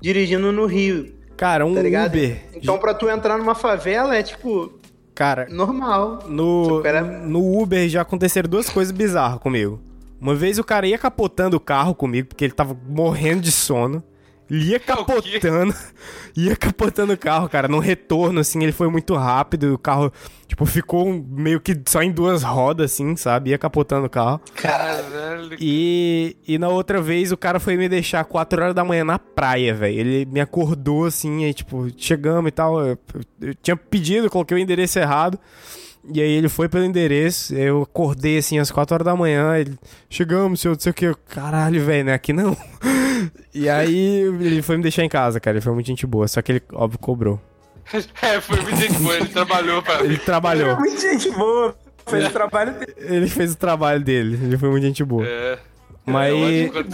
[0.00, 1.14] dirigindo no Rio.
[1.36, 1.80] Cara, um tá?
[1.80, 2.42] Uber.
[2.54, 4.72] Então pra tu entrar numa favela é tipo.
[5.14, 6.24] Cara, normal.
[6.28, 6.82] No,
[7.26, 9.80] no Uber já aconteceram duas coisas bizarras comigo.
[10.20, 14.02] Uma vez o cara ia capotando o carro comigo, porque ele tava morrendo de sono.
[14.48, 15.74] Ia capotando,
[16.36, 17.68] ia capotando o carro, cara.
[17.68, 19.74] No retorno, assim, ele foi muito rápido.
[19.74, 20.12] O carro,
[20.46, 23.50] tipo, ficou meio que só em duas rodas, assim, sabe?
[23.50, 24.40] Ia capotando o carro.
[24.54, 25.56] Caralho.
[25.60, 29.18] E, e na outra vez o cara foi me deixar 4 horas da manhã na
[29.18, 29.98] praia, velho.
[29.98, 32.80] Ele me acordou assim, aí tipo, chegamos e tal.
[32.80, 32.98] Eu,
[33.40, 35.38] eu tinha pedido, coloquei o endereço errado.
[36.12, 39.76] E aí ele foi pelo endereço, eu acordei assim às 4 horas da manhã, ele,
[40.08, 42.56] chegamos, senhor, não sei o que, caralho, velho, não é aqui não.
[43.52, 46.40] E aí ele foi me deixar em casa, cara, ele foi muito gente boa, só
[46.42, 47.40] que ele, óbvio, cobrou.
[48.22, 50.04] É, foi muito gente boa, ele trabalhou pra.
[50.04, 50.76] Ele trabalhou.
[50.76, 51.74] Muita gente boa.
[52.06, 52.94] Fez o trabalho dele.
[52.98, 55.26] Ele fez o trabalho dele, ele foi muito gente boa.
[55.26, 55.58] É.
[56.04, 56.32] Mas,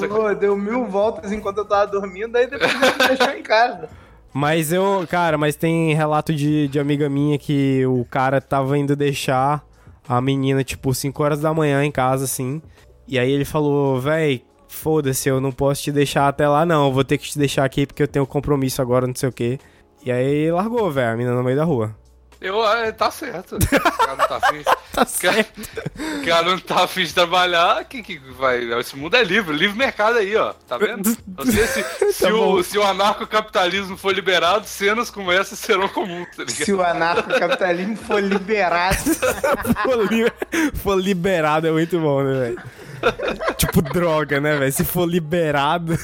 [0.08, 3.90] Boa, deu mil voltas enquanto eu tava dormindo, aí depois ele me deixou em casa.
[4.32, 8.96] Mas eu, cara, mas tem relato de, de amiga minha que o cara tava indo
[8.96, 9.62] deixar
[10.08, 12.62] a menina, tipo, 5 horas da manhã em casa, assim.
[13.06, 16.86] E aí ele falou, véi, foda-se, eu não posso te deixar até lá, não.
[16.86, 19.32] Eu vou ter que te deixar aqui porque eu tenho compromisso agora, não sei o
[19.32, 19.58] quê.
[20.04, 21.94] E aí largou, velho, a menina no meio da rua.
[22.42, 23.56] Eu, é, tá certo.
[23.62, 24.62] O cara não tá afim.
[24.92, 25.60] tá certo.
[26.20, 28.64] O cara não tá afim de trabalhar, que, que vai.
[28.80, 30.52] Esse mundo é livre, livre mercado aí, ó.
[30.66, 31.16] Tá vendo?
[31.26, 31.82] Não sei se,
[32.12, 36.64] se, Tá o, se o anarcocapitalismo for liberado, cenas como essa serão comuns, tá ligado?
[36.64, 38.98] Se o anarcocapitalismo for liberado.
[39.82, 40.32] for, li-
[40.74, 42.62] for liberado é muito bom, né, velho?
[43.56, 44.72] tipo droga, né, velho?
[44.72, 45.96] Se for liberado.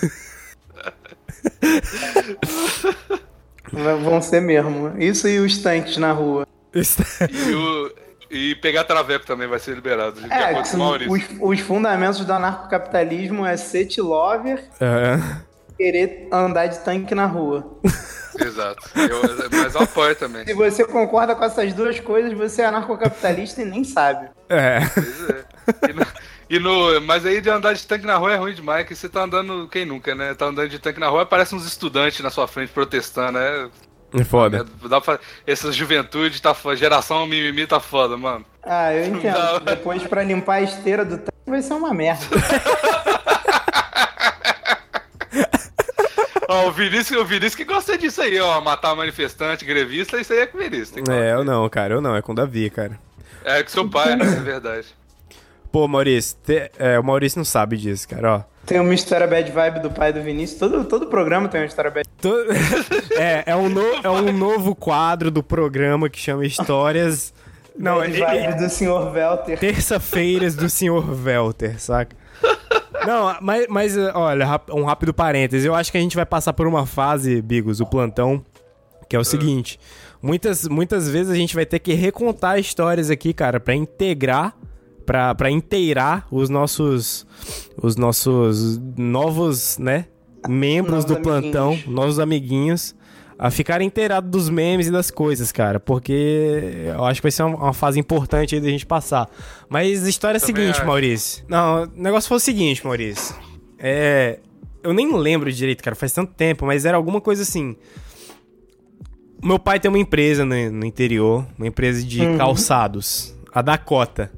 [3.72, 4.92] Vão ser mesmo.
[4.98, 6.46] Isso e os tanques na rua.
[6.74, 7.92] E, o-
[8.30, 10.76] e pegar traveco também vai ser liberado, de É, que
[11.08, 15.18] os, os fundamentos do anarcocapitalismo é set lover, É.
[15.76, 17.78] querer andar de tanque na rua.
[18.40, 18.88] Exato.
[18.96, 19.22] Eu,
[19.58, 20.44] mas eu apoio também.
[20.44, 24.28] Se você concorda com essas duas coisas, você é anarcocapitalista e nem sabe.
[24.48, 24.78] É.
[24.94, 25.44] Pois é.
[25.90, 26.06] E no,
[26.50, 29.08] e no- mas aí de andar de tanque na rua é ruim demais, que você
[29.08, 30.34] tá andando, quem nunca, né?
[30.34, 33.68] Tá andando de tanque na rua, parece uns estudantes na sua frente protestando, né?
[34.14, 34.64] É foda.
[34.88, 38.44] Dá pra, essa juventude tá foda, geração mimimi tá foda, mano.
[38.62, 39.38] Ah, eu entendo.
[39.38, 39.60] Não.
[39.60, 42.24] Depois pra limpar a esteira do tanque vai ser uma merda.
[46.50, 50.38] Ó, o Vinícius, o Vinícius que gosta disso aí, ó, matar manifestante, grevista, isso aí
[50.40, 51.06] é com o Vinícius.
[51.08, 52.98] É, eu não, cara, eu não, é com o Davi, cara.
[53.44, 54.24] É com seu pai, né?
[54.24, 54.86] É verdade.
[55.70, 58.42] Pô, Maurício, te- é, o Maurício não sabe disso, cara, ó.
[58.66, 60.58] Tem uma história bad vibe do pai do Vinícius.
[60.58, 62.44] Todo, todo programa tem uma história bad To-
[63.18, 67.32] É, é um, no- é um novo quadro do programa que chama Histórias.
[67.76, 69.12] Não, bad é, vibe do Sr.
[69.14, 69.58] Welter.
[69.58, 71.04] Terça-feiras do Sr.
[71.24, 72.14] Welter, saca?
[73.06, 75.66] Não, mas, mas olha, um rápido parêntese.
[75.66, 78.44] Eu acho que a gente vai passar por uma fase, Bigos, o plantão,
[79.08, 79.78] que é o seguinte.
[80.20, 84.54] Muitas, muitas vezes a gente vai ter que recontar histórias aqui, cara, pra integrar,
[85.08, 87.26] pra, pra inteirar os nossos,
[87.82, 90.04] os nossos novos, né,
[90.46, 91.94] membros Novos do plantão, amiguinhos.
[91.94, 92.94] novos amiguinhos,
[93.38, 97.44] a ficarem inteirados dos memes e das coisas, cara, porque eu acho que vai ser
[97.44, 99.30] uma, uma fase importante aí da gente passar.
[99.68, 100.86] Mas a história é a seguinte, acho.
[100.86, 101.42] Maurício.
[101.48, 103.34] Não, o negócio foi o seguinte, Maurício.
[103.78, 104.40] É.
[104.82, 107.76] Eu nem lembro direito, cara, faz tanto tempo, mas era alguma coisa assim.
[109.42, 112.36] Meu pai tem uma empresa no, no interior, uma empresa de Uhum.
[112.36, 114.30] calçados, a Dakota.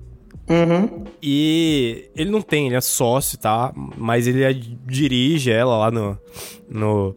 [0.50, 1.04] Uhum.
[1.22, 3.72] E ele não tem, ele é sócio, tá?
[3.96, 6.18] Mas ele é- dirige ela lá no,
[6.68, 7.14] no.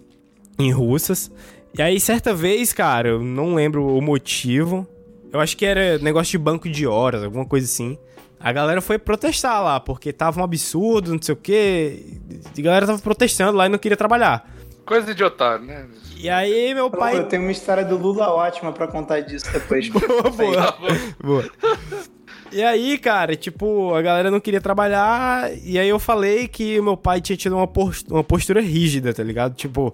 [0.59, 1.31] em Russas.
[1.75, 4.87] E aí, certa vez, cara, eu não lembro o motivo.
[5.31, 7.97] Eu acho que era negócio de banco de horas, alguma coisa assim.
[8.39, 12.05] A galera foi protestar lá, porque tava um absurdo, não sei o quê.
[12.55, 14.47] E a galera tava protestando lá e não queria trabalhar.
[14.85, 15.87] Coisa de otário, né?
[16.17, 17.17] E aí, meu pai.
[17.17, 19.87] Eu tenho uma história do Lula ótima pra contar disso depois.
[19.89, 20.77] boa, boa.
[21.23, 21.49] Boa.
[22.53, 26.95] E aí, cara, tipo, a galera não queria trabalhar, e aí eu falei que meu
[26.95, 27.67] pai tinha tido uma,
[28.11, 29.55] uma postura rígida, tá ligado?
[29.55, 29.93] Tipo,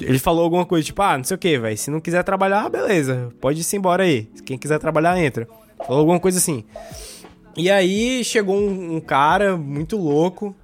[0.00, 2.68] ele falou alguma coisa, tipo, ah, não sei o que, velho, se não quiser trabalhar,
[2.70, 4.26] beleza, pode ir embora aí.
[4.44, 5.46] Quem quiser trabalhar, entra.
[5.86, 6.64] Falou alguma coisa assim.
[7.56, 10.54] E aí chegou um, um cara muito louco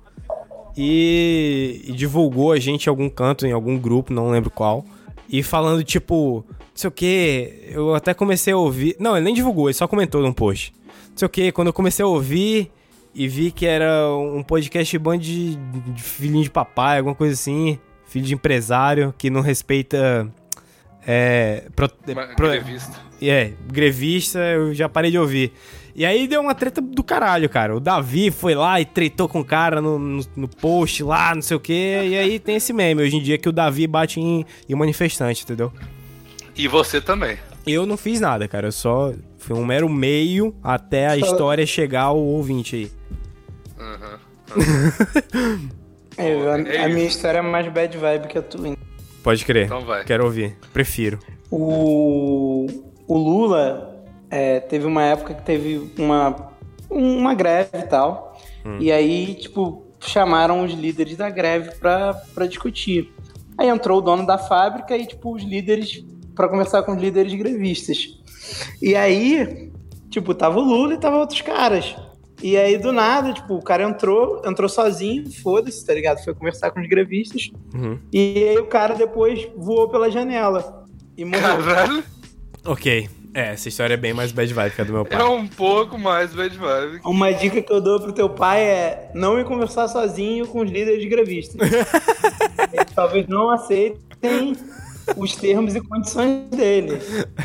[0.76, 4.84] e, e divulgou a gente em algum canto, em algum grupo, não lembro qual.
[5.28, 6.44] E falando, tipo,
[6.76, 8.96] sei o que, eu até comecei a ouvir.
[8.98, 10.72] Não, ele nem divulgou, ele só comentou num post.
[11.10, 12.70] Não sei o que, quando eu comecei a ouvir
[13.14, 17.78] e vi que era um podcast bando de, de filhinho de papai, alguma coisa assim,
[18.06, 20.30] filho de empresário que não respeita.
[21.06, 21.64] É.
[21.74, 22.92] Pro, Uma pro- grevista.
[23.22, 25.52] é, grevista, eu já parei de ouvir.
[25.94, 27.74] E aí deu uma treta do caralho, cara.
[27.74, 31.40] O Davi foi lá e tretou com o cara no, no, no post lá, não
[31.40, 32.02] sei o quê.
[32.10, 35.42] E aí tem esse meme hoje em dia que o Davi bate em, em manifestante,
[35.44, 35.72] entendeu?
[36.56, 37.36] E você também.
[37.66, 38.68] Eu não fiz nada, cara.
[38.68, 39.12] Eu só.
[39.38, 42.90] Foi um mero meio até a história chegar ao ouvinte aí.
[46.18, 48.68] É, a, É a minha história é mais bad vibe que a tua.
[48.68, 48.76] hein?
[49.22, 49.66] Pode crer.
[49.66, 50.02] Então vai.
[50.04, 50.56] Quero ouvir.
[50.72, 51.18] Prefiro.
[51.50, 52.66] O,
[53.06, 56.52] o Lula é, teve uma época que teve uma,
[56.88, 58.40] uma greve e tal.
[58.64, 58.78] Hum.
[58.80, 63.12] E aí, tipo, chamaram os líderes da greve pra, pra discutir.
[63.58, 66.02] Aí entrou o dono da fábrica e, tipo, os líderes,
[66.36, 68.16] pra conversar com os líderes grevistas.
[68.80, 69.72] E aí,
[70.10, 71.96] tipo, tava o Lula e tava outros caras.
[72.42, 76.22] E aí, do nada, tipo, o cara entrou, entrou sozinho, foda-se, tá ligado?
[76.22, 77.50] Foi conversar com os grevistas.
[77.74, 77.98] Uhum.
[78.12, 80.84] E aí o cara depois voou pela janela.
[81.16, 81.42] E morreu.
[81.64, 82.04] Caralho,
[82.64, 83.08] Ok.
[83.32, 85.20] É, essa história é bem mais bad vibe que a do meu pai.
[85.20, 87.00] é um pouco mais bad vibe.
[87.04, 90.70] Uma dica que eu dou pro teu pai é não ir conversar sozinho com os
[90.70, 91.56] líderes grevistas.
[92.72, 94.54] Eles talvez não aceitem
[95.16, 96.98] os termos e condições dele.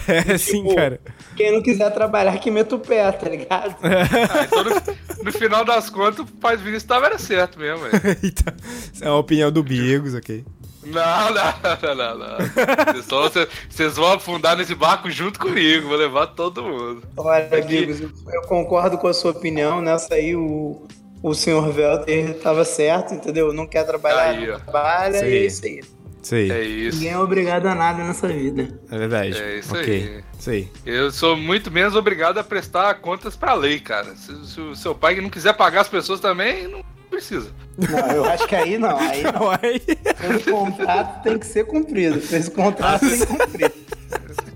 [0.07, 0.99] É, sim, Tipo, cara.
[1.35, 3.75] Quem não quiser trabalhar, que meta o pé, tá ligado?
[3.81, 7.79] Ah, então no, no final das contas, o pai do Vinícius tava era certo mesmo,
[7.89, 8.01] velho.
[8.23, 8.55] Eita,
[9.01, 10.43] é a opinião do Bigos, ok.
[10.83, 10.93] Não,
[11.31, 12.37] não, não, não, não.
[12.87, 13.29] Vocês só-
[13.69, 17.03] Vocês vão afundar nesse barco junto comigo, vou levar todo mundo.
[17.15, 19.79] Olha, amigos, eu, eu concordo com a sua opinião.
[19.79, 20.81] Nessa aí, o,
[21.21, 23.53] o senhor Velter tava certo, entendeu?
[23.53, 25.25] Não quer trabalhar, Aí, não trabalha, Sim.
[25.25, 25.81] e é isso aí.
[26.21, 26.51] Isso aí.
[26.51, 26.97] É isso.
[26.97, 28.79] Ninguém é obrigado a nada nessa vida.
[28.91, 29.41] É verdade.
[29.41, 29.93] É isso ok.
[29.93, 30.23] aí.
[30.39, 30.69] Isso aí.
[30.85, 34.15] Eu sou muito menos obrigado a prestar contas pra lei, cara.
[34.15, 37.49] Se, se o seu pai não quiser pagar as pessoas também, não precisa.
[37.77, 38.97] Não, eu acho que aí não.
[38.97, 40.35] Aí não.
[40.35, 42.17] Esse contrato tem que ser cumprido.
[42.17, 43.71] Esse contrato tem que cumprir.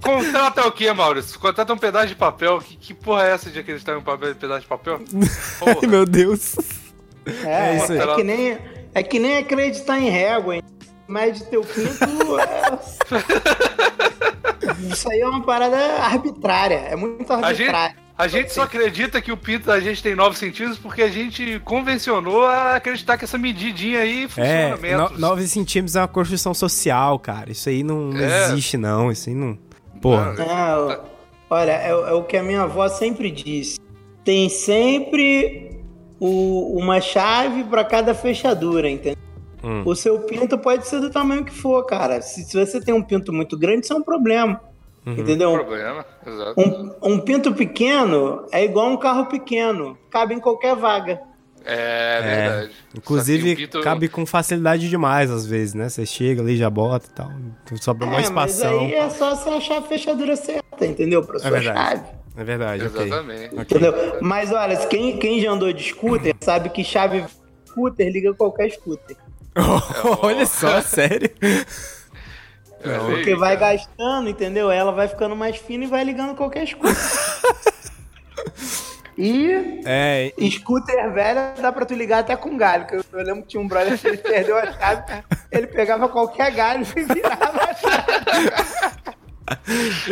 [0.01, 1.39] Contrato é o quê, Maurício?
[1.39, 2.59] Contrato é um pedaço de papel.
[2.59, 5.01] Que, que porra é essa de acreditar em um papel, pedaço de papel?
[5.65, 6.55] Ai, meu Deus.
[7.43, 7.99] É, É isso aí.
[7.99, 8.57] é que nem,
[8.93, 10.63] é que nem acreditar em régua, hein?
[11.07, 12.79] Mas de teu pinto é...
[14.91, 16.75] Isso aí é uma parada arbitrária.
[16.89, 17.95] É muito A gente, arbitrário.
[18.17, 21.59] a gente só acredita que o pinto da gente tem 9 centímetros porque a gente
[21.63, 25.11] convencionou a acreditar que essa medidinha aí funciona É, metros.
[25.11, 27.51] no, 9 centímetros é uma construção social, cara.
[27.51, 28.45] Isso aí não, não É.
[28.45, 29.11] existe, não.
[29.11, 29.57] Isso aí não.
[30.01, 30.33] Porra.
[30.33, 31.03] Não,
[31.49, 33.79] olha, é, é o que a minha avó sempre disse.
[34.23, 35.79] Tem sempre
[36.19, 39.15] o- uma chave para cada fechadura, entendeu?
[39.65, 39.81] Hum.
[39.85, 42.21] O seu pinto pode ser do tamanho que for, cara.
[42.21, 44.61] Se, se você tem um pinto muito grande, isso é um problema.
[45.05, 45.13] Uhum.
[45.13, 45.51] Entendeu?
[45.53, 46.53] Problema, exato.
[46.59, 49.97] Um, um pinto pequeno é igual um carro pequeno.
[50.11, 51.19] Cabe em qualquer vaga.
[51.67, 52.71] É, verdade.
[52.95, 55.89] Inclusive, pinto- cabe com facilidade demais, às vezes, né?
[55.89, 57.31] Você chega ali, já bota e tal.
[57.81, 58.79] Sobra uma É, mas espação.
[58.81, 61.23] aí é só você achar a fechadura certa, entendeu?
[61.23, 61.79] Pra sua É verdade.
[61.79, 62.03] chave.
[62.37, 62.85] É verdade.
[62.85, 63.45] Exatamente.
[63.55, 63.61] Ok.
[63.61, 63.93] Entendeu?
[64.21, 67.25] Mas olha, quem, quem já andou de scooter sabe que chave
[67.67, 69.17] scooter liga qualquer scooter.
[70.21, 71.29] Olha só, sério.
[71.41, 74.69] É, Porque vai gastando, entendeu?
[74.69, 76.95] Ela vai ficando mais fina e vai ligando qualquer scooter.
[79.17, 82.85] E É, scooter velha dá pra tu ligar até com galho.
[82.85, 86.09] que Eu, eu lembro que tinha um brother que ele perdeu a chave, ele pegava
[86.09, 89.05] qualquer galho e virava a chave.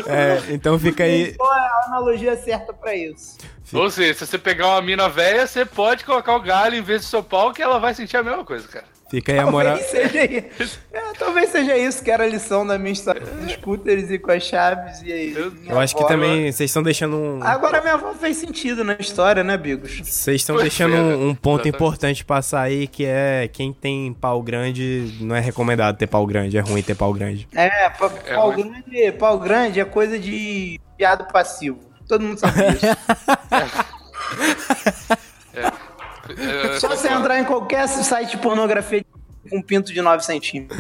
[0.07, 1.33] é, então fica aí.
[1.35, 3.39] Qual é a analogia certa pra isso?
[3.73, 7.01] Ou seja, se você pegar uma mina velha, você pode colocar o galho em vez
[7.01, 8.85] do seu pau que ela vai sentir a mesma coisa, cara.
[9.13, 9.77] Fica aí a moral.
[9.77, 10.25] Talvez seja
[10.59, 10.79] isso.
[10.91, 14.31] É, talvez seja isso que era a lição da minha história dos scooters e com
[14.31, 15.03] as chaves.
[15.03, 15.35] E aí,
[15.67, 17.43] Eu acho que também vocês estão deixando um.
[17.43, 19.99] Agora minha avó fez sentido na história, né, Bigos?
[20.03, 25.13] Vocês estão deixando um, um ponto importante passar aí, que é quem tem pau grande,
[25.21, 27.47] não é recomendado ter pau grande, é ruim ter pau grande.
[27.53, 28.71] É, pa- É pau, ruim.
[28.71, 31.77] grande, pau grande é coisa de viado passivo.
[32.07, 32.87] Todo mundo sabe disso.
[36.37, 39.05] É, Só você entrar em qualquer site de pornografia
[39.49, 40.79] com pinto de 9 centímetros.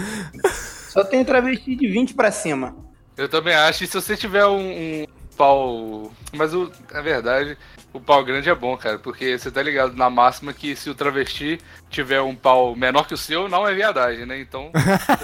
[0.89, 2.75] Só tem travesti de 20 pra cima.
[3.17, 5.05] Eu também acho, e se você tiver um, um
[5.35, 6.11] pau.
[6.33, 7.57] Mas o, na verdade,
[7.93, 10.95] o pau grande é bom, cara, porque você tá ligado na máxima que se o
[10.95, 11.59] travesti
[11.89, 14.39] tiver um pau menor que o seu, não é viadagem, né?
[14.39, 14.71] Então,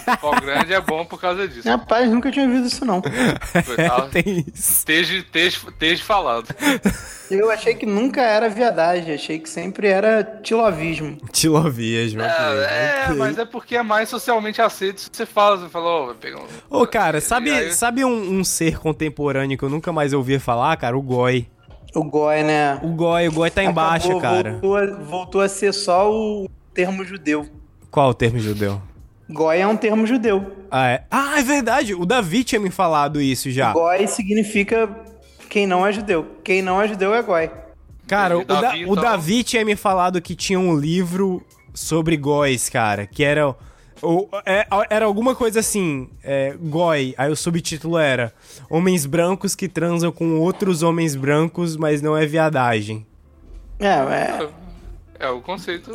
[0.06, 1.68] ter pau grande é bom por causa disso.
[1.68, 3.02] Rapaz, nunca tinha ouvido isso não.
[3.02, 4.02] Foi, tá?
[4.14, 4.86] Tem isso.
[4.88, 6.48] Esteja falado.
[7.32, 11.18] Eu achei que nunca era viadagem, achei que sempre era tilovismo.
[11.32, 15.70] Tilovias, meu É, é, mas é porque é mais socialmente aceito se você fala, você
[15.70, 16.48] fala, ó, vai pegar um.
[16.70, 20.76] Ô, cara, sabe, aí- sabe um, um ser contemporâneo que eu nunca mais ouvi falar,
[20.78, 20.98] cara?
[20.98, 21.48] O Goi.
[21.96, 22.80] O Goi, né?
[22.84, 24.52] O Goi, o Goi tá embaixo, Acabou, cara.
[24.52, 27.48] Voltou a, voltou a ser só o termo judeu.
[27.90, 28.82] Qual o termo judeu?
[29.30, 30.52] Goi é um termo judeu.
[30.72, 31.04] Ah, é?
[31.10, 31.94] Ah, é verdade.
[31.94, 33.74] O Davi tinha me falado isso já.
[33.74, 34.90] Goi significa
[35.50, 36.26] quem não é judeu.
[36.44, 37.50] Quem não é judeu é Goi.
[38.08, 38.96] Cara, o, Da- Davi, o então.
[39.04, 41.44] Davi tinha me falado que tinha um livro
[41.74, 43.56] sobre góis, cara, que era.
[44.02, 48.34] Ou, é, era alguma coisa assim, é, goi, aí o subtítulo era
[48.70, 53.06] Homens brancos que transam com outros homens brancos, mas não é viadagem.
[53.80, 54.50] É, é.
[55.20, 55.92] É o conceito.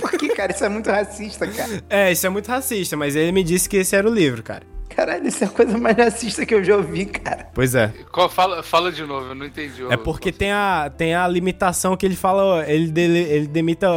[0.00, 0.52] Por que, cara?
[0.52, 1.82] Isso é muito racista, cara.
[1.88, 4.62] É, isso é muito racista, mas ele me disse que esse era o livro, cara.
[4.90, 7.48] Caralho, isso é a coisa mais racista que eu já ouvi, cara.
[7.54, 7.88] Pois é.
[8.12, 9.82] Qual- fala, fala de novo, eu não entendi.
[9.90, 13.90] É porque tem a, tem a limitação que ele fala, ele, dele, ele demita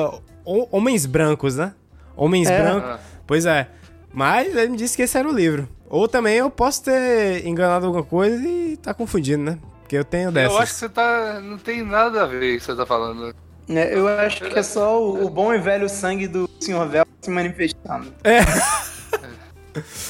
[0.45, 1.73] ho- homens brancos, né?
[2.15, 2.61] Homens É.
[2.61, 2.89] brancos.
[2.91, 2.99] Ah.
[3.27, 3.67] Pois é.
[4.13, 5.67] Mas ele me disse que esse era o livro.
[5.89, 9.59] Ou também eu posso ter enganado alguma coisa e tá confundindo, né?
[9.81, 10.53] Porque eu tenho dessas.
[10.53, 11.39] Eu acho que você tá.
[11.41, 13.35] Não tem nada a ver com o que você tá falando.
[13.69, 16.87] É, eu acho que é só o, o bom e velho sangue do Sr.
[16.87, 18.11] Vel se manifestando.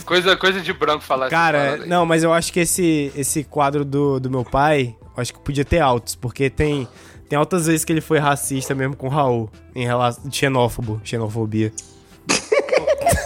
[0.06, 1.88] Coisa, coisa de branco falar Cara, aí.
[1.90, 5.40] não, mas eu acho que esse, esse quadro do, do meu pai, eu acho que
[5.40, 6.88] podia ter altos, porque tem,
[7.28, 10.32] tem altas vezes que ele foi racista mesmo com o Raul, em relação.
[10.32, 11.74] xenófobo, xenofobia.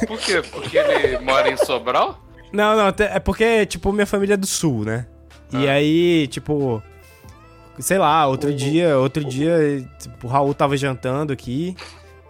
[0.08, 0.42] Por quê?
[0.52, 2.24] Porque ele mora em Sobral?
[2.52, 5.06] Não, não, é porque, tipo, minha família é do sul, né?
[5.52, 6.82] E aí, tipo,
[7.80, 11.76] sei lá, outro dia, outro dia, tipo, o Raul tava jantando aqui.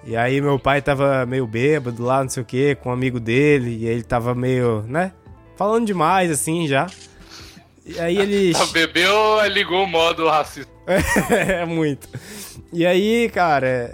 [0.05, 3.19] E aí meu pai tava meio bêbado lá, não sei o que, com um amigo
[3.19, 5.11] dele, e ele tava meio, né?
[5.57, 6.87] Falando demais, assim, já.
[7.85, 8.53] E aí ele.
[8.57, 10.71] Tá, bebeu, ligou o modo racista.
[11.29, 12.07] é, muito.
[12.71, 13.93] E aí, cara,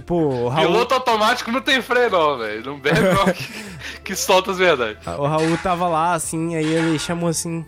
[0.00, 0.14] tipo,
[0.44, 0.66] o Raul.
[0.66, 2.64] Piloto automático não tem freio, não, velho.
[2.64, 5.06] Não bebe não, que, que solta as verdades.
[5.06, 7.64] O Raul tava lá, assim, aí ele chamou assim: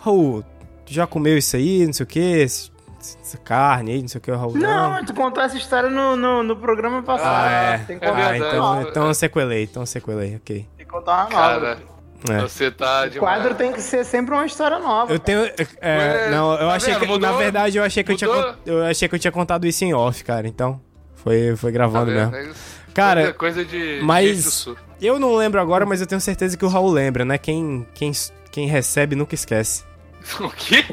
[0.00, 0.42] Raul,
[0.84, 4.22] tu já comeu isso aí, não sei o que, essa carne aí, não sei o
[4.22, 4.56] que, o Raul.
[4.56, 7.46] Não, mas tu contou essa história no, no, no programa passado.
[7.46, 7.78] Ah, é.
[7.78, 8.88] Tem que ah, então, nova.
[8.88, 10.66] então eu sequelei, então eu sequelei, ok.
[10.76, 11.96] Tem que contar uma Cara, nova.
[12.28, 12.40] É.
[12.40, 13.18] você tá O demais.
[13.18, 15.12] quadro tem que ser sempre uma história nova.
[15.12, 15.44] Eu tenho.
[15.80, 17.02] é, Ué, não, eu tá achei vendo?
[17.02, 17.06] que.
[17.06, 19.84] Mudou- na verdade, eu achei que eu tinha, eu achei que eu tinha contado isso
[19.84, 20.48] em off, cara.
[20.48, 20.80] Então,
[21.26, 22.52] foi, foi gravando Tá mesmo.
[22.52, 22.54] É.
[22.94, 24.64] Cara, Coisa- coisa de gente mas
[25.02, 27.36] eu não lembro agora, mas eu tenho certeza que o Raul lembra, né?
[27.36, 28.12] Quem, quem,
[28.52, 29.84] quem recebe nunca esquece.
[30.40, 30.84] O quê?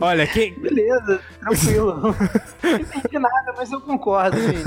[0.00, 0.58] Olha, quem.
[0.58, 2.00] Beleza, tranquilo.
[2.62, 4.62] não entendi nada, mas eu concordo, Vini.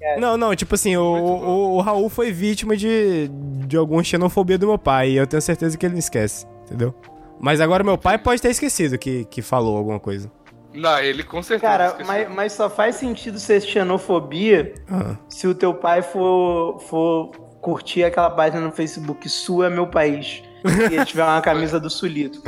[0.00, 3.30] É, Não, não, tipo assim, o, o, o Raul foi vítima de,
[3.66, 6.92] de alguma xenofobia do meu pai, e eu tenho certeza que ele não esquece, entendeu?
[7.40, 10.30] Mas agora meu pai pode ter esquecido que, que falou alguma coisa.
[10.74, 11.70] Não, ele com certeza.
[11.70, 12.06] Cara, esqueceu.
[12.06, 15.16] mas, mas só faz sentido ser xenofobia Ah.
[15.28, 17.30] se o teu pai for, for
[17.60, 20.42] curtir aquela página no Facebook Sul é meu país.
[20.90, 22.42] E ele tiver uma camisa do Sulito.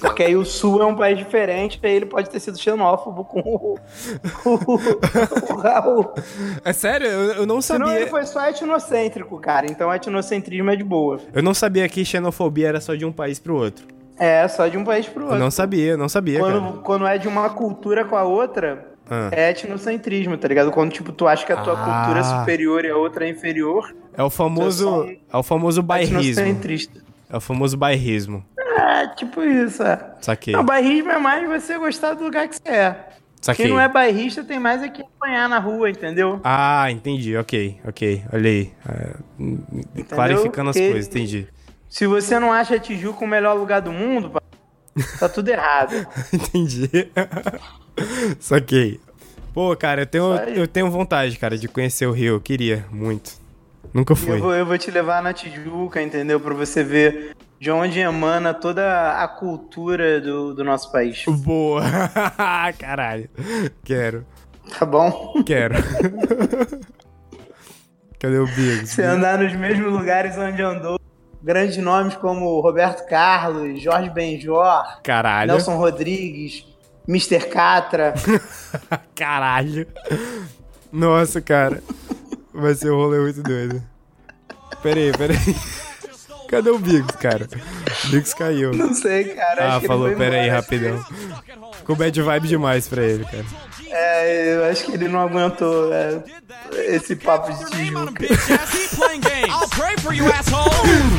[0.00, 3.40] Porque aí o Sul é um país diferente, aí ele pode ter sido xenófobo com
[3.40, 3.78] o,
[4.44, 6.14] o, o Raul.
[6.64, 7.08] É sério?
[7.08, 8.02] Eu, eu não Senão sabia.
[8.02, 9.66] ele foi só etnocêntrico, cara.
[9.68, 11.18] Então etnocentrismo é de boa.
[11.32, 13.86] Eu não sabia que xenofobia era só de um país pro outro.
[14.18, 15.40] É, só de um país pro Eu outro.
[15.40, 16.52] não sabia, eu não sabia, cara.
[16.60, 19.28] Quando, quando é de uma cultura com a outra, Ah.
[19.32, 20.70] é etnocentrismo, tá ligado?
[20.70, 22.02] Quando, tipo, tu acha que a tua Ah.
[22.04, 25.08] cultura é superior e a outra é inferior, É o famoso.
[25.32, 26.20] É o famoso bairrismo.
[26.42, 27.00] etnocentrista.
[27.28, 28.44] É o famoso bairrismo.
[28.56, 29.98] É, tipo isso, é.
[30.20, 30.54] Saquei.
[30.54, 33.08] Não, bairrismo é mais você gostar do lugar que você é.
[33.40, 33.66] Saquei.
[33.66, 36.40] Quem não é bairrista tem mais é que apanhar na rua, entendeu?
[36.42, 38.22] Ah, entendi, ok, ok.
[38.32, 38.72] Olha aí.
[38.88, 41.46] É, clarificando as coisas, entendi.
[41.94, 44.32] Se você não acha Tijuca o melhor lugar do mundo,
[45.20, 45.94] tá tudo errado.
[46.34, 46.90] entendi.
[48.40, 49.00] Saquei.
[49.52, 52.34] Pô, cara, eu tenho, eu tenho vontade, cara, de conhecer o Rio.
[52.34, 53.34] Eu queria, muito.
[53.92, 54.32] Nunca fui.
[54.32, 56.40] Eu vou, eu vou te levar na Tijuca, entendeu?
[56.40, 61.22] Pra você ver de onde emana toda a cultura do, do nosso país.
[61.28, 61.84] Boa!
[62.76, 63.30] Caralho.
[63.84, 64.26] Quero.
[64.76, 65.40] Tá bom?
[65.46, 65.76] Quero.
[68.18, 68.90] Cadê o Bigos?
[68.90, 70.98] Você andar nos mesmos lugares onde andou
[71.44, 75.52] grandes nomes como Roberto Carlos, Jorge Benjor, Caralho.
[75.52, 76.66] Nelson Rodrigues,
[77.06, 77.46] Mr.
[77.48, 78.14] Catra.
[79.14, 79.86] Caralho.
[80.90, 81.82] Nossa, cara.
[82.52, 83.82] Vai ser um rolê muito doido.
[84.82, 85.83] Pera aí, pera aí.
[86.54, 87.48] Cadê o Bigos, cara?
[88.04, 88.72] O Bigos caiu.
[88.72, 89.74] Não sei, cara.
[89.74, 91.04] Ah, falou, pera aí, rapidão.
[91.78, 93.44] Ficou bad vibe demais pra ele, cara.
[93.90, 96.22] É, eu acho que ele não aguentou é,
[96.94, 98.24] esse papo de Tijuca.
[98.24, 99.48] Keep playing games.
[99.50, 100.70] I'll pray for you, asshole.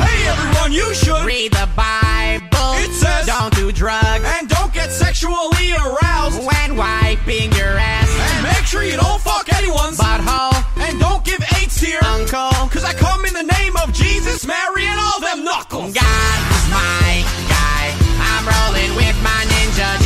[0.08, 2.80] hey, everyone, you should read the Bible.
[2.80, 8.10] It says, don't do drugs and don't get sexually aroused when wiping your ass.
[8.38, 10.56] And make sure you don't fuck anyone's butthole.
[10.78, 12.70] And don't give AIDS to your uncle.
[12.70, 15.94] Cause I come in the name of Jesus, Mary, and all them knuckles.
[15.94, 17.86] God is my guy.
[18.20, 20.05] I'm rolling with my ninja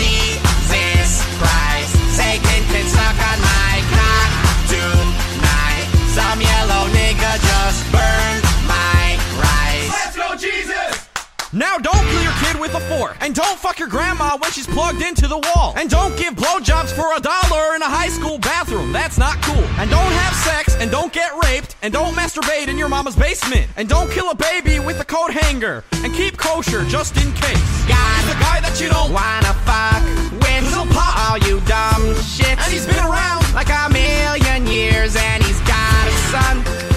[11.51, 13.17] Now don't kill your kid with a fork.
[13.21, 15.73] And don't fuck your grandma when she's plugged into the wall.
[15.75, 18.91] And don't give blowjobs for a dollar in a high school bathroom.
[18.91, 19.63] That's not cool.
[19.79, 21.75] And don't have sex and don't get raped.
[21.81, 23.67] And don't masturbate in your mama's basement.
[23.77, 25.83] And don't kill a baby with a coat hanger.
[26.03, 27.87] And keep kosher just in case.
[27.87, 30.03] God, the guy that you don't wanna fuck
[30.39, 30.63] with.
[30.65, 32.59] Cause he'll pop all you dumb shit.
[32.61, 35.15] And he's been around like a million years.
[35.15, 36.88] And he's got a son.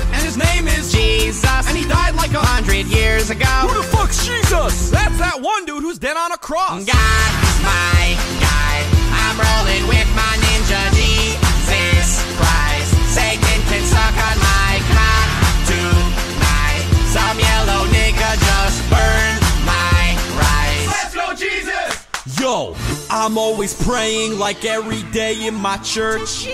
[1.33, 1.69] Jesus.
[1.69, 3.47] And he died like a hundred years ago.
[3.65, 4.91] Who the fuck's Jesus?
[4.91, 6.85] That's that one dude who's dead on a cross.
[6.85, 8.05] God is my
[8.37, 8.77] guy.
[9.17, 12.93] I'm rolling with my ninja Jesus Christ.
[13.17, 15.29] Satan can suck on my cock
[15.73, 16.85] tonight.
[17.17, 20.85] Some yellow nigga just burned my rice.
[20.93, 21.97] Let's go, Jesus!
[22.39, 22.77] Yo,
[23.09, 26.45] I'm always praying like every day in my church.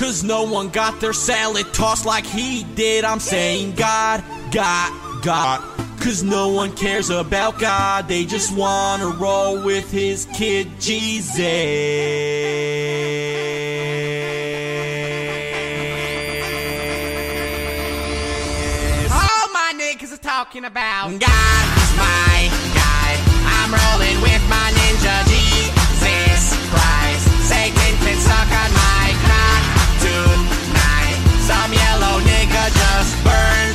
[0.00, 3.04] Cause no one got their salad tossed like he did.
[3.04, 5.60] I'm saying God, God, God.
[6.00, 11.36] Cause no one cares about God, they just wanna roll with his kid Jesus.
[19.12, 21.80] All my niggas are talking about God,
[33.00, 33.69] just burn